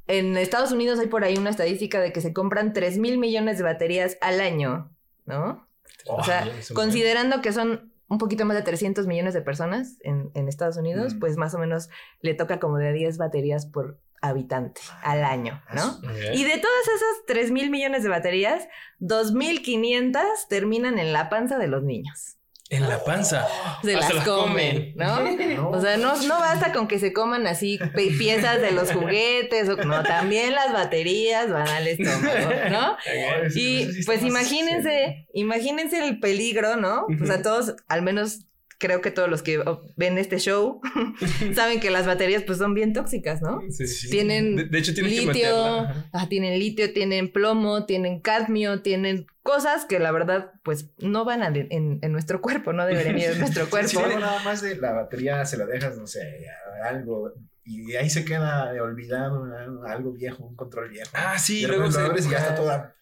En 0.07 0.37
Estados 0.37 0.72
Unidos 0.72 0.98
hay 1.00 1.09
por 1.09 1.24
ahí 1.24 1.37
una 1.37 1.50
estadística 1.50 2.00
de 2.00 2.12
que 2.12 2.20
se 2.20 2.33
compran 2.33 2.72
3 2.72 2.98
mil 2.98 3.18
millones 3.18 3.59
de 3.59 3.64
baterías 3.64 4.18
al 4.20 4.40
año, 4.40 4.90
¿no? 5.24 5.66
o 6.09 6.22
sea, 6.22 6.48
considerando 6.72 7.40
que 7.42 7.52
son 7.52 7.92
un 8.09 8.18
poquito 8.18 8.44
más 8.44 8.57
de 8.57 8.62
300 8.62 9.07
millones 9.07 9.35
de 9.35 9.42
personas 9.42 9.96
en, 10.02 10.31
Estados 10.48 10.76
Unidos, 10.76 11.14
mm. 11.14 11.18
pues 11.18 11.37
más 11.37 11.55
o 11.55 11.59
menos 11.59 11.90
le 12.20 12.35
toca 12.35 12.61
como 12.61 12.76
de 12.79 12.92
10 12.92 13.18
baterías 13.18 13.66
por 13.66 13.98
habitante 14.22 14.81
al 15.02 15.24
año, 15.24 15.62
¿no? 15.74 16.00
Y 16.33 16.44
de 16.44 16.59
todas 16.59 16.88
esas 16.88 17.26
3 17.26 17.50
mil 17.50 17.70
millones 17.70 18.02
de 18.02 18.09
baterías, 18.09 18.68
2.500 19.00 20.22
terminan 20.48 20.98
en 20.98 21.12
la 21.12 21.29
panza 21.29 21.59
de 21.59 21.66
los 21.66 21.83
niños. 21.83 22.36
En 22.68 22.88
la 22.88 23.05
panza. 23.05 23.46
Se 23.83 23.92
las, 23.92 24.12
comen, 24.24 24.92
¿no? 24.96 25.70
O 25.70 25.81
sea, 25.81 25.96
no, 25.96 26.20
no 26.22 26.40
basta 26.40 26.72
con 26.72 26.88
que 26.88 26.98
se 26.98 27.12
coman 27.12 27.46
así 27.46 27.79
piezas 28.18 28.61
de 28.61 28.72
los 28.72 28.90
juguetes, 28.90 29.68
o, 29.68 29.76
no, 29.76 30.02
también 30.02 30.52
las 30.52 30.72
baterías 30.72 31.50
van 31.50 31.68
al 31.68 31.87
estómago, 31.87 32.50
¿no? 32.70 32.96
Y 33.55 34.05
pues 34.05 34.22
imagínense, 34.22 35.29
imagínense 35.33 36.07
el 36.07 36.18
peligro, 36.18 36.76
¿no? 36.76 37.07
O 37.22 37.26
sea, 37.26 37.40
todos, 37.40 37.76
al 37.87 38.02
menos 38.02 38.46
creo 38.79 39.00
que 39.00 39.11
todos 39.11 39.29
los 39.29 39.42
que 39.42 39.62
ven 39.96 40.18
este 40.18 40.38
show 40.38 40.81
saben 41.55 41.81
que 41.81 41.90
las 41.90 42.07
baterías 42.07 42.42
pues 42.42 42.59
son 42.59 42.74
bien 42.74 42.92
tóxicas, 42.92 43.40
¿no? 43.42 43.61
Sí, 43.70 43.87
sí. 43.87 44.11
Tienen 44.11 44.70
de, 44.70 44.79
hecho, 44.79 44.92
litio, 45.02 45.87
tienen 46.29 46.59
litio, 46.59 46.92
tienen 46.92 47.31
plomo, 47.31 47.87
tienen 47.87 48.20
cadmio, 48.20 48.83
tienen 48.83 49.26
cosas 49.46 49.85
que 49.85 50.00
la 50.00 50.11
verdad 50.11 50.50
pues 50.64 50.90
no 50.98 51.24
van 51.24 51.44
a 51.44 51.46
en, 51.46 52.00
en, 52.02 52.12
nuestro 52.12 52.42
cuerpo, 52.42 52.72
no 52.72 52.85
deberían 52.85 53.16
ir 53.16 53.30
en 53.30 53.38
nuestro 53.38 53.66
cuerpo. 53.70 53.88
Si 53.88 53.96
nada 53.96 54.42
más 54.42 54.61
de 54.61 54.76
la 54.76 54.92
batería 54.92 55.46
se 55.46 55.56
la 55.56 55.64
dejas, 55.64 55.96
no 55.96 56.06
sé, 56.09 56.46
algo 56.85 57.32
y 57.64 57.94
ahí 57.94 58.11
se 58.11 58.24
queda 58.24 58.72
olvidado 58.82 59.46
algo 59.87 60.12
viejo, 60.12 60.44
un 60.44 60.56
control 60.56 60.90
viejo. 60.90 61.11
Ah, 61.14 61.38
sí, 61.38 61.62
y 61.62 61.66
luego 61.66 61.90
se... 61.90 62.00
y 62.00 62.30
ya 62.30 62.38
está 62.38 62.54
toda 62.56 62.96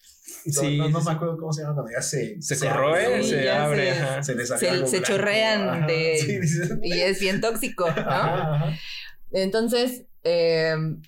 Sí, 0.47 0.79
no, 0.79 1.01
me 1.01 1.11
acuerdo 1.11 1.39
cómo 1.39 1.53
se 1.53 1.63
llama 1.63 1.75
cuando 1.75 1.93
ya 1.93 2.03
se, 2.03 2.41
se, 2.41 2.59
corroe, 2.59 3.23
se, 3.23 3.51
abre, 3.51 4.23
se, 4.23 4.87
se, 4.87 5.03
chorrean 5.03 5.87
de, 5.87 6.79
y 6.83 7.01
es 7.01 7.19
bien 7.19 7.41
tóxico, 7.41 7.91
¿no? 7.91 8.77
Entonces, 9.33 10.05
em, 10.23 11.01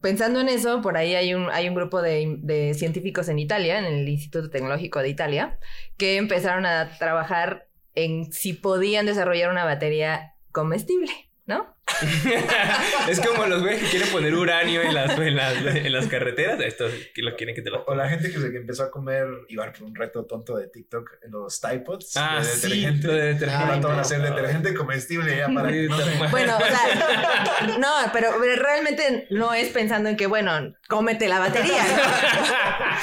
pensando 0.00 0.40
en 0.40 0.48
eso, 0.48 0.80
por 0.82 0.96
ahí 0.96 1.14
hay 1.14 1.34
un, 1.34 1.48
hay 1.50 1.68
un 1.68 1.74
grupo 1.74 2.02
de, 2.02 2.36
de, 2.40 2.74
científicos 2.74 3.28
en 3.28 3.38
Italia, 3.38 3.78
en 3.78 3.84
el 3.84 4.08
Instituto 4.08 4.50
Tecnológico 4.50 5.00
de 5.00 5.08
Italia, 5.08 5.58
que 5.96 6.16
empezaron 6.16 6.66
a 6.66 6.96
trabajar 6.98 7.68
en 7.94 8.32
si 8.32 8.52
podían 8.52 9.06
desarrollar 9.06 9.50
una 9.50 9.64
batería 9.64 10.34
comestible, 10.52 11.12
¿no? 11.46 11.74
es 13.08 13.20
como 13.20 13.46
los 13.46 13.62
güeyes 13.62 13.82
que 13.82 13.88
quieren 13.88 14.08
poner 14.10 14.34
uranio 14.34 14.82
en 14.82 14.94
las, 14.94 15.18
en 15.18 15.36
las, 15.36 15.54
en 15.64 15.92
las 15.92 16.06
carreteras. 16.06 16.60
Esto 16.60 16.86
que 17.14 17.22
lo 17.22 17.36
quieren 17.36 17.54
que 17.54 17.62
te 17.62 17.70
lo. 17.70 17.84
O 17.84 17.94
la 17.94 18.08
gente 18.08 18.30
que, 18.30 18.38
se, 18.38 18.46
empezó 18.46 18.84
a 18.84 18.90
comer, 18.90 19.26
igual 19.48 19.72
por 19.72 19.84
un 19.84 19.94
reto 19.94 20.24
tonto 20.24 20.56
de 20.56 20.68
TikTok, 20.68 21.18
en 21.22 21.32
los 21.32 21.60
Tide 21.60 21.80
Pods. 21.80 22.16
Ah, 22.16 22.40
de 22.42 22.48
detergente. 22.48 23.08
Sí, 23.08 23.14
de 23.14 23.34
detergente. 23.34 23.86
Para 23.86 24.00
hacer 24.00 24.22
detergente 24.22 24.74
comestible 24.74 25.36
ya 25.36 25.48
para 25.48 25.70
que 25.70 25.88
Bueno, 26.30 26.56
o 26.56 26.60
sea, 26.60 27.78
no, 27.78 27.94
pero, 28.12 28.32
realmente 28.56 29.26
no 29.30 29.52
es 29.54 29.68
pensando 29.68 30.08
en 30.08 30.16
que, 30.16 30.26
bueno, 30.26 30.74
cómete 30.88 31.28
la 31.28 31.38
batería. 31.38 31.84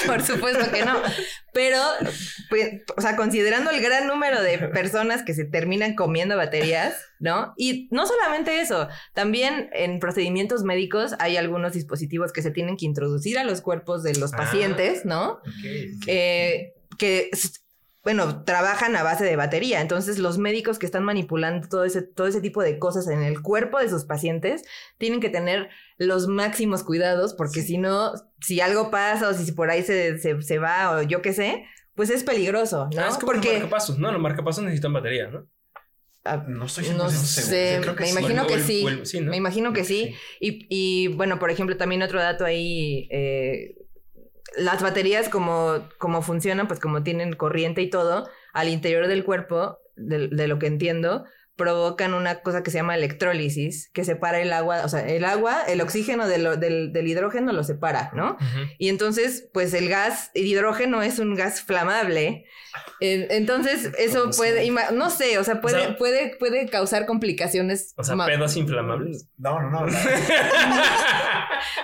por 0.06 0.22
supuesto 0.22 0.72
que 0.72 0.86
no. 0.86 1.02
Pero, 1.58 1.82
pues, 2.52 2.84
o 2.96 3.02
sea, 3.02 3.16
considerando 3.16 3.72
el 3.72 3.82
gran 3.82 4.06
número 4.06 4.44
de 4.44 4.60
personas 4.60 5.24
que 5.24 5.34
se 5.34 5.44
terminan 5.44 5.96
comiendo 5.96 6.38
baterías, 6.38 6.94
¿no? 7.20 7.56
Y 7.58 7.88
no 7.90 8.06
solamente 8.06 8.62
eso, 8.62 8.88
también 9.16 9.72
en 9.74 10.00
procedimientos 10.00 10.62
médicos 10.62 11.16
hay 11.18 11.36
algunos 11.36 11.74
dispositivos 11.74 12.32
que 12.32 12.44
se 12.44 12.52
tienen 12.52 12.78
que 12.78 12.86
introducir 12.86 13.40
a 13.40 13.44
los 13.44 13.62
cuerpos 13.62 14.04
de 14.04 14.14
los 14.14 14.36
ah, 14.36 14.38
pacientes, 14.38 15.04
¿no? 15.04 15.40
Eh, 16.06 16.76
que 17.00 17.32
bueno, 18.04 18.44
trabajan 18.44 18.96
a 18.96 19.04
base 19.04 19.26
de 19.26 19.36
batería. 19.36 19.82
Entonces, 19.82 20.18
los 20.18 20.38
médicos 20.38 20.80
que 20.80 20.86
están 20.86 21.04
manipulando 21.04 21.68
todo 21.68 21.84
ese, 21.84 22.02
todo 22.02 22.28
ese 22.28 22.42
tipo 22.42 22.62
de 22.62 22.80
cosas 22.80 23.08
en 23.08 23.22
el 23.22 23.42
cuerpo 23.42 23.80
de 23.80 23.90
sus 23.90 24.06
pacientes 24.06 24.64
tienen 24.98 25.20
que 25.20 25.30
tener 25.30 25.70
los 25.98 26.28
máximos 26.28 26.84
cuidados, 26.84 27.34
porque 27.34 27.62
si 27.62 27.78
no, 27.78 28.14
si 28.40 28.62
algo 28.62 28.92
pasa 28.92 29.30
o 29.30 29.34
si 29.34 29.52
por 29.52 29.70
ahí 29.70 29.84
se, 29.84 30.20
se, 30.20 30.58
va 30.58 30.92
o 30.92 31.02
yo 31.02 31.22
qué 31.22 31.34
sé, 31.34 31.66
pues 31.96 32.10
es 32.10 32.24
peligroso, 32.24 32.88
¿no? 32.96 33.02
Ah, 33.02 33.08
es 33.10 33.16
como 33.16 33.34
porque... 33.34 33.50
los 33.50 33.60
marcapasos, 33.60 33.98
¿no? 33.98 34.12
Los 34.12 34.22
marcapasos 34.22 34.64
necesitan 34.64 34.94
batería, 34.94 35.28
¿no? 35.28 35.48
Ah, 36.24 36.44
no 36.48 36.66
estoy 36.66 36.90
no 36.90 37.10
sé, 37.10 37.80
me 37.98 38.10
imagino 38.10 38.48
que 38.48 38.60
sí, 38.60 38.86
me 39.22 39.38
imagino 39.38 39.74
que 39.74 39.86
sí. 39.86 40.14
Y, 40.42 40.68
y, 40.70 41.08
bueno, 41.10 41.40
por 41.40 41.52
ejemplo, 41.52 41.78
también 41.78 42.02
otro 42.02 42.20
dato 42.20 42.44
ahí 42.44 43.08
eh, 43.12 43.76
las 44.58 44.82
baterías 44.82 45.30
como, 45.30 45.88
como 45.98 46.22
funcionan, 46.22 46.68
pues 46.68 46.80
como 46.80 47.04
tienen 47.04 47.34
corriente 47.34 47.82
y 47.82 47.90
todo, 47.90 48.30
al 48.54 48.70
interior 48.70 49.08
del 49.08 49.24
cuerpo, 49.24 49.80
de, 49.96 50.28
de, 50.28 50.48
lo 50.48 50.60
que 50.60 50.68
entiendo, 50.68 51.26
provocan 51.58 52.14
una 52.14 52.42
cosa 52.42 52.64
que 52.64 52.72
se 52.72 52.78
llama 52.78 52.96
electrólisis, 52.96 53.90
que 53.94 54.06
separa 54.06 54.40
el 54.40 54.54
agua, 54.54 54.86
o 54.86 54.90
sea, 54.90 55.08
el 55.08 55.26
agua, 55.26 55.64
el 55.68 55.82
oxígeno 55.82 56.28
del, 56.28 56.60
del, 56.60 57.08
hidrógeno 57.08 57.52
lo 57.52 57.64
separa, 57.64 58.12
¿no? 58.14 58.38
Y 58.78 58.90
entonces, 58.90 59.50
pues 59.54 59.74
el 59.74 59.90
gas, 59.90 60.32
el 60.36 60.46
hidrógeno 60.46 61.02
es 61.02 61.20
un 61.20 61.36
gas 61.36 61.62
flamable. 61.62 62.46
entonces, 63.00 63.92
eso 63.98 64.30
puede, 64.38 64.70
no 64.94 65.10
sé, 65.10 65.40
o 65.40 65.44
sea, 65.44 65.60
puede, 65.60 65.94
puede, 65.94 66.36
puede 66.38 66.70
causar 66.70 67.06
complicaciones. 67.06 67.94
O 67.98 68.04
sea, 68.04 68.16
pedos 68.26 68.56
inflamables. 68.56 69.28
No, 69.38 69.60
no, 69.62 69.86
no. 69.86 69.88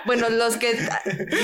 bueno, 0.05 0.29
los 0.29 0.57
que 0.57 0.77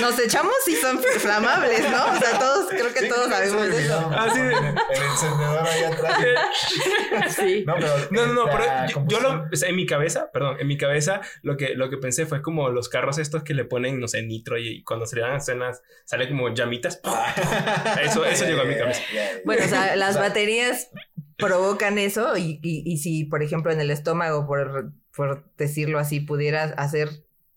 nos 0.00 0.18
echamos 0.20 0.54
sí 0.64 0.76
son 0.76 0.98
flamables, 0.98 1.82
¿no? 1.90 2.12
O 2.12 2.16
sea, 2.16 2.38
todos, 2.38 2.68
creo 2.70 2.94
que 2.94 3.06
todos 3.08 3.28
sabemos 3.28 3.66
eso. 3.66 4.10
Ah, 4.12 4.28
sí. 4.32 4.40
El 4.40 5.02
encendedor 5.02 5.66
ahí 5.66 5.84
atrás. 5.84 6.16
Sí. 7.40 7.64
No, 7.66 7.74
pero 7.76 7.96
no, 8.26 8.34
no, 8.34 8.44
pero 8.50 8.64
yo, 9.06 9.20
lo, 9.20 9.46
en 9.50 9.76
mi 9.76 9.86
cabeza, 9.86 10.30
perdón, 10.32 10.56
en 10.60 10.66
mi 10.66 10.76
cabeza 10.76 11.20
lo 11.42 11.56
que, 11.56 11.74
lo 11.74 11.90
que 11.90 11.98
pensé 11.98 12.26
fue 12.26 12.42
como 12.42 12.70
los 12.70 12.88
carros 12.88 13.18
estos 13.18 13.42
que 13.42 13.54
le 13.54 13.64
ponen, 13.64 14.00
no 14.00 14.08
sé, 14.08 14.22
nitro 14.22 14.58
y, 14.58 14.82
cuando 14.84 15.06
se 15.06 15.16
le 15.16 15.22
dan 15.22 15.36
escenas 15.36 15.82
sale 16.04 16.28
como 16.28 16.52
llamitas. 16.54 17.00
Eso, 18.02 18.24
eso 18.24 18.44
llegó 18.44 18.62
a 18.62 18.64
mi 18.64 18.76
cabeza. 18.76 19.02
Bueno, 19.44 19.64
o 19.64 19.68
sea, 19.68 19.96
las 19.96 20.18
baterías 20.18 20.90
provocan 21.36 21.98
eso 21.98 22.36
y, 22.36 22.60
y, 22.62 22.98
si, 22.98 23.24
por 23.24 23.42
ejemplo, 23.42 23.72
en 23.72 23.80
el 23.80 23.90
estómago, 23.90 24.46
por, 24.46 24.92
por 25.14 25.44
decirlo 25.56 25.98
así, 25.98 26.20
pudieras 26.20 26.74
hacer 26.76 27.08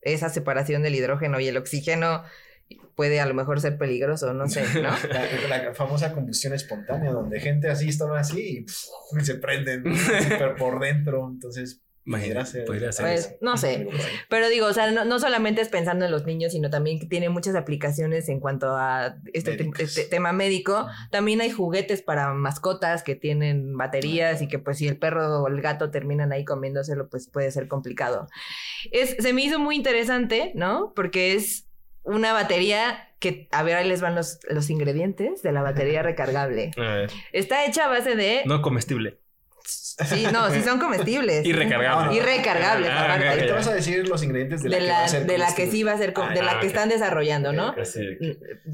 esa 0.01 0.29
separación 0.29 0.83
del 0.83 0.95
hidrógeno 0.95 1.39
y 1.39 1.47
el 1.47 1.57
oxígeno 1.57 2.23
puede 2.95 3.19
a 3.19 3.25
lo 3.25 3.33
mejor 3.33 3.59
ser 3.59 3.77
peligroso, 3.77 4.33
no 4.33 4.47
sé, 4.47 4.63
¿no? 4.81 4.89
La, 5.49 5.73
famosa 5.73 6.13
combustión 6.13 6.53
espontánea, 6.53 7.11
donde 7.11 7.39
gente 7.39 7.69
así 7.69 7.89
está 7.89 8.05
así 8.17 8.65
y, 8.65 9.23
se 9.23 9.35
prenden 9.35 9.83
por 10.57 10.79
dentro, 10.79 11.27
entonces... 11.29 11.81
Imagínate, 12.05 12.63
podría 12.63 12.91
ser 12.91 13.05
pues, 13.05 13.37
no 13.39 13.55
sé, 13.55 13.87
pero 14.27 14.49
digo, 14.49 14.67
o 14.67 14.73
sea, 14.73 14.91
no, 14.91 15.19
solamente 15.19 15.61
es 15.61 15.69
pensando 15.69 16.03
en 16.03 16.11
los 16.11 16.25
niños, 16.25 16.51
sino 16.51 16.69
también 16.69 16.99
que 16.99 17.05
tiene 17.05 17.29
muchas 17.29 17.55
aplicaciones 17.55 18.27
en 18.27 18.41
cuanto 18.41 18.75
a 18.75 19.15
este, 19.31 19.71
este 19.79 20.03
tema 20.03 20.33
médico. 20.33 20.85
También 21.11 21.39
hay 21.39 21.49
juguetes 21.49 22.01
para 22.01 22.33
mascotas 22.33 23.03
que 23.03 23.15
tienen 23.15 23.77
baterías 23.77 24.41
y 24.41 24.49
que 24.49 24.59
pues 24.59 24.79
si 24.79 24.87
el 24.89 24.97
perro 24.97 25.43
o 25.43 25.47
el 25.47 25.61
gato 25.61 25.91
terminan 25.91 26.33
ahí 26.33 26.43
comiéndoselo, 26.43 27.07
pues 27.07 27.29
puede 27.29 27.49
ser 27.51 27.69
complicado. 27.69 28.27
Es, 28.91 29.15
se 29.17 29.31
me 29.31 29.41
hizo 29.41 29.57
muy 29.57 29.77
interesante, 29.77 30.51
¿no? 30.55 30.91
Porque 30.93 31.35
es 31.35 31.69
una 32.03 32.33
batería 32.33 33.09
que, 33.19 33.47
a 33.51 33.63
ver, 33.63 33.77
ahí 33.77 33.87
les 33.87 34.01
van 34.01 34.15
los, 34.15 34.39
los 34.49 34.69
ingredientes 34.69 35.41
de 35.41 35.51
la 35.51 35.61
batería 35.61 36.03
recargable. 36.03 36.71
Está 37.31 37.65
hecha 37.65 37.85
a 37.85 37.89
base 37.89 38.15
de... 38.15 38.41
No 38.45 38.61
comestible. 38.61 39.19
Sí, 39.65 40.25
no, 40.31 40.49
sí 40.49 40.61
son 40.61 40.79
comestibles. 40.79 41.45
Y 41.45 41.53
recargables. 41.53 42.17
Y 42.17 42.19
recargables, 42.19 42.89
ah, 42.91 43.17
Te 43.37 43.51
vas 43.51 43.67
a 43.67 43.73
decir 43.73 44.07
los 44.07 44.23
ingredientes 44.23 44.63
de 44.63 44.69
la, 44.69 44.77
que 44.79 44.87
va 44.87 45.03
a 45.03 45.07
ser 45.07 45.25
De 45.25 45.37
la 45.37 45.55
que 45.55 45.71
sí 45.71 45.83
va 45.83 45.93
a 45.93 45.97
ser, 45.97 46.13
de 46.13 46.41
la 46.41 46.53
ah, 46.53 46.59
que 46.59 46.67
están 46.67 46.89
desarrollando, 46.89 47.53
¿no? 47.53 47.75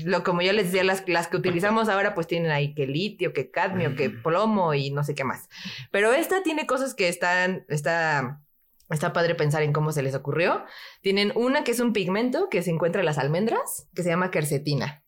Lo, 0.03 0.23
como 0.23 0.41
yo 0.41 0.53
les 0.53 0.65
decía, 0.65 0.83
las, 0.83 1.03
las 1.07 1.27
que 1.27 1.37
utilizamos 1.37 1.89
ahora 1.89 2.15
pues 2.15 2.27
tienen 2.27 2.51
ahí 2.51 2.73
que 2.73 2.87
litio, 2.87 3.33
que 3.33 3.51
cadmio, 3.51 3.95
que 3.95 4.09
plomo 4.09 4.73
y 4.73 4.91
no 4.91 5.03
sé 5.03 5.13
qué 5.13 5.23
más. 5.23 5.49
Pero 5.91 6.13
esta 6.13 6.41
tiene 6.43 6.65
cosas 6.65 6.95
que 6.95 7.07
están, 7.07 7.65
está 7.67 8.41
Está 8.89 9.13
padre 9.13 9.35
pensar 9.35 9.61
en 9.61 9.73
cómo 9.73 9.91
se 9.91 10.01
les 10.01 10.15
ocurrió. 10.15 10.65
Tienen 11.01 11.31
una 11.35 11.63
que 11.63 11.71
es 11.71 11.79
un 11.79 11.93
pigmento 11.93 12.49
que 12.49 12.63
se 12.63 12.71
encuentra 12.71 13.01
en 13.01 13.05
las 13.05 13.17
almendras, 13.17 13.87
que 13.93 14.03
se 14.03 14.09
llama 14.09 14.31
quercetina. 14.31 15.03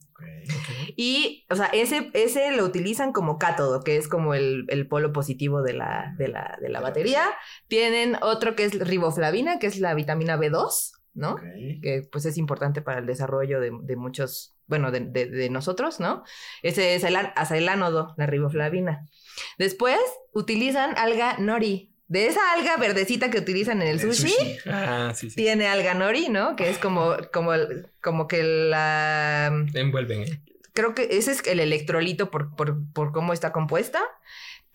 Y, 0.95 1.45
o 1.49 1.55
sea, 1.55 1.67
ese, 1.67 2.11
ese 2.13 2.51
lo 2.51 2.65
utilizan 2.65 3.11
como 3.11 3.37
cátodo, 3.37 3.81
que 3.81 3.97
es 3.97 4.07
como 4.07 4.33
el, 4.33 4.87
polo 4.89 5.13
positivo 5.13 5.61
de 5.61 5.73
la, 5.73 6.13
de 6.17 6.27
la, 6.27 6.57
de 6.61 6.69
la 6.69 6.79
batería. 6.79 7.23
Tienen 7.67 8.17
otro 8.21 8.55
que 8.55 8.65
es 8.65 8.77
riboflavina, 8.77 9.59
que 9.59 9.67
es 9.67 9.79
la 9.79 9.93
vitamina 9.93 10.37
B2, 10.37 10.91
¿no? 11.13 11.37
Que 11.81 12.07
pues 12.11 12.25
es 12.25 12.37
importante 12.37 12.81
para 12.81 12.99
el 12.99 13.05
desarrollo 13.05 13.59
de, 13.59 13.95
muchos, 13.95 14.55
bueno, 14.67 14.91
de, 14.91 15.01
de, 15.01 15.49
nosotros, 15.49 15.99
¿no? 15.99 16.23
Ese 16.61 16.95
es 16.95 17.03
el, 17.03 17.15
el 17.15 17.69
ánodo, 17.69 18.13
la 18.17 18.25
riboflavina. 18.25 19.07
Después 19.57 19.99
utilizan 20.33 20.97
alga 20.97 21.37
nori, 21.37 21.90
de 22.11 22.27
esa 22.27 22.41
alga 22.51 22.75
verdecita 22.75 23.31
que 23.31 23.37
utilizan 23.37 23.81
en 23.81 23.87
el, 23.87 24.01
sushi, 24.01 24.35
ah, 24.65 25.13
tiene 25.33 25.67
alga 25.67 25.93
nori, 25.93 26.27
¿no? 26.27 26.57
Que 26.57 26.69
es 26.69 26.77
como, 26.77 27.15
como, 27.31 27.53
como 28.01 28.27
que 28.27 28.43
la... 28.43 29.65
Envuelven. 29.73 30.23
¿eh? 30.23 30.41
Creo 30.73 30.93
que 30.93 31.07
ese 31.11 31.31
es 31.31 31.47
el 31.47 31.61
electrolito 31.61 32.29
por, 32.29 32.53
por, 32.57 32.83
por 32.91 33.13
cómo 33.13 33.31
está 33.31 33.53
compuesta 33.53 34.03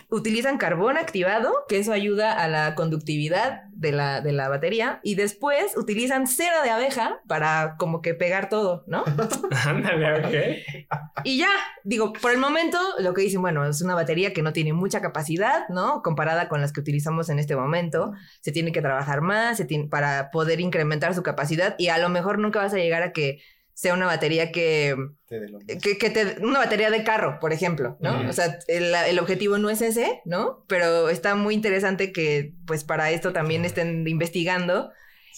utilizan 0.09 0.59
carbón 0.59 0.97
activado, 0.97 1.53
que 1.69 1.79
eso 1.79 1.93
ayuda 1.93 2.33
a 2.33 2.49
la 2.49 2.75
conductividad 2.75 3.65
de 3.73 3.93
la, 3.93 4.21
de 4.21 4.33
la 4.33 4.49
batería, 4.49 5.01
y 5.03 5.15
después 5.15 5.77
utilizan 5.77 6.27
cera 6.27 6.63
de 6.63 6.71
abeja 6.71 7.21
para 7.27 7.77
como 7.79 8.03
que 8.03 8.15
pegar 8.15 8.49
todo, 8.49 8.85
¿no? 8.87 9.05
Ándale, 9.67 10.15
ok. 10.21 11.25
Y 11.25 11.39
ya, 11.39 11.51
digo, 11.85 12.13
por 12.13 12.33
el 12.33 12.39
momento 12.39 12.79
lo 13.01 13.15
que 13.15 13.23
dicen, 13.23 13.43
bueno, 13.43 13.67
es 13.67 13.83
una 13.83 13.95
batería 13.95 14.33
que 14.33 14.43
no 14.43 14.53
tiene 14.53 14.73
mucha 14.73 15.01
capacidad, 15.01 15.69
¿no? 15.69 16.03
Comparada 16.03 16.49
con 16.49 16.61
las 16.61 16.73
que 16.73 16.81
utilizamos 16.81 17.29
en 17.29 17.39
este 17.39 17.57
momento, 17.57 18.13
se 18.41 18.53
tiene 18.53 18.73
que 18.73 18.83
trabajar 18.83 19.21
más 19.21 19.57
se 19.57 19.65
tiene, 19.65 19.89
para 19.89 20.31
poder 20.31 20.61
incrementar 20.61 21.15
su 21.15 21.23
capacidad 21.23 21.75
y 21.79 21.89
a 21.89 21.99
lo 21.99 22.09
mejor 22.09 22.39
nunca 22.39 22.61
vas 22.61 22.75
a 22.75 22.79
llegar 22.79 23.03
a 23.03 23.13
que 23.13 23.41
sea 23.77 23.93
una 23.93 24.07
batería 24.07 24.53
que, 24.53 24.97
que, 25.29 26.11
te, 26.11 26.39
una 26.41 26.61
batería 26.61 26.89
de 26.89 27.05
carro, 27.05 27.39
por 27.39 27.53
ejemplo, 27.53 27.99
¿no? 28.01 28.27
O 28.27 28.33
sea, 28.33 28.59
el, 28.68 29.18
objetivo 29.18 29.59
no 29.59 29.68
es 29.68 29.83
ese, 29.83 30.22
¿no? 30.24 30.64
Pero 30.66 31.11
está 31.11 31.35
muy 31.35 31.53
interesante 31.53 32.11
que, 32.11 32.55
pues, 32.66 32.85
para 32.85 33.11
esto 33.11 33.35
también 33.35 33.66
estén 33.66 34.09
investigando 34.09 34.93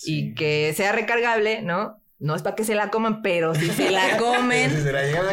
y 0.05 0.35
que 0.35 0.73
sea 0.77 0.93
recargable, 0.93 1.63
¿no? 1.63 2.01
No 2.21 2.37
es 2.37 2.43
para 2.43 2.55
que 2.55 2.63
se 2.63 2.77
la 2.77 2.91
coman, 2.91 3.23
pero 3.23 3.57
si 3.57 3.71
se 3.71 3.91
la 3.91 4.17
comen, 4.19 4.73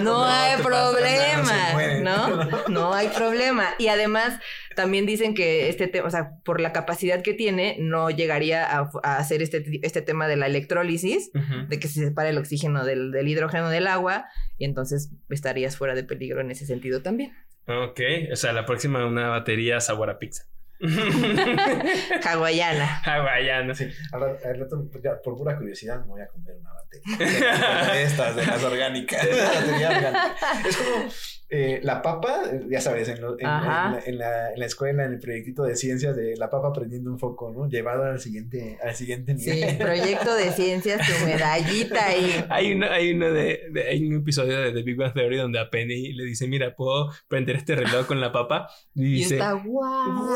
no 0.01 0.25
hay 0.25 0.59
problema, 0.63 1.73
¿no? 2.01 2.49
No 2.69 2.93
hay 2.95 3.09
problema. 3.09 3.75
Y 3.77 3.89
además, 3.89 4.39
también 4.75 5.05
dicen 5.05 5.33
que 5.33 5.69
este 5.69 5.87
tema, 5.87 6.07
o 6.07 6.11
sea, 6.11 6.31
por 6.43 6.61
la 6.61 6.73
capacidad 6.73 7.21
que 7.21 7.33
tiene, 7.33 7.77
no 7.79 8.09
llegaría 8.09 8.65
a, 8.65 8.89
hacer 9.17 9.41
este, 9.41 9.63
este 9.83 10.01
tema 10.01 10.27
de 10.27 10.35
la 10.35 10.47
electrólisis, 10.47 11.31
de 11.67 11.79
que 11.79 11.87
se 11.87 12.05
separe 12.05 12.29
el 12.29 12.37
oxígeno 12.37 12.85
del, 12.85 13.11
del 13.11 13.27
hidrógeno 13.27 13.69
del 13.69 13.87
agua, 13.87 14.25
y 14.57 14.65
entonces 14.65 15.11
estarías 15.29 15.77
fuera 15.77 15.95
de 15.95 16.03
peligro 16.03 16.41
en 16.41 16.51
ese 16.51 16.65
sentido 16.65 17.01
también. 17.01 17.33
Ok, 17.67 17.99
o 18.31 18.35
sea, 18.35 18.53
la 18.53 18.65
próxima 18.65 19.05
una 19.05 19.29
batería 19.29 19.79
sabor 19.79 20.09
a 20.09 20.19
pizza. 20.19 20.43
Hawaiana. 22.23 23.01
Hawaiana. 23.03 23.73
Sí. 23.73 23.87
Al, 24.11 24.59
rato, 24.59 24.89
por 25.23 25.37
pura 25.37 25.57
curiosidad, 25.57 26.01
me 26.01 26.07
voy 26.07 26.21
a 26.21 26.27
comer 26.27 26.55
una 26.57 26.73
batería. 26.73 27.91
De 27.93 28.03
estas, 28.03 28.35
de 28.35 28.45
las 28.45 28.63
orgánicas. 28.63 29.23
es 29.23 30.77
como 30.77 31.09
eh, 31.47 31.79
la 31.83 32.01
papa, 32.01 32.41
ya 32.67 32.81
sabes, 32.81 33.07
en, 33.07 33.17
en, 33.17 33.43
la, 33.43 34.01
en, 34.03 34.17
la, 34.17 34.65
escuela, 34.65 35.05
en 35.05 35.13
el 35.13 35.19
proyectito 35.19 35.63
de 35.63 35.75
ciencias 35.75 36.15
de 36.15 36.35
la 36.37 36.49
papa 36.49 36.73
prendiendo 36.73 37.11
un 37.11 37.19
foco, 37.19 37.51
¿no? 37.51 37.69
Llevado 37.69 38.03
al 38.03 38.19
siguiente, 38.19 38.79
al 38.83 38.95
siguiente 38.95 39.35
nivel. 39.35 39.69
Sí, 39.69 39.75
proyecto 39.77 40.35
de 40.35 40.51
ciencias, 40.53 41.01
tu 41.07 41.25
medallita 41.25 42.07
ahí. 42.07 42.45
Hay 42.49 42.73
uno, 42.73 42.87
hay 42.89 43.11
uno 43.11 43.31
de, 43.31 43.61
hay 43.89 44.03
un 44.05 44.21
episodio 44.21 44.59
de 44.59 44.71
The 44.71 44.81
Big 44.81 44.97
Bang 44.97 45.13
Theory 45.13 45.37
donde 45.37 45.59
a 45.59 45.69
Penny 45.69 46.13
le 46.13 46.23
dice, 46.23 46.47
mira, 46.47 46.75
puedo 46.75 47.11
prender 47.27 47.57
este 47.57 47.75
reloj 47.75 48.07
con 48.07 48.19
la 48.19 48.31
papa. 48.31 48.67
Y, 48.95 49.13
dice, 49.13 49.35
está 49.35 49.53
wow. 49.53 50.33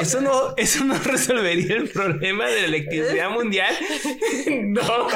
Eso 0.00 0.20
no, 0.22 0.54
eso 0.56 0.84
no 0.84 0.98
resolvería 0.98 1.76
el 1.76 1.90
problema 1.90 2.48
de 2.48 2.62
la 2.62 2.66
electricidad 2.66 3.30
mundial. 3.30 3.74
no. 4.62 5.08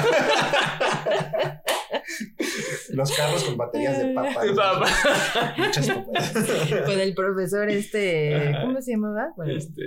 Los 2.96 3.14
carros 3.14 3.44
con 3.44 3.58
baterías 3.58 3.98
de 3.98 4.14
papa. 4.14 4.42
Muchas 5.58 5.90
papas. 5.90 6.32
Con 6.86 6.98
el 6.98 7.14
profesor 7.14 7.68
este, 7.68 8.54
¿cómo 8.62 8.80
se 8.80 8.92
llamaba? 8.92 9.34
Bueno, 9.36 9.52
este, 9.52 9.82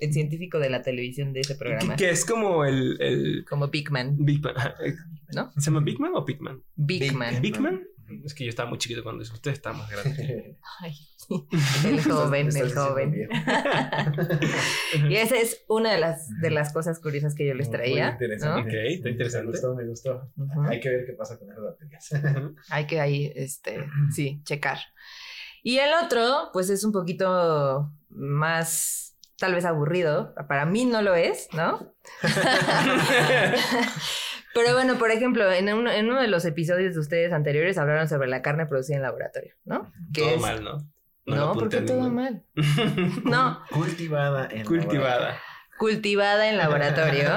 el 0.00 0.12
científico 0.14 0.58
de 0.58 0.70
la 0.70 0.80
televisión 0.80 1.34
de 1.34 1.40
ese 1.40 1.54
programa. 1.54 1.96
Que, 1.96 2.08
es 2.08 2.24
como 2.24 2.64
el, 2.64 2.96
el... 3.02 3.44
Como 3.46 3.68
Big 3.68 3.90
Man. 3.90 4.16
Big 4.18 4.42
Man. 4.42 4.54
¿No? 5.34 5.52
¿Se 5.58 5.70
llama 5.70 5.80
Big 5.80 6.00
Man 6.00 6.12
o 6.14 6.24
Big 6.24 6.40
Man? 6.40 6.62
Big, 6.76 7.12
Man. 7.12 7.42
Big 7.42 7.60
Man. 7.60 7.86
Es 8.24 8.34
que 8.34 8.44
yo 8.44 8.50
estaba 8.50 8.68
muy 8.68 8.78
chiquito 8.78 9.02
cuando 9.02 9.22
eso. 9.22 9.34
Usted 9.34 9.50
está 9.50 9.72
más 9.72 9.90
grande. 9.90 10.58
Ay, 10.80 10.94
el 11.86 12.02
joven, 12.02 12.56
el 12.56 12.74
joven. 12.74 13.28
y 15.10 15.16
esa 15.16 15.36
es 15.36 15.64
una 15.68 15.92
de 15.92 15.98
las, 15.98 16.28
de 16.40 16.50
las 16.50 16.72
cosas 16.72 17.00
curiosas 17.00 17.34
que 17.34 17.46
yo 17.46 17.54
les 17.54 17.70
traía. 17.70 18.04
Muy 18.04 18.12
interesante. 18.12 18.60
Ok, 18.60 18.74
está 18.94 19.08
interesante. 19.08 19.46
Me 19.46 19.52
gustó, 19.52 19.74
me 19.74 19.84
gustó. 19.84 20.32
Hay 20.68 20.80
que 20.80 20.88
ver 20.88 21.06
qué 21.06 21.12
pasa 21.12 21.38
con 21.38 21.48
las 21.48 21.58
baterías. 21.60 22.10
Hay 22.70 22.86
que 22.86 23.00
ahí, 23.00 23.32
este, 23.34 23.86
sí, 24.12 24.40
checar. 24.44 24.78
Y 25.62 25.78
el 25.78 25.90
otro, 26.04 26.50
pues 26.52 26.70
es 26.70 26.84
un 26.84 26.92
poquito 26.92 27.92
más, 28.08 29.16
tal 29.36 29.54
vez 29.54 29.64
aburrido. 29.64 30.32
Para 30.48 30.64
mí 30.64 30.84
no 30.84 31.02
lo 31.02 31.16
es, 31.16 31.48
¿no? 31.52 31.92
Pero 34.56 34.72
bueno, 34.72 34.98
por 34.98 35.10
ejemplo, 35.10 35.52
en 35.52 35.70
uno, 35.70 35.90
en 35.90 36.08
uno 36.08 36.18
de 36.18 36.28
los 36.28 36.46
episodios 36.46 36.94
de 36.94 37.00
ustedes 37.00 37.30
anteriores 37.30 37.76
hablaron 37.76 38.08
sobre 38.08 38.26
la 38.26 38.40
carne 38.40 38.64
producida 38.64 38.96
en 38.96 39.02
laboratorio, 39.02 39.54
¿no? 39.66 39.92
todo 40.14 40.38
mal, 40.38 40.64
¿no? 40.64 40.78
No, 41.26 41.52
porque 41.52 41.82
todo 41.82 42.08
mal. 42.08 42.42
no. 43.24 43.60
Cultivada 43.70 44.48
en 44.50 44.64
Cultivada. 44.64 45.10
Laboratorio. 45.10 45.40
Cultivada 45.78 46.48
en 46.48 46.56
laboratorio. 46.56 47.28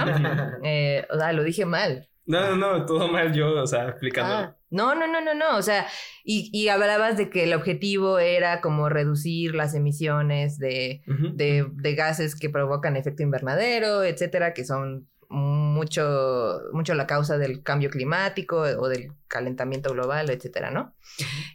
eh, 0.63 1.05
o 1.09 1.17
sea, 1.17 1.33
lo 1.33 1.43
dije 1.43 1.65
mal. 1.65 2.07
No, 2.25 2.55
no, 2.55 2.55
no, 2.55 2.85
todo 2.85 3.09
mal 3.09 3.33
yo, 3.33 3.51
o 3.61 3.67
sea, 3.67 3.89
explicando. 3.89 4.33
Ah, 4.33 4.55
no, 4.69 4.95
no, 4.95 5.05
no, 5.05 5.19
no, 5.19 5.33
no, 5.33 5.57
o 5.57 5.61
sea, 5.61 5.87
y, 6.23 6.49
y, 6.53 6.69
hablabas 6.69 7.17
de 7.17 7.29
que 7.29 7.43
el 7.43 7.53
objetivo 7.53 8.19
era 8.19 8.61
como 8.61 8.87
reducir 8.87 9.55
las 9.55 9.73
emisiones 9.73 10.57
de, 10.59 11.01
de, 11.33 11.67
de 11.69 11.95
gases 11.95 12.39
que 12.39 12.49
provocan 12.49 12.95
efecto 12.95 13.23
invernadero, 13.23 14.03
etcétera, 14.03 14.53
que 14.53 14.63
son 14.63 15.09
mucho, 15.29 16.61
mucho 16.73 16.95
la 16.95 17.07
causa 17.07 17.37
del 17.37 17.61
cambio 17.61 17.89
climático 17.89 18.57
o 18.57 18.89
del 18.89 19.13
calentamiento 19.27 19.93
global, 19.93 20.29
etcétera, 20.29 20.71
¿no? 20.71 20.95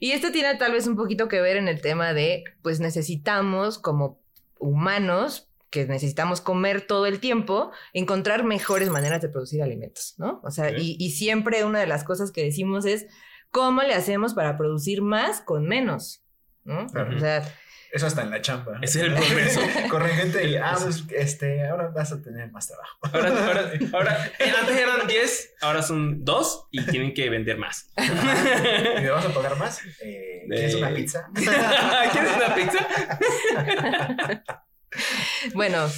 Y 0.01 0.13
esto 0.13 0.31
tiene 0.31 0.55
tal 0.57 0.73
vez 0.73 0.87
un 0.87 0.97
poquito 0.97 1.29
que 1.29 1.41
ver 1.41 1.57
en 1.57 1.69
el 1.69 1.81
tema 1.81 2.15
de, 2.15 2.45
pues 2.63 2.81
necesitamos 2.81 3.79
como 3.79 4.21
humanos 4.59 5.51
que 5.71 5.87
necesitamos 5.87 6.41
comer 6.41 6.87
todo 6.87 7.07
el 7.07 7.19
tiempo, 7.19 7.73
encontrar 7.93 8.45
mejores 8.45 8.91
maneras 8.91 9.21
de 9.21 9.29
producir 9.29 9.61
alimentos, 9.61 10.15
¿no? 10.19 10.41
O 10.45 10.53
sea, 10.53 10.71
y, 10.71 10.97
y, 11.01 11.11
siempre 11.11 11.65
una 11.65 11.81
de 11.81 11.89
las 11.89 12.05
cosas 12.05 12.31
que 12.31 12.45
decimos 12.45 12.85
es, 12.85 13.09
¿cómo 13.51 13.83
le 13.83 13.95
hacemos 13.95 14.35
para 14.35 14.57
producir 14.57 15.03
más 15.03 15.41
con 15.41 15.67
menos? 15.67 16.25
¿no? 16.65 16.87
O 16.87 17.19
sea, 17.19 17.43
eso 17.95 18.09
hasta 18.09 18.23
en 18.23 18.31
la 18.33 18.43
chamba. 18.43 18.81
Ese 18.83 18.99
es 18.99 19.05
el 19.05 19.15
progreso. 19.15 19.61
Corre 19.89 20.09
gente 20.09 20.49
y, 20.49 20.57
ah, 20.57 20.77
pues, 20.83 21.05
este, 21.17 21.65
ahora 21.65 21.93
vas 21.95 22.11
a 22.11 22.21
tener 22.21 22.51
más 22.51 22.67
trabajo. 22.67 22.99
Ahora, 23.03 23.29
ahora, 23.47 23.73
ahora 23.93 24.33
eh, 24.41 24.53
antes 24.61 24.77
eran 24.77 25.07
10, 25.07 25.55
ahora 25.61 25.81
son 25.81 26.25
2 26.25 26.69
y 26.73 26.83
tienen 26.87 27.15
que 27.15 27.31
vender 27.31 27.57
más. 27.57 27.93
¿Y 27.97 29.01
me 29.01 29.11
vas 29.11 29.25
a 29.25 29.29
pagar 29.33 29.57
más? 29.59 29.81
Eh, 30.03 30.43
¿Quieres 30.49 30.75
una 30.75 30.93
pizza? 30.93 31.31
¿Quieres 31.35 32.33
una 32.37 32.55
pizza? 32.57 32.89
bueno, 35.55 35.89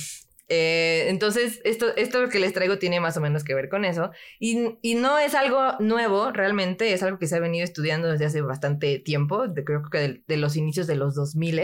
eh, 0.49 1.07
entonces, 1.09 1.61
esto, 1.65 1.95
esto 1.97 2.29
que 2.29 2.39
les 2.39 2.53
traigo 2.53 2.79
tiene 2.79 3.01
más 3.01 3.17
o 3.17 3.21
menos 3.21 3.43
que 3.43 3.55
ver 3.55 3.69
con 3.69 3.85
eso. 3.85 4.11
Y, 4.39 4.77
y, 4.81 4.95
no 4.95 5.19
es 5.19 5.35
algo 5.35 5.73
nuevo, 5.81 6.31
realmente, 6.31 6.93
es 6.93 7.03
algo 7.03 7.19
que 7.19 7.27
se 7.27 7.37
ha 7.37 7.41
venido 7.41 7.65
estudiando 7.65 8.11
desde 8.11 8.27
hace 8.27 8.41
bastante 8.43 8.99
tiempo, 8.99 9.49
de, 9.49 9.65
creo 9.65 9.83
que 9.91 9.99
de, 9.99 10.23
de, 10.27 10.37
los 10.37 10.57
inicios 10.57 10.87
de 10.87 10.97
los 10.97 11.15
2000. 11.15 11.63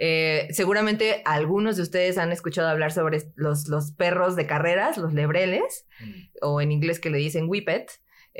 Eh, 0.00 0.46
seguramente 0.52 1.22
algunos 1.24 1.76
de 1.76 1.82
ustedes 1.82 2.18
han 2.18 2.30
escuchado 2.30 2.68
hablar 2.68 2.92
sobre 2.92 3.18
los, 3.34 3.68
los 3.68 3.92
perros 3.92 4.36
de 4.36 4.46
carreras, 4.46 4.96
los 4.96 5.12
lebreles, 5.12 5.86
mm. 6.00 6.12
o 6.40 6.60
en 6.60 6.72
inglés 6.72 7.00
que 7.00 7.10
le 7.10 7.18
dicen 7.18 7.48
whippet. 7.48 7.90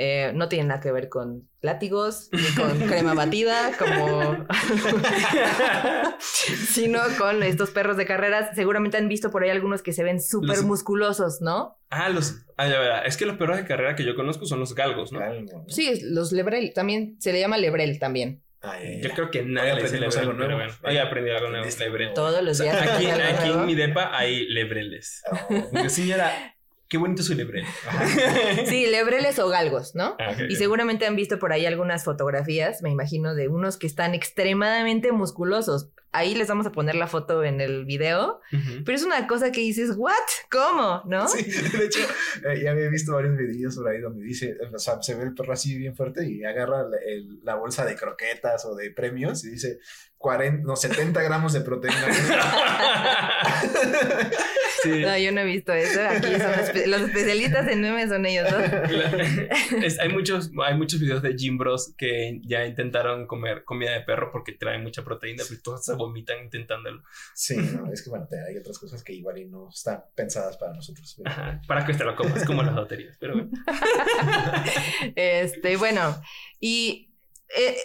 Eh, 0.00 0.30
no 0.32 0.48
tienen 0.48 0.68
nada 0.68 0.78
que 0.78 0.92
ver 0.92 1.08
con 1.08 1.48
látigos 1.60 2.30
ni 2.30 2.54
con 2.54 2.78
crema 2.88 3.14
batida, 3.14 3.72
como 3.76 4.46
sino 6.20 7.00
con 7.18 7.42
estos 7.42 7.70
perros 7.70 7.96
de 7.96 8.06
carreras. 8.06 8.54
Seguramente 8.54 8.96
han 8.96 9.08
visto 9.08 9.32
por 9.32 9.42
ahí 9.42 9.50
algunos 9.50 9.82
que 9.82 9.92
se 9.92 10.04
ven 10.04 10.22
súper 10.22 10.62
musculosos, 10.62 11.40
¿no? 11.40 11.80
Ah, 11.90 12.10
los. 12.10 12.46
Ah, 12.56 13.02
es 13.06 13.16
que 13.16 13.26
los 13.26 13.36
perros 13.38 13.56
de 13.56 13.64
carrera 13.64 13.96
que 13.96 14.04
yo 14.04 14.14
conozco 14.14 14.46
son 14.46 14.60
los 14.60 14.72
galgos, 14.76 15.10
¿no? 15.10 15.18
Sí, 15.66 16.00
los 16.04 16.30
lebrel. 16.30 16.72
También 16.72 17.16
se 17.18 17.32
le 17.32 17.40
llama 17.40 17.58
lebrel 17.58 17.98
también. 17.98 18.44
Yo 19.02 19.10
creo 19.10 19.32
que 19.32 19.42
nadie 19.42 19.74
le 19.74 19.82
dice 19.82 19.98
lebrel, 19.98 20.20
algo 20.20 20.32
nuevo. 20.34 20.46
Pero 20.46 20.56
bueno, 20.58 20.74
hoy 20.84 20.98
aprendí 20.98 21.30
algo 21.32 21.50
nuevo. 21.50 21.66
Lebrel. 21.76 22.14
Todos 22.14 22.40
los 22.44 22.58
días. 22.58 22.80
aquí, 22.80 23.06
aquí 23.06 23.50
en 23.50 23.66
mi 23.66 23.74
depa 23.74 24.16
hay 24.16 24.46
lebreles. 24.46 25.24
Oh. 25.50 25.88
Señora, 25.88 26.54
Qué 26.88 26.96
bonito 26.96 27.22
su 27.22 27.34
lebrel. 27.34 27.66
sí, 28.66 28.86
lebreles 28.86 29.38
o 29.38 29.48
galgos, 29.48 29.94
¿no? 29.94 30.16
Ah, 30.18 30.34
y 30.48 30.56
seguramente 30.56 31.06
han 31.06 31.16
visto 31.16 31.38
por 31.38 31.52
ahí 31.52 31.66
algunas 31.66 32.02
fotografías, 32.02 32.80
me 32.80 32.90
imagino, 32.90 33.34
de 33.34 33.48
unos 33.48 33.76
que 33.76 33.86
están 33.86 34.14
extremadamente 34.14 35.12
musculosos. 35.12 35.90
Ahí 36.12 36.34
les 36.34 36.48
vamos 36.48 36.66
a 36.66 36.72
poner 36.72 36.94
la 36.94 37.06
foto 37.06 37.44
en 37.44 37.60
el 37.60 37.84
video, 37.84 38.40
pero 38.86 38.96
es 38.96 39.04
una 39.04 39.26
cosa 39.26 39.52
que 39.52 39.60
dices, 39.60 39.92
¿what? 39.98 40.14
¿Cómo? 40.50 41.02
¿No? 41.04 41.28
Sí, 41.28 41.44
de 41.44 41.84
hecho, 41.84 42.00
eh, 42.48 42.62
ya 42.62 42.70
había 42.70 42.88
visto 42.88 43.12
varios 43.12 43.36
videos 43.36 43.76
por 43.76 43.88
ahí 43.88 44.00
donde 44.00 44.24
dice, 44.24 44.56
o 44.74 44.78
sea, 44.78 45.02
se 45.02 45.14
ve 45.14 45.24
el 45.24 45.34
perro 45.34 45.52
así 45.52 45.76
bien 45.76 45.94
fuerte 45.94 46.26
y 46.26 46.44
agarra 46.44 46.86
la 47.42 47.56
bolsa 47.56 47.84
de 47.84 47.94
croquetas 47.94 48.64
o 48.64 48.74
de 48.74 48.90
premios 48.90 49.44
y 49.44 49.50
dice, 49.50 49.80
40, 50.16 50.66
no, 50.66 50.76
70 50.76 51.22
gramos 51.22 51.52
de 51.52 51.60
proteína. 51.60 52.08
No, 54.84 55.18
yo 55.18 55.32
no 55.32 55.40
he 55.40 55.44
visto 55.44 55.72
eso. 55.72 56.00
Aquí 56.00 56.26
son 56.26 56.90
los, 56.90 57.00
especialistas 57.02 57.68
en 57.68 57.80
memes 57.80 58.08
son 58.08 58.24
ellos 58.26 58.46
dos. 58.50 59.98
hay, 60.00 60.08
muchos, 60.10 60.50
hay 60.64 60.76
muchos 60.76 61.00
videos 61.00 61.22
de 61.22 61.36
Jim 61.36 61.58
Bros 61.58 61.94
que 61.96 62.40
ya 62.44 62.64
intentaron 62.64 63.26
comer 63.26 63.64
comida 63.64 63.92
de 63.92 64.00
perro 64.02 64.30
porque 64.32 64.52
trae 64.52 64.78
mucha 64.78 65.04
proteína, 65.04 65.42
pero 65.48 65.60
todos 65.62 65.84
se 65.84 65.94
vomitan 65.94 66.44
intentándolo. 66.44 67.02
Sí, 67.34 67.56
no, 67.56 67.92
es 67.92 68.02
que 68.02 68.10
bueno, 68.10 68.28
hay 68.48 68.56
otras 68.56 68.78
cosas 68.78 69.02
que 69.02 69.12
igual 69.12 69.38
y 69.38 69.46
no 69.46 69.68
están 69.68 70.04
pensadas 70.14 70.56
para 70.56 70.72
nosotros. 70.72 71.20
para 71.66 71.84
que 71.84 71.94
te 71.94 72.04
lo 72.04 72.14
comas, 72.14 72.44
como 72.44 72.62
las 72.62 72.74
loterías, 72.74 73.16
pero 73.18 73.34
bueno. 73.34 73.50
Este, 75.14 75.76
bueno, 75.76 76.20
y 76.60 77.10
eh, 77.56 77.76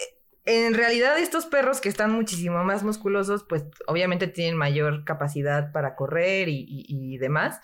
en 0.46 0.74
realidad 0.74 1.18
estos 1.18 1.46
perros 1.46 1.80
que 1.80 1.88
están 1.88 2.12
muchísimo 2.12 2.64
más 2.64 2.82
musculosos, 2.82 3.44
pues 3.48 3.64
obviamente 3.86 4.26
tienen 4.26 4.56
mayor 4.56 5.04
capacidad 5.04 5.72
para 5.72 5.94
correr 5.96 6.48
y, 6.48 7.16
demás. 7.18 7.60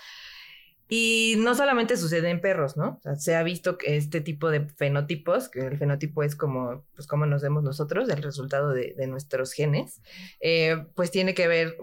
Y 0.89 1.37
no 1.39 1.55
solamente 1.55 1.97
sucede 1.97 2.31
en 2.31 2.41
perros, 2.41 2.77
¿no? 2.77 2.99
O 2.99 3.01
sea, 3.03 3.15
se 3.15 3.37
ha 3.37 3.45
visto 3.45 3.79
que 3.79 3.97
este 3.97 4.21
tipo 4.21 4.51
de 4.51 4.67
fenotipos, 4.71 5.49
que 5.49 5.61
el 5.61 5.79
fenotipo 5.79 6.25
es 6.25 6.35
como, 6.35 6.85
pues, 6.97 7.07
cómo 7.07 7.27
nos 7.27 7.43
vemos 7.43 7.63
nosotros, 7.63 8.09
el 8.09 8.23
resultado 8.23 8.71
de, 8.71 9.07
nuestros 9.07 9.53
genes, 9.53 10.03
eh, 10.41 10.87
pues 10.97 11.13
tiene 11.13 11.33
que 11.35 11.47
ver, 11.47 11.77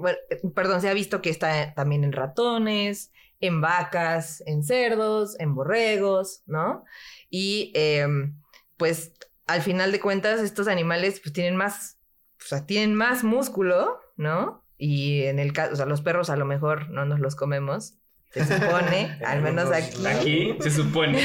perdón, 0.53 0.81
se 0.81 0.89
ha 0.89 0.93
visto 0.93 1.21
que 1.21 1.29
está 1.29 1.73
también 1.73 2.03
en 2.03 2.11
ratones, 2.11 3.13
en 3.39 3.61
vacas, 3.61 4.43
en 4.45 4.63
cerdos, 4.63 5.39
en 5.39 5.55
borregos, 5.55 6.41
¿no? 6.45 6.83
Y 7.29 7.71
em, 7.75 8.35
pues 8.77 9.13
al 9.47 9.61
final 9.61 9.91
de 9.91 9.99
cuentas, 9.99 10.41
estos 10.41 10.67
animales 10.67 11.19
pues 11.21 11.33
tienen 11.33 11.55
más, 11.55 11.97
o 12.39 12.45
sea, 12.45 12.65
tienen 12.65 12.93
más 12.93 13.23
músculo, 13.23 13.99
¿no? 14.17 14.63
Y 14.77 15.23
en 15.23 15.39
el 15.39 15.53
caso, 15.53 15.73
o 15.73 15.75
sea, 15.75 15.85
los 15.85 16.01
perros 16.01 16.29
a 16.29 16.35
lo 16.35 16.45
mejor 16.45 16.89
no 16.89 17.05
nos 17.05 17.19
los 17.19 17.35
comemos, 17.35 17.95
se 18.29 18.45
supone, 18.45 19.17
al 19.25 19.41
menos 19.41 19.71
aquí. 19.71 20.05
Aquí 20.05 20.55
se 20.59 20.69
supone. 20.69 21.21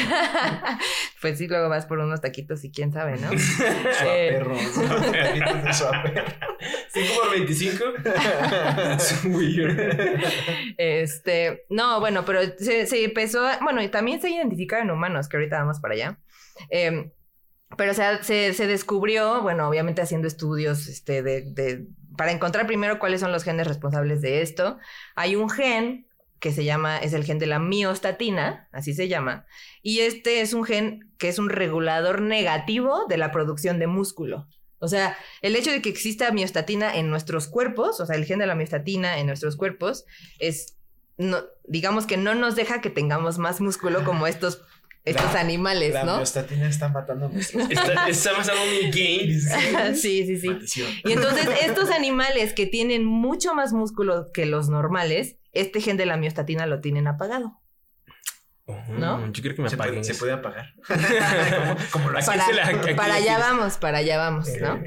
pues 1.20 1.36
sí, 1.36 1.48
luego 1.48 1.68
vas 1.68 1.86
por 1.86 1.98
unos 1.98 2.20
taquitos 2.20 2.62
y 2.64 2.70
quién 2.70 2.92
sabe, 2.92 3.18
¿no? 3.18 3.30
eh, 4.04 4.38
perro. 4.38 4.54
5 4.54 5.90
por 7.20 7.30
25. 7.32 7.84
este, 10.76 11.64
no, 11.70 11.98
bueno, 11.98 12.24
pero 12.24 12.40
se, 12.58 12.86
se 12.86 13.04
empezó, 13.04 13.44
bueno, 13.62 13.82
y 13.82 13.88
también 13.88 14.20
se 14.20 14.30
identifica 14.30 14.80
en 14.80 14.90
humanos, 14.90 15.28
que 15.28 15.36
ahorita 15.36 15.58
vamos 15.58 15.80
para 15.80 15.94
allá. 15.94 16.18
Eh, 16.70 17.10
pero 17.76 17.94
se, 17.94 18.52
se, 18.52 18.66
descubrió, 18.66 19.42
bueno, 19.42 19.68
obviamente 19.68 20.02
haciendo 20.02 20.28
estudios 20.28 20.88
este, 20.88 21.22
de, 21.22 21.86
para 22.16 22.32
encontrar 22.32 22.66
primero 22.66 22.98
cuáles 22.98 23.20
son 23.20 23.32
los 23.32 23.44
genes 23.44 23.66
responsables 23.66 24.20
de 24.20 24.42
esto. 24.42 24.78
Hay 25.14 25.36
un 25.36 25.48
gen 25.48 26.06
que 26.40 26.52
se 26.52 26.64
llama, 26.64 26.98
es 26.98 27.12
el 27.12 27.24
gen 27.24 27.38
de 27.38 27.46
la 27.46 27.60
miostatina, 27.60 28.68
así 28.72 28.94
se 28.94 29.06
llama, 29.06 29.46
y 29.80 30.00
este 30.00 30.40
es 30.40 30.54
un 30.54 30.64
gen 30.64 31.12
que 31.16 31.28
es 31.28 31.38
un 31.38 31.48
regulador 31.48 32.20
negativo 32.20 33.06
de 33.08 33.16
la 33.16 33.30
producción 33.30 33.78
de 33.78 33.86
músculo. 33.86 34.48
O 34.80 34.88
sea, 34.88 35.16
el 35.40 35.54
hecho 35.54 35.70
de 35.70 35.80
que 35.80 35.88
exista 35.88 36.32
miostatina 36.32 36.96
en 36.96 37.08
nuestros 37.08 37.46
cuerpos, 37.46 38.00
o 38.00 38.06
sea, 38.06 38.16
el 38.16 38.24
gen 38.24 38.40
de 38.40 38.48
la 38.48 38.56
miostatina 38.56 39.20
en 39.20 39.28
nuestros 39.28 39.54
cuerpos, 39.54 40.04
es, 40.40 40.76
no, 41.16 41.44
digamos 41.62 42.06
que 42.06 42.16
no 42.16 42.34
nos 42.34 42.56
deja 42.56 42.80
que 42.80 42.90
tengamos 42.90 43.38
más 43.38 43.60
músculo 43.60 44.04
como 44.04 44.26
estos 44.26 44.64
estos 45.04 45.34
animales, 45.34 45.94
¿no? 45.94 46.04
La 46.04 46.16
miostatina 46.16 46.68
está 46.68 46.88
matando 46.88 47.26
a 47.26 47.28
nuestros. 47.28 47.70
está, 47.70 48.08
está 48.08 48.32
matando 48.32 48.62
mi 48.70 48.90
game. 48.90 49.94
sí, 49.94 50.26
sí, 50.26 50.38
sí. 50.66 50.84
Y 51.04 51.12
entonces, 51.12 51.48
estos 51.64 51.90
animales 51.90 52.52
que 52.52 52.66
tienen 52.66 53.04
mucho 53.04 53.54
más 53.54 53.72
músculo 53.72 54.30
que 54.32 54.46
los 54.46 54.68
normales, 54.68 55.36
este 55.52 55.80
gen 55.80 55.96
de 55.96 56.06
la 56.06 56.16
miostatina 56.16 56.66
lo 56.66 56.80
tienen 56.80 57.08
apagado. 57.08 57.58
¿No? 58.88 59.30
Yo 59.32 59.42
creo 59.42 59.56
que 59.56 59.62
me 59.62 59.68
apaguen. 59.68 60.04
Se 60.04 60.14
puede, 60.14 60.32
apagar. 60.32 60.72
como, 61.90 62.10
para, 62.12 62.96
para 62.96 63.14
allá 63.16 63.38
vamos, 63.38 63.76
para 63.76 63.98
allá 63.98 64.18
vamos, 64.18 64.48
¿no? 64.60 64.80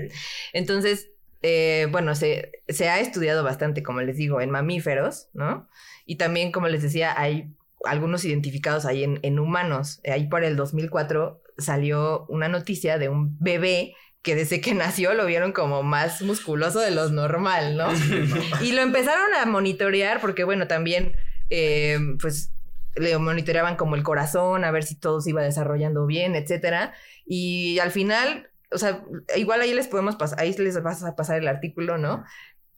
Entonces, 0.54 1.12
eh, 1.42 1.88
bueno, 1.92 2.16
se, 2.16 2.52
se 2.70 2.90
ha 2.90 3.00
estudiado 3.00 3.44
bastante, 3.44 3.84
como 3.84 4.02
les 4.02 4.18
digo, 4.18 4.40
en 4.40 4.50
mamíferos, 4.50 5.28
¿no? 5.34 5.70
Y 6.06 6.16
también, 6.16 6.52
como 6.52 6.70
les 6.70 6.82
decía, 6.82 7.14
hay 7.20 7.54
algunos 7.86 8.26
identificados 8.26 8.86
ahí 8.86 9.04
en, 9.04 9.20
en 9.24 9.40
humanos. 9.40 10.02
Ahí 10.10 10.28
por 10.28 10.44
el 10.44 10.56
2004 10.56 11.42
salió 11.58 12.26
una 12.28 12.48
noticia 12.48 12.98
de 12.98 13.10
un 13.10 13.38
bebé 13.40 13.94
que 14.26 14.36
desde 14.36 14.60
que 14.60 14.74
nació 14.74 15.14
lo 15.14 15.26
vieron 15.26 15.54
como 15.54 15.84
más 15.84 16.22
musculoso 16.22 16.80
de 16.80 16.92
lo 16.92 17.10
normal, 17.10 17.78
¿no? 17.78 17.88
y 18.62 18.74
lo 18.74 18.82
empezaron 18.82 19.34
a 19.34 19.46
monitorear 19.46 20.20
porque, 20.20 20.44
bueno, 20.44 20.68
también, 20.68 21.16
eh, 21.50 21.98
pues, 22.20 22.52
le 22.96 23.18
monitoreaban 23.18 23.76
como 23.76 23.96
el 23.96 24.04
corazón, 24.04 24.64
a 24.64 24.72
ver 24.72 24.84
si 24.84 24.96
todo 24.96 25.22
se 25.22 25.30
iba 25.30 25.44
desarrollando 25.44 26.06
bien, 26.06 26.36
etcétera. 26.36 26.94
Y 27.26 27.78
al 27.80 27.92
final, 27.92 28.50
o 28.72 28.78
sea, 28.78 29.04
igual 29.36 29.62
ahí 29.62 29.74
les 29.74 29.88
podemos 29.88 30.16
pasar, 30.16 30.40
ahí 30.40 30.54
les 30.58 30.82
vas 30.82 31.04
a 31.04 31.16
pasar 31.16 31.38
el 31.38 31.48
artículo, 31.48 31.98
¿no? 31.98 32.24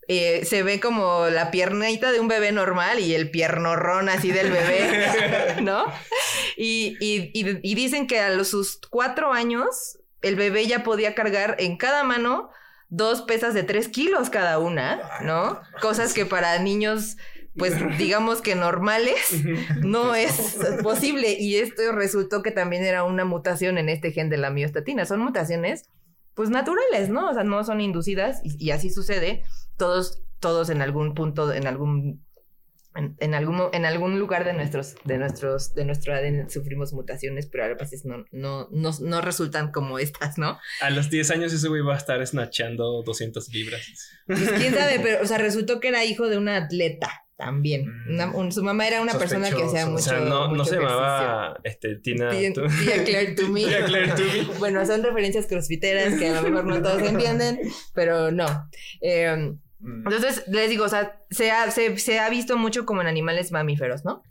Eh, 0.09 0.45
se 0.45 0.63
ve 0.63 0.79
como 0.79 1.27
la 1.27 1.51
piernita 1.51 2.11
de 2.11 2.21
un 2.21 2.29
bebé 2.29 2.53
normal 2.53 2.99
y 2.99 3.13
el 3.13 3.29
piernorrón 3.29 4.07
así 4.07 4.31
del 4.31 4.51
bebé, 4.51 5.57
¿no? 5.61 5.85
Y, 6.55 6.95
y, 7.01 7.31
y, 7.33 7.75
dicen 7.75 8.07
que 8.07 8.21
a 8.21 8.29
los, 8.29 8.47
sus 8.47 8.79
cuatro 8.89 9.33
años 9.33 9.99
el 10.21 10.37
bebé 10.37 10.65
ya 10.65 10.83
podía 10.83 11.13
cargar 11.13 11.57
en 11.59 11.77
cada 11.77 12.03
mano 12.03 12.49
dos 12.89 13.21
pesas 13.23 13.53
de 13.53 13.63
tres 13.63 13.89
kilos 13.89 14.29
cada 14.29 14.59
una, 14.59 15.01
¿no? 15.21 15.59
Cosas 15.81 16.13
que 16.13 16.25
para 16.25 16.57
niños 16.59 17.17
pues 17.57 17.73
digamos 17.97 18.41
que 18.41 18.55
normales, 18.55 19.43
no 19.81 20.15
es 20.15 20.57
posible. 20.83 21.35
Y 21.39 21.57
esto 21.57 21.91
resultó 21.91 22.41
que 22.41 22.51
también 22.51 22.83
era 22.83 23.03
una 23.03 23.25
mutación 23.25 23.77
en 23.77 23.89
este 23.89 24.11
gen 24.11 24.29
de 24.29 24.37
la 24.37 24.51
miostatina. 24.51 25.05
Son 25.05 25.19
mutaciones, 25.19 25.89
pues 26.37 26.51
naturales, 26.51 27.09
¿no? 27.09 27.31
O 27.31 27.33
sea, 27.33 27.43
no 27.43 27.63
son 27.63 27.81
inducidas 27.81 28.41
y, 28.43 28.69
así 28.69 28.91
sucede. 28.91 29.43
Todos, 29.75 30.21
todos 30.39 30.69
en 30.69 30.83
algún 30.83 31.15
punto, 31.15 31.51
en 31.51 31.65
algún 31.65 32.23
en, 33.19 33.35
algún, 33.35 33.69
en 33.73 33.85
algún 33.85 34.17
lugar 34.17 34.43
de 34.43 34.53
nuestros, 34.53 34.95
de 35.03 35.19
nuestros, 35.19 35.75
de 35.75 35.85
nuestro 35.85 36.15
ADN 36.15 36.49
sufrimos 36.49 36.93
mutaciones, 36.93 37.47
pero 37.47 37.65
a 37.65 37.67
veces 37.75 38.05
no, 38.05 38.25
no, 38.31 38.67
no, 38.71 38.91
no 39.01 39.21
resultan 39.21 39.71
como 39.71 39.99
estas, 39.99 40.39
¿no? 40.39 40.57
A 40.81 40.89
los 40.89 41.11
10 41.11 41.29
años 41.29 41.53
ese 41.53 41.67
güey 41.67 41.83
va 41.83 41.93
a 41.93 41.97
estar 41.97 42.25
snatchando 42.25 43.03
200 43.03 43.49
libras. 43.49 44.15
Pues, 44.25 44.51
quién 44.57 44.73
sabe, 44.73 44.99
pero, 44.99 45.21
o 45.21 45.25
sea, 45.27 45.37
resultó 45.37 45.79
que 45.79 45.89
era 45.89 46.05
hijo 46.05 46.27
de 46.27 46.37
una 46.37 46.57
atleta 46.57 47.26
también. 47.37 47.85
Mm. 48.07 48.51
su 48.51 48.63
mamá 48.63 48.87
era 48.87 49.01
una 49.01 49.13
persona 49.13 49.49
que 49.49 49.63
hacía 49.63 49.85
mucho. 49.85 49.95
O 49.95 49.99
sea, 49.99 50.19
no, 50.19 50.53
no 50.53 50.65
se 50.65 50.75
llamaba 50.75 51.59
este, 51.63 51.95
Tina. 51.97 52.29
Tía, 52.31 52.51
Claire. 52.51 52.69
Tía 52.83 53.03
Claire 53.05 54.11
Toomey. 54.15 54.49
bueno, 54.59 54.85
son 54.85 55.03
referencias 55.03 55.47
crossfiteras 55.47 56.15
que 56.19 56.27
a 56.27 56.41
lo 56.41 56.49
mejor 56.49 56.65
no 56.65 56.81
todos 56.81 57.01
entienden, 57.03 57.59
pero 57.93 58.31
no. 58.31 58.69
Eh, 59.01 59.53
Mm. 59.79 60.07
Entonces, 60.07 60.43
les 60.47 60.69
digo, 60.69 60.85
o 60.85 60.89
sea, 60.89 61.21
se 61.29 61.51
ha, 61.51 61.69
se, 61.71 62.19
ha 62.19 62.29
visto 62.29 62.57
mucho 62.57 62.85
como 62.85 63.01
en 63.01 63.07
animales 63.07 63.51
mamíferos, 63.51 64.05
¿no? 64.05 64.23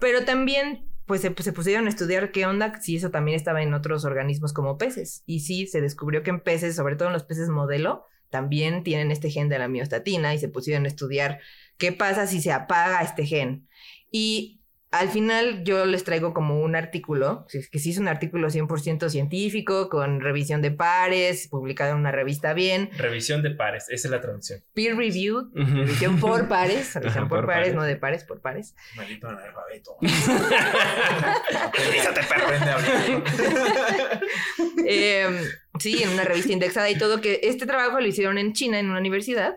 Pero 0.00 0.24
también, 0.24 0.86
pues 1.06 1.20
se, 1.20 1.34
se, 1.38 1.52
pusieron 1.52 1.86
a 1.86 1.88
estudiar 1.88 2.32
qué 2.32 2.46
onda 2.46 2.80
si 2.80 2.96
eso 2.96 3.10
también 3.10 3.36
estaba 3.36 3.62
en 3.62 3.74
otros 3.74 4.04
organismos 4.04 4.52
como 4.52 4.78
peces. 4.78 5.22
Y 5.26 5.40
sí, 5.40 5.66
se 5.66 5.80
descubrió 5.80 6.22
que 6.22 6.30
en 6.30 6.40
peces, 6.40 6.76
sobre 6.76 6.96
todo 6.96 7.08
en 7.08 7.14
los 7.14 7.24
peces 7.24 7.48
modelo, 7.48 8.04
también 8.30 8.82
tienen 8.82 9.10
este 9.10 9.30
gen 9.30 9.48
de 9.48 9.58
la 9.58 9.68
miostatina 9.68 10.34
y 10.34 10.38
se 10.38 10.48
pusieron 10.48 10.84
a 10.84 10.88
estudiar 10.88 11.40
qué 11.82 11.90
pasa 11.90 12.28
si 12.28 12.40
se 12.40 12.52
apaga 12.52 13.02
este 13.02 13.26
gen. 13.26 13.66
Y 14.08 14.60
al 14.92 15.08
final 15.08 15.64
yo 15.64 15.84
les 15.84 16.04
traigo 16.04 16.32
como 16.32 16.60
un 16.60 16.76
artículo, 16.76 17.44
que 17.50 17.78
sí 17.80 17.90
es 17.90 17.98
un 17.98 18.06
artículo 18.06 18.50
100% 18.50 19.08
científico, 19.08 19.88
con 19.88 20.20
revisión 20.20 20.62
de 20.62 20.70
pares, 20.70 21.48
publicado 21.48 21.90
en 21.90 21.96
una 21.96 22.12
revista 22.12 22.54
bien. 22.54 22.88
Revisión 22.96 23.42
de 23.42 23.50
pares, 23.50 23.88
esa 23.88 24.06
es 24.06 24.12
la 24.12 24.20
traducción. 24.20 24.62
Peer 24.74 24.96
review, 24.96 25.50
revisión 25.54 26.20
por 26.20 26.46
pares, 26.46 26.94
revisión 26.94 27.28
por, 27.28 27.46
pares, 27.46 27.74
no 27.74 27.82
de 27.82 27.96
pares, 27.96 28.22
por 28.22 28.40
pares. 28.40 28.76
Maldito 28.94 29.28
analfabeto. 29.28 29.96
eh, 34.86 35.50
sí, 35.80 36.00
en 36.00 36.10
una 36.10 36.22
revista 36.22 36.52
indexada 36.52 36.88
y 36.90 36.96
todo, 36.96 37.20
que 37.20 37.40
este 37.42 37.66
trabajo 37.66 37.98
lo 37.98 38.06
hicieron 38.06 38.38
en 38.38 38.52
China, 38.52 38.78
en 38.78 38.88
una 38.88 39.00
universidad, 39.00 39.56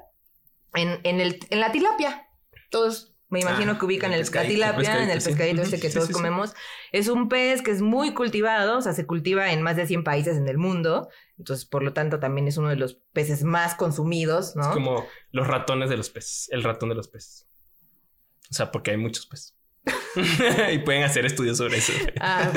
en, 0.76 1.00
en, 1.04 1.22
el, 1.22 1.40
en 1.50 1.60
la 1.60 1.72
tilapia. 1.72 2.28
Todos 2.70 3.16
me 3.30 3.40
imagino 3.40 3.74
ah, 3.74 3.80
que 3.80 3.86
ubican 3.86 4.14
el, 4.14 4.30
tilapia, 4.30 5.04
en 5.04 5.10
el 5.10 5.22
pescadito 5.22 5.64
este 5.64 5.80
que 5.80 5.90
todos 5.90 6.10
comemos. 6.10 6.54
Es 6.92 7.08
un 7.08 7.28
pez 7.28 7.64
que 7.64 7.72
es 7.72 7.82
muy 7.82 8.14
cultivado, 8.14 8.78
o 8.78 8.82
sea, 8.82 8.94
se 8.94 9.08
cultiva 9.08 9.52
en 9.52 9.64
más 9.64 9.76
de 9.76 9.88
100 9.88 10.04
países 10.04 10.38
en 10.38 10.48
el 10.48 10.58
mundo. 10.58 11.10
Entonces, 11.38 11.66
por 11.66 11.84
lo 11.84 11.92
tanto, 11.92 12.20
también 12.20 12.48
es 12.48 12.58
uno 12.58 12.70
de 12.70 12.76
los 12.76 12.96
peces 13.14 13.44
más 13.44 13.74
consumidos, 13.76 14.56
¿no? 14.56 14.62
Es 14.62 14.68
como 14.70 15.06
los 15.32 15.48
ratones 15.48 15.90
de 15.90 15.98
los 15.98 16.10
peces, 16.12 16.48
el 16.52 16.64
ratón 16.64 16.90
de 16.90 16.96
los 16.96 17.08
peces. 17.08 17.48
O 18.52 18.54
sea, 18.54 18.72
porque 18.72 18.92
hay 18.92 18.98
muchos 18.98 19.26
peces. 19.26 19.55
y 20.74 20.80
pueden 20.80 21.04
hacer 21.04 21.26
estudios 21.26 21.58
sobre 21.58 21.78
eso. 21.78 21.94
Ah. 22.20 22.52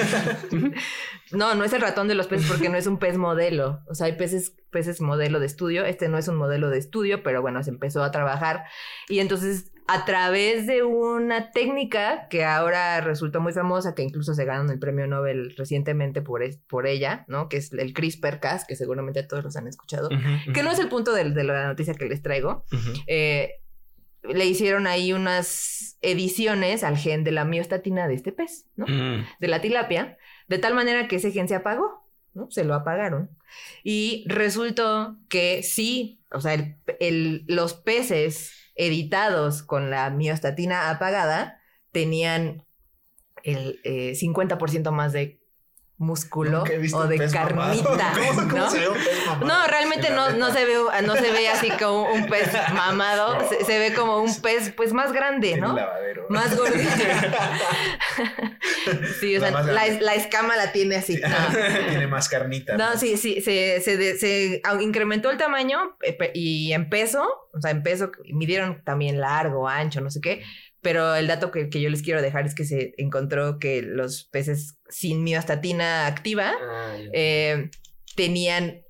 no, 1.32 1.54
no 1.54 1.64
es 1.64 1.72
el 1.72 1.80
ratón 1.80 2.08
de 2.08 2.14
los 2.14 2.26
peces 2.26 2.48
porque 2.48 2.68
no 2.68 2.76
es 2.76 2.86
un 2.86 2.98
pez 2.98 3.16
modelo. 3.16 3.80
O 3.88 3.94
sea, 3.94 4.06
hay 4.06 4.12
peces, 4.12 4.54
peces 4.70 5.00
modelo 5.00 5.40
de 5.40 5.46
estudio. 5.46 5.84
Este 5.84 6.08
no 6.08 6.18
es 6.18 6.28
un 6.28 6.36
modelo 6.36 6.70
de 6.70 6.78
estudio, 6.78 7.22
pero 7.22 7.42
bueno, 7.42 7.62
se 7.62 7.70
empezó 7.70 8.02
a 8.02 8.10
trabajar. 8.10 8.64
Y 9.08 9.18
entonces 9.18 9.72
a 9.90 10.04
través 10.04 10.66
de 10.66 10.82
una 10.82 11.50
técnica 11.50 12.28
que 12.28 12.44
ahora 12.44 13.00
resultó 13.00 13.40
muy 13.40 13.54
famosa, 13.54 13.94
que 13.94 14.02
incluso 14.02 14.34
se 14.34 14.44
ganó 14.44 14.70
el 14.70 14.78
premio 14.78 15.06
Nobel 15.06 15.54
recientemente 15.56 16.20
por, 16.20 16.42
por 16.68 16.86
ella, 16.86 17.24
¿no? 17.26 17.48
Que 17.48 17.56
es 17.56 17.72
el 17.72 17.94
CRISPR-Cas, 17.94 18.66
que 18.66 18.76
seguramente 18.76 19.22
todos 19.22 19.42
los 19.42 19.56
han 19.56 19.66
escuchado, 19.66 20.10
que 20.52 20.62
no 20.62 20.70
es 20.70 20.78
el 20.78 20.90
punto 20.90 21.14
de, 21.14 21.24
la 21.24 21.68
noticia 21.68 21.94
que 21.94 22.04
les 22.04 22.22
traigo. 22.22 22.66
Eh, 23.06 23.62
le 24.28 24.44
hicieron 24.46 24.86
ahí 24.86 25.12
unas 25.12 25.98
ediciones 26.00 26.84
al 26.84 26.96
gen 26.96 27.24
de 27.24 27.32
la 27.32 27.44
miostatina 27.44 28.06
de 28.08 28.14
este 28.14 28.32
pez, 28.32 28.66
¿no? 28.76 28.86
De 29.40 29.48
la 29.48 29.60
tilapia, 29.60 30.18
de 30.46 30.58
tal 30.58 30.74
manera 30.74 31.08
que 31.08 31.16
ese 31.16 31.32
gen 31.32 31.48
se 31.48 31.54
apagó, 31.54 32.08
¿no? 32.34 32.50
Se 32.50 32.64
lo 32.64 32.74
apagaron. 32.74 33.30
Y 33.82 34.24
resultó 34.28 35.16
que 35.28 35.62
sí, 35.62 36.20
o 36.30 36.40
sea, 36.40 36.76
los 37.46 37.74
peces 37.74 38.52
editados 38.74 39.62
con 39.62 39.90
la 39.90 40.10
miostatina 40.10 40.90
apagada 40.90 41.60
tenían 41.90 42.64
el 43.42 43.80
50% 43.82 44.88
eh, 44.88 44.92
más 44.92 45.12
de 45.12 45.37
músculo 45.98 46.62
o 46.62 47.06
de 47.08 47.30
carnita, 47.30 48.12
¿no? 48.54 48.70
no, 49.44 49.66
realmente 49.66 50.10
no, 50.10 50.30
no, 50.30 50.52
se 50.52 50.64
ve, 50.64 50.74
no 51.04 51.16
se 51.16 51.32
ve 51.32 51.48
así 51.48 51.70
como 51.70 52.04
un 52.12 52.28
pez 52.28 52.50
mamado, 52.72 53.36
se, 53.66 53.78
ve 53.78 53.92
como 53.94 54.18
un 54.18 54.40
pez 54.40 54.72
pues 54.76 54.92
más 54.92 55.12
grande, 55.12 55.56
¿no? 55.56 55.76
Más 56.28 56.56
gordito. 56.56 56.88
sí, 59.20 59.36
o 59.36 59.40
sea, 59.40 59.50
la, 59.50 60.14
escama 60.14 60.56
la 60.56 60.70
tiene 60.70 60.96
así. 60.96 61.20
tiene 61.88 62.06
más 62.06 62.28
carnita. 62.28 62.76
No, 62.76 62.96
sí, 62.96 63.16
sí, 63.16 63.40
se, 63.40 63.80
se, 63.80 64.18
se, 64.18 64.62
incrementó 64.80 65.30
el 65.30 65.36
tamaño 65.36 65.96
y 66.32 66.72
en 66.72 66.88
peso, 66.88 67.26
o 67.52 67.60
sea, 67.60 67.72
en 67.72 67.82
peso 67.82 68.12
midieron 68.32 68.84
también 68.84 69.20
largo, 69.20 69.68
ancho, 69.68 70.00
no 70.00 70.10
sé 70.10 70.20
qué, 70.20 70.44
pero 70.80 71.14
el 71.14 71.26
dato 71.26 71.50
que, 71.50 71.68
yo 71.68 71.90
les 71.90 72.02
quiero 72.02 72.22
dejar 72.22 72.46
es 72.46 72.54
que 72.54 72.64
se 72.64 72.94
encontró 72.98 73.58
que 73.58 73.82
los 73.82 74.24
peces 74.24 74.78
sin 74.88 75.24
miostatina 75.24 76.06
activa 76.06 76.52
ah, 76.60 76.96
eh, 77.12 77.70
tenían 78.14 78.82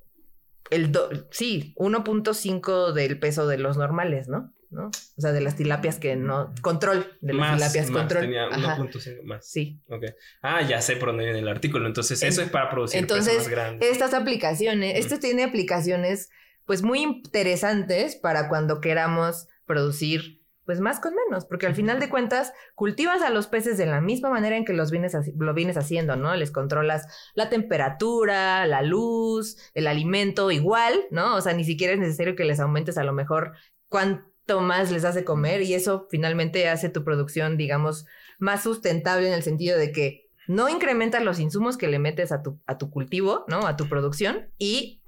el 0.70 0.92
sí, 1.30 1.74
1.5 1.76 2.92
del 2.92 3.18
peso 3.18 3.46
de 3.46 3.58
los 3.58 3.76
normales, 3.76 4.28
¿no? 4.28 4.52
¿no? 4.70 4.88
O 4.88 5.20
sea, 5.20 5.32
de 5.32 5.40
las 5.40 5.56
tilapias 5.56 5.98
que 5.98 6.16
no. 6.16 6.52
Control 6.60 7.16
de 7.20 7.32
las 7.32 7.54
tilapias, 7.54 7.90
más, 7.90 8.00
control. 8.00 8.20
Tenía 8.22 8.48
1.5 8.50 9.22
más. 9.22 9.46
Sí. 9.48 9.80
Ok. 9.88 10.04
Ah, 10.42 10.62
ya 10.62 10.80
sé 10.82 10.96
por 10.96 11.08
dónde 11.08 11.24
viene 11.24 11.38
el 11.38 11.48
artículo. 11.48 11.86
Entonces, 11.86 12.22
eso 12.22 12.42
es 12.42 12.50
para 12.50 12.70
producir 12.70 13.00
Entonces, 13.00 13.38
más 13.38 13.48
grandes. 13.48 13.90
Estas 13.90 14.14
aplicaciones, 14.14 14.96
esto 14.96 15.18
tiene 15.18 15.44
aplicaciones, 15.44 16.28
pues 16.66 16.82
muy 16.82 17.02
interesantes 17.02 18.16
para 18.16 18.48
cuando 18.48 18.80
queramos 18.80 19.48
producir 19.64 20.37
pues 20.68 20.80
más 20.80 21.00
con 21.00 21.14
menos, 21.14 21.46
porque 21.46 21.64
al 21.64 21.74
final 21.74 21.98
de 21.98 22.10
cuentas 22.10 22.52
cultivas 22.74 23.22
a 23.22 23.30
los 23.30 23.46
peces 23.46 23.78
de 23.78 23.86
la 23.86 24.02
misma 24.02 24.28
manera 24.28 24.54
en 24.54 24.66
que 24.66 24.74
los 24.74 24.90
vienes, 24.90 25.16
lo 25.38 25.54
vienes 25.54 25.78
haciendo, 25.78 26.14
¿no? 26.14 26.36
Les 26.36 26.50
controlas 26.50 27.06
la 27.34 27.48
temperatura, 27.48 28.66
la 28.66 28.82
luz, 28.82 29.56
el 29.72 29.86
alimento 29.86 30.50
igual, 30.50 30.92
¿no? 31.10 31.36
O 31.36 31.40
sea, 31.40 31.54
ni 31.54 31.64
siquiera 31.64 31.94
es 31.94 31.98
necesario 31.98 32.36
que 32.36 32.44
les 32.44 32.60
aumentes 32.60 32.98
a 32.98 33.04
lo 33.04 33.14
mejor 33.14 33.52
cuánto 33.88 34.60
más 34.60 34.92
les 34.92 35.06
hace 35.06 35.24
comer 35.24 35.62
y 35.62 35.72
eso 35.72 36.06
finalmente 36.10 36.68
hace 36.68 36.90
tu 36.90 37.02
producción, 37.02 37.56
digamos, 37.56 38.04
más 38.38 38.62
sustentable 38.62 39.26
en 39.26 39.32
el 39.32 39.42
sentido 39.42 39.78
de 39.78 39.90
que 39.90 40.28
no 40.48 40.68
incrementas 40.68 41.24
los 41.24 41.40
insumos 41.40 41.78
que 41.78 41.88
le 41.88 41.98
metes 41.98 42.30
a 42.30 42.42
tu, 42.42 42.60
a 42.66 42.76
tu 42.76 42.90
cultivo, 42.90 43.46
¿no? 43.48 43.66
A 43.66 43.78
tu 43.78 43.88
producción 43.88 44.50
y 44.58 45.00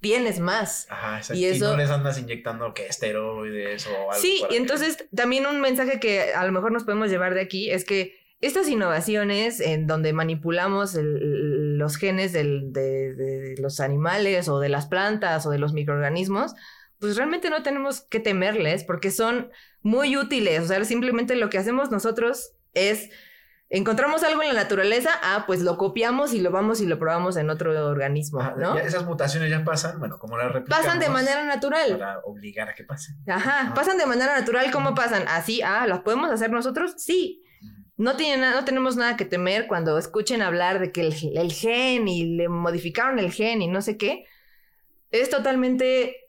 tienes 0.00 0.40
más. 0.40 0.86
Ajá, 0.90 1.18
exacto. 1.18 1.40
Y, 1.40 1.46
eso... 1.46 1.70
no 1.70 1.76
les 1.76 1.90
andas 1.90 2.18
inyectando 2.18 2.74
que 2.74 2.86
esteroides 2.86 3.86
o 3.86 4.10
algo. 4.10 4.12
Sí, 4.14 4.42
y 4.50 4.56
entonces 4.56 5.06
también 5.14 5.46
un 5.46 5.60
mensaje 5.60 6.00
que 6.00 6.32
a 6.34 6.44
lo 6.44 6.52
mejor 6.52 6.72
nos 6.72 6.84
podemos 6.84 7.10
llevar 7.10 7.34
de 7.34 7.40
aquí 7.40 7.70
es 7.70 7.84
que 7.84 8.14
estas 8.40 8.68
innovaciones 8.68 9.60
en 9.60 9.86
donde 9.86 10.12
manipulamos 10.12 10.94
los 10.94 11.96
genes 11.96 12.32
de, 12.32 13.54
los 13.58 13.80
animales 13.80 14.48
o 14.48 14.60
de 14.60 14.68
las 14.68 14.86
plantas 14.86 15.46
o 15.46 15.50
de 15.50 15.58
los 15.58 15.72
microorganismos, 15.72 16.54
pues 16.98 17.16
realmente 17.16 17.50
no 17.50 17.62
tenemos 17.62 18.02
que 18.02 18.20
temerles 18.20 18.84
porque 18.84 19.10
son 19.10 19.50
muy 19.80 20.16
útiles. 20.16 20.60
O 20.60 20.66
sea, 20.66 20.84
simplemente 20.84 21.34
lo 21.36 21.48
que 21.48 21.58
hacemos 21.58 21.90
nosotros 21.90 22.52
es 22.74 23.10
encontramos 23.68 24.22
algo 24.22 24.42
en 24.42 24.48
la 24.48 24.62
naturaleza, 24.62 25.10
ah, 25.22 25.44
pues 25.46 25.62
lo 25.62 25.76
copiamos 25.76 26.32
y 26.32 26.40
lo 26.40 26.50
vamos 26.50 26.80
y 26.80 26.86
lo 26.86 26.98
probamos 26.98 27.36
en 27.36 27.50
otro 27.50 27.88
organismo, 27.88 28.40
¿no? 28.56 28.78
esas 28.78 29.04
mutaciones 29.04 29.50
ya 29.50 29.64
pasan, 29.64 29.98
bueno, 29.98 30.18
como 30.18 30.36
las 30.36 30.52
replicamos. 30.52 30.84
Pasan 30.84 31.00
de 31.00 31.08
manera 31.08 31.44
natural. 31.44 31.98
Para 31.98 32.18
obligar 32.20 32.68
a 32.68 32.74
que 32.74 32.84
pasen. 32.84 33.16
Ajá, 33.26 33.72
pasan 33.74 33.98
de 33.98 34.06
manera 34.06 34.38
natural. 34.38 34.70
¿Cómo 34.70 34.94
pasan? 34.94 35.24
Así, 35.28 35.62
ah, 35.62 35.86
¿las 35.86 36.00
podemos 36.00 36.30
hacer 36.30 36.50
nosotros? 36.50 36.94
Sí. 36.96 37.42
No, 37.96 38.16
tiene 38.16 38.50
no 38.50 38.64
tenemos 38.64 38.96
nada 38.96 39.16
que 39.16 39.24
temer 39.24 39.66
cuando 39.66 39.96
escuchen 39.96 40.42
hablar 40.42 40.80
de 40.80 40.92
que 40.92 41.00
el, 41.00 41.14
el 41.34 41.52
gen 41.52 42.08
y 42.08 42.36
le 42.36 42.48
modificaron 42.48 43.18
el 43.18 43.32
gen 43.32 43.62
y 43.62 43.68
no 43.68 43.80
sé 43.80 43.96
qué. 43.96 44.26
Es 45.10 45.30
totalmente 45.30 46.26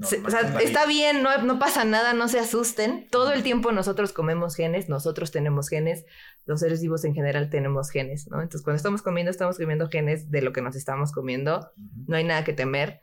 o 0.00 0.30
sea, 0.30 0.40
está 0.60 0.86
bien, 0.86 1.22
no, 1.22 1.36
no, 1.42 1.58
pasa 1.58 1.84
nada, 1.84 2.14
no 2.14 2.28
se 2.28 2.38
asusten. 2.38 3.08
Todo 3.10 3.32
el 3.32 3.42
tiempo 3.42 3.72
nosotros 3.72 4.12
comemos 4.12 4.54
genes, 4.54 4.88
nosotros 4.88 5.30
tenemos 5.30 5.68
genes, 5.68 6.06
los 6.46 6.60
seres 6.60 6.80
vivos 6.80 7.04
en 7.04 7.14
general 7.14 7.50
tenemos 7.50 7.90
genes, 7.90 8.28
¿no? 8.28 8.40
Entonces, 8.40 8.62
cuando 8.62 8.76
estamos 8.76 9.02
comiendo, 9.02 9.30
estamos 9.30 9.58
comiendo 9.58 9.88
genes 9.88 10.30
de 10.30 10.42
lo 10.42 10.52
que 10.52 10.62
nos 10.62 10.76
estamos 10.76 11.12
comiendo. 11.12 11.70
No 12.06 12.16
hay 12.16 12.24
nada 12.24 12.44
que 12.44 12.52
temer. 12.52 13.00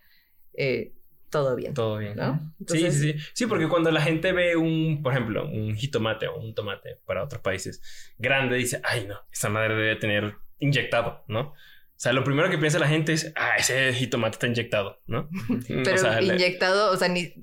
Eh, 0.54 0.94
todo 1.30 1.56
bien. 1.56 1.74
Todo 1.74 1.98
bien. 1.98 2.16
¿no? 2.16 2.54
sí, 2.68 2.80
sí, 2.80 2.92
sí. 2.92 3.16
Sí, 3.34 3.46
porque 3.46 3.68
cuando 3.68 3.92
la 3.92 4.02
gente 4.02 4.32
ve 4.32 4.56
un, 4.56 5.02
por 5.04 5.14
ejemplo, 5.14 5.46
un 5.46 5.76
jitomate 5.76 6.28
o 6.28 6.38
un 6.40 6.56
tomate 6.56 7.00
para 7.06 7.24
otros 7.24 7.42
países 7.42 7.82
grande, 8.18 8.56
dice, 8.56 8.82
ay, 8.84 9.06
no, 9.08 9.20
esa 9.32 9.50
madre 9.50 9.76
debe 9.76 9.96
tener 9.98 10.36
inyectado, 10.60 11.24
¿no? 11.28 11.54
O 11.98 12.00
sea, 12.00 12.14
lo 12.14 12.24
primero 12.24 12.50
que 12.50 12.58
piensa 12.58 12.80
la 12.80 12.88
gente 12.88 13.12
es, 13.14 13.34
ah, 13.36 13.56
ese 13.58 13.92
jitomate 13.94 14.36
está 14.36 14.48
inyectado, 14.48 15.02
¿no? 15.08 15.30
Pero 15.68 16.22
inyectado, 16.22 16.92
o 16.92 16.98
sea, 16.98 17.08
ni... 17.08 17.34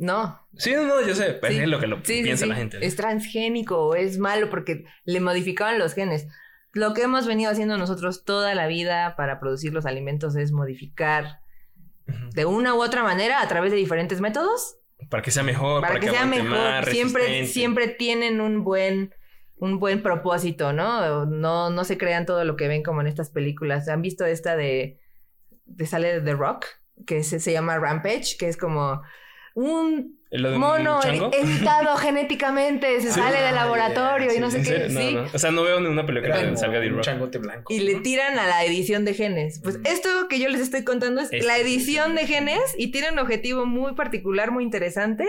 No. 0.00 0.40
Sí, 0.56 0.72
no, 0.72 0.84
no, 0.84 1.06
yo 1.06 1.14
sé, 1.14 1.34
pues 1.34 1.58
es 1.58 1.68
lo 1.68 1.78
que 1.78 1.86
lo 1.86 2.02
piensa 2.02 2.46
la 2.46 2.54
gente. 2.54 2.78
Es 2.80 2.96
transgénico 2.96 3.78
o 3.78 3.94
es 3.94 4.18
malo 4.18 4.48
porque 4.48 4.84
le 5.04 5.20
modificaban 5.20 5.78
los 5.78 5.92
genes. 5.92 6.26
Lo 6.72 6.94
que 6.94 7.02
hemos 7.02 7.26
venido 7.26 7.50
haciendo 7.50 7.76
nosotros 7.76 8.24
toda 8.24 8.54
la 8.54 8.66
vida 8.66 9.14
para 9.16 9.38
producir 9.38 9.74
los 9.74 9.84
alimentos 9.84 10.36
es 10.36 10.52
modificar 10.52 11.40
de 12.32 12.46
una 12.46 12.74
u 12.74 12.82
otra 12.82 13.02
manera 13.02 13.42
a 13.42 13.48
través 13.48 13.72
de 13.72 13.76
diferentes 13.76 14.22
métodos. 14.22 14.78
Para 15.10 15.22
que 15.22 15.30
sea 15.30 15.42
mejor, 15.42 15.82
para, 15.82 16.00
que, 16.00 16.08
sea 16.08 16.24
mejor. 16.24 16.86
siempre, 16.86 17.46
siempre 17.46 17.88
tienen 17.88 18.40
un 18.40 18.64
buen 18.64 19.14
un 19.56 19.78
buen 19.78 20.02
propósito, 20.02 20.72
¿no? 20.72 21.26
No, 21.26 21.68
no 21.68 21.84
se 21.84 21.98
crean 21.98 22.24
todo 22.24 22.44
lo 22.46 22.56
que 22.56 22.68
ven 22.68 22.82
como 22.82 23.02
en 23.02 23.06
estas 23.06 23.28
películas. 23.28 23.88
¿Han 23.88 24.00
visto 24.00 24.24
esta 24.24 24.56
de, 24.56 24.98
de 25.66 25.86
sale 25.86 26.14
de 26.14 26.20
The 26.22 26.32
Rock? 26.32 26.64
Que 27.06 27.22
se, 27.22 27.38
se 27.38 27.52
llama 27.52 27.78
Rampage, 27.78 28.36
que 28.38 28.48
es 28.48 28.56
como 28.56 29.02
un 29.54 30.18
mono 30.32 31.00
editado 31.02 31.96
genéticamente, 31.98 33.00
se 33.00 33.10
sale 33.10 33.40
del 33.40 33.54
laboratorio 33.54 34.32
y 34.34 34.38
no 34.38 34.50
sé 34.50 34.62
qué. 34.62 34.88
¿Sí? 34.90 35.16
O 35.34 35.38
sea, 35.38 35.50
no 35.50 35.62
veo 35.62 35.80
ninguna 35.80 36.06
película 36.06 36.40
que 36.40 36.56
salga 36.56 36.80
de 36.80 36.88
Rock. 36.88 37.02
changote 37.02 37.38
blanco. 37.38 37.72
Y 37.72 37.80
le 37.80 37.96
tiran 37.96 38.38
a 38.38 38.46
la 38.46 38.64
edición 38.64 39.04
de 39.04 39.14
genes. 39.14 39.60
Pues 39.62 39.80
esto 39.84 40.08
que 40.28 40.38
yo 40.38 40.48
les 40.48 40.60
estoy 40.60 40.84
contando 40.84 41.20
es 41.20 41.44
la 41.44 41.58
edición 41.58 42.14
de 42.14 42.26
genes 42.26 42.62
y 42.76 42.92
tiene 42.92 43.10
un 43.10 43.18
objetivo 43.18 43.66
muy 43.66 43.94
particular, 43.94 44.50
muy 44.50 44.64
interesante 44.64 45.26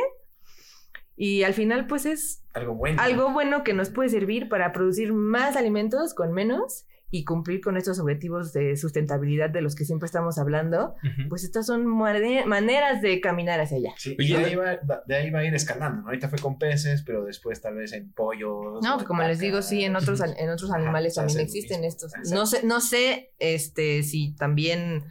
y 1.22 1.44
al 1.44 1.54
final, 1.54 1.86
pues 1.86 2.08
es 2.08 2.44
algo 2.54 2.74
bueno. 2.74 3.00
Algo 3.00 3.32
bueno 3.32 3.64
que 3.64 3.74
nos 3.74 3.92
puede 3.92 4.10
servir 4.10 4.50
para 4.50 4.72
producir 4.72 5.14
más 5.14 5.56
alimentos 5.56 6.16
con 6.16 6.32
menos 6.32 6.88
y 7.14 7.26
cumplir 7.26 7.60
con 7.60 7.76
estos 7.76 8.00
objetivos 8.00 8.54
de 8.54 8.78
sustentabilidad 8.78 9.50
de 9.50 9.62
los 9.62 9.76
que 9.76 9.84
siempre 9.84 10.06
estamos 10.06 10.38
hablando, 10.38 10.96
pues 11.28 11.44
estas 11.44 11.66
son 11.66 11.86
maneras 11.86 13.02
de 13.02 13.20
caminar 13.20 13.60
hacia 13.60 13.78
allá. 13.78 13.94
Sí, 13.98 14.16
de, 14.16 14.38
ahí 14.38 14.56
va, 14.56 14.80
de, 15.06 15.16
ahí 15.16 15.30
va, 15.30 15.40
a 15.40 15.46
ir 15.46 15.54
escalando, 15.54 16.04
¿no? 16.04 16.08
Ahorita 16.08 16.30
fue 16.30 16.40
con 16.40 16.58
peces, 16.58 17.04
pero 17.04 17.26
después 17.26 17.62
tal 17.62 17.76
vez 17.76 17.92
en 17.92 18.14
pollos. 18.14 18.82
No, 18.82 19.04
como 19.04 19.24
les 19.24 19.40
digo, 19.40 19.62
sí, 19.62 19.84
en 19.84 19.98
otros, 19.98 20.22
en 20.22 20.50
otros 20.50 20.72
animales 20.72 21.16
también 21.16 21.42
existen 21.42 21.84
estos. 21.84 22.14
No 22.32 22.46
sé, 22.46 22.66
no 22.66 22.80
sé 22.80 23.34
este, 23.40 24.04
si 24.04 24.34
también 24.36 25.04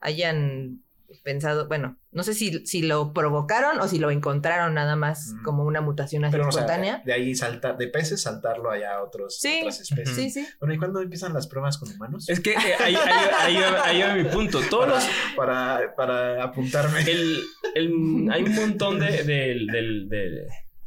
hayan 0.00 0.82
pensado, 1.22 1.68
bueno, 1.68 1.98
no 2.12 2.22
sé 2.22 2.34
si, 2.34 2.66
si 2.66 2.82
lo 2.82 3.12
provocaron 3.12 3.78
o 3.80 3.88
si 3.88 3.98
lo 3.98 4.10
encontraron 4.10 4.74
nada 4.74 4.96
más 4.96 5.34
como 5.44 5.64
una 5.64 5.80
mutación 5.80 6.24
así 6.24 6.36
espontánea. 6.36 7.02
de 7.04 7.12
ahí 7.12 7.34
saltar, 7.34 7.76
de 7.76 7.88
peces, 7.88 8.22
saltarlo 8.22 8.70
allá 8.70 8.96
a 8.96 9.02
otros, 9.02 9.38
otras 9.60 9.80
especies. 9.80 10.16
Sí, 10.16 10.30
sí. 10.30 10.48
Bueno, 10.60 10.74
¿y 10.74 10.78
cuándo 10.78 11.00
empiezan 11.00 11.34
las 11.34 11.46
pruebas 11.46 11.78
con 11.78 11.90
humanos? 11.90 12.28
Es 12.28 12.40
que 12.40 12.52
eh, 12.52 12.74
ahí, 12.80 12.94
ahí, 12.94 13.56
ahí, 13.56 14.02
va 14.02 14.14
mi 14.14 14.24
punto. 14.24 14.60
Todos 14.70 15.04
para, 15.36 15.80
los... 15.80 15.90
para, 15.96 16.42
apuntarme. 16.42 17.00
El, 17.02 17.42
el, 17.74 18.28
hay 18.30 18.42
un 18.42 18.54
montón 18.54 18.98
de, 18.98 19.22
de, 19.24 20.06
de, 20.08 20.46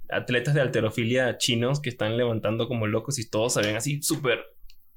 atletas 0.09 0.53
de 0.53 0.61
alterofilia 0.61 1.37
chinos 1.37 1.79
que 1.79 1.89
están 1.89 2.17
levantando 2.17 2.67
como 2.67 2.87
locos 2.87 3.19
y 3.19 3.29
todos 3.29 3.53
se 3.53 3.61
ven 3.61 3.75
así 3.75 4.01
súper 4.01 4.39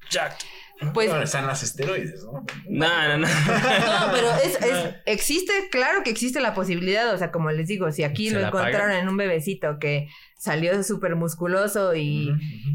jacked. 0.09 0.45
Pues, 0.91 1.11
están 1.13 1.47
las 1.47 1.63
esteroides, 1.63 2.23
¿no? 2.23 2.45
No, 2.67 3.07
no, 3.09 3.17
no. 3.19 3.27
no, 3.27 4.11
pero 4.11 4.27
es, 4.43 4.61
es, 4.61 4.95
existe, 5.05 5.53
claro 5.71 6.03
que 6.03 6.09
existe 6.09 6.41
la 6.41 6.53
posibilidad, 6.53 7.13
o 7.13 7.17
sea, 7.17 7.31
como 7.31 7.51
les 7.51 7.67
digo, 7.67 7.91
si 7.91 8.03
aquí 8.03 8.29
lo 8.29 8.39
encontraron 8.39 8.91
en 8.91 9.07
un 9.07 9.17
bebecito 9.17 9.77
que 9.79 10.09
salió 10.43 10.83
súper 10.83 11.15
musculoso 11.15 11.95
y, 11.95 12.29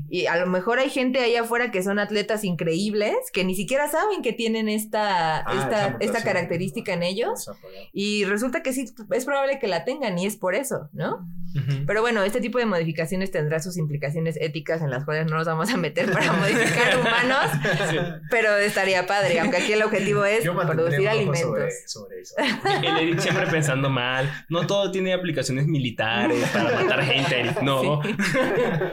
y, 0.09 0.24
a 0.24 0.36
lo 0.36 0.46
mejor 0.46 0.78
hay 0.78 0.88
gente 0.88 1.18
ahí 1.18 1.36
afuera 1.36 1.70
que 1.70 1.82
son 1.82 1.98
atletas 1.98 2.42
increíbles 2.42 3.14
que 3.30 3.44
ni 3.44 3.54
siquiera 3.54 3.88
saben 3.88 4.22
que 4.22 4.32
tienen 4.32 4.70
esta, 4.70 5.40
ah, 5.40 5.52
esta, 5.52 5.96
esta 6.00 6.22
característica 6.22 6.94
en 6.94 7.02
ellos 7.02 7.50
y 7.92 8.24
resulta 8.24 8.62
que 8.62 8.72
sí, 8.72 8.86
es 9.11 9.24
probable 9.26 9.59
que 9.59 9.68
la 9.68 9.84
tengan 9.84 10.18
y 10.18 10.24
es 10.24 10.36
por 10.36 10.54
eso, 10.54 10.88
¿no? 10.92 11.28
Pero 11.86 12.01
bueno, 12.01 12.22
este 12.22 12.40
tipo 12.40 12.59
de 12.59 12.66
modificaciones 12.66 13.30
tendrá 13.30 13.61
sus 13.61 13.76
implicaciones 13.76 14.36
éticas 14.40 14.82
en 14.82 14.90
las 14.90 15.05
cuales 15.05 15.26
no 15.26 15.36
nos 15.36 15.46
vamos 15.46 15.70
a 15.70 15.76
meter 15.76 16.11
para 16.12 16.32
modificar 16.32 16.99
humanos, 17.01 17.51
pero 18.30 18.57
estaría 18.57 19.07
padre, 19.07 19.40
aunque 19.40 19.59
aquí 19.59 19.72
el 19.72 19.82
objetivo 19.82 20.24
es 20.24 20.49
producir 20.49 21.09
alimentos. 21.09 21.72
Sobre, 21.86 22.20
eso. 22.20 22.34
El 23.01 23.20
siempre 23.20 23.46
pensando 23.46 23.88
mal, 23.88 24.30
no 24.49 24.66
todo 24.66 24.90
tiene 24.90 25.12
aplicaciones 25.12 25.66
militares 25.66 26.49
para 26.51 26.82
matar 26.82 27.03
gente, 27.05 27.55
no. 27.62 28.01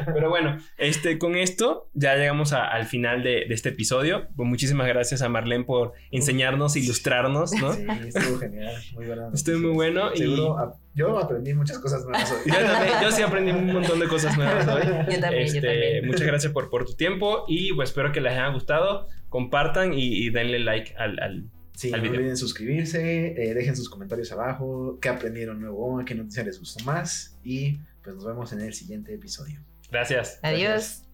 Pero 0.06 0.30
bueno, 0.30 0.58
este, 0.78 1.18
con 1.18 1.36
esto 1.36 1.90
ya 1.94 2.16
llegamos 2.16 2.54
al 2.54 2.86
final 2.86 3.24
de, 3.24 3.46
este 3.50 3.70
episodio. 3.70 4.28
Pues 4.36 4.48
muchísimas 4.48 4.88
gracias 4.88 5.22
a 5.22 5.30
Marlene 5.30 5.64
por 5.64 5.94
enseñarnos, 6.12 6.76
ilustrarnos, 6.76 7.54
¿no? 7.54 7.74
Sí, 7.74 7.86
estuvo 8.08 8.40
genial, 8.40 8.76
muy 8.94 9.06
bueno. 9.06 9.32
Estuvo 9.34 9.60
muy 9.60 9.72
bueno. 9.72 10.14
y... 10.14 10.85
yo 10.96 11.20
aprendí 11.20 11.54
muchas 11.54 11.80
cosas 11.80 12.04
nuevas 12.04 12.32
hoy. 12.32 12.52
yo, 13.04 13.12
sí 13.12 13.22
aprendí 13.22 13.52
un 13.52 13.74
montón 13.74 14.00
de 14.00 14.08
cosas 14.08 14.38
nuevas 14.38 14.68
hoy. 14.68 14.84
Yo 15.14 15.20
también, 15.20 15.44
este, 15.44 15.62
también. 15.62 16.08
Muchas 16.08 16.26
gracias 16.26 16.54
por, 16.54 16.70
por 16.70 16.86
tu 16.86 16.94
tiempo 16.94 17.44
y 17.48 17.74
pues 17.74 17.90
espero 17.90 18.12
que 18.12 18.22
les 18.22 18.32
haya 18.32 18.48
gustado. 18.48 19.08
Compartan 19.30 19.94
y, 19.94 20.30
denle 20.30 20.60
like 20.60 20.96
al, 20.98 21.20
al 21.20 21.50
Sí, 21.74 21.92
no 21.92 21.98
olviden 21.98 22.38
suscribirse, 22.38 23.34
eh, 23.38 23.54
dejen 23.54 23.76
sus 23.76 23.90
comentarios 23.90 24.32
abajo, 24.32 24.98
qué 25.02 25.10
aprendieron 25.10 25.60
nuevo, 25.60 26.02
qué 26.06 26.16
noticia 26.16 26.42
les 26.46 26.58
gustó 26.58 26.84
más 26.86 27.38
y 27.44 27.80
pues 28.02 28.16
nos 28.16 28.26
vemos 28.26 28.54
en 28.54 28.62
el 28.62 28.74
siguiente 28.74 29.14
episodio. 29.14 29.60
Gracias. 29.92 30.40
Adiós. 30.42 31.05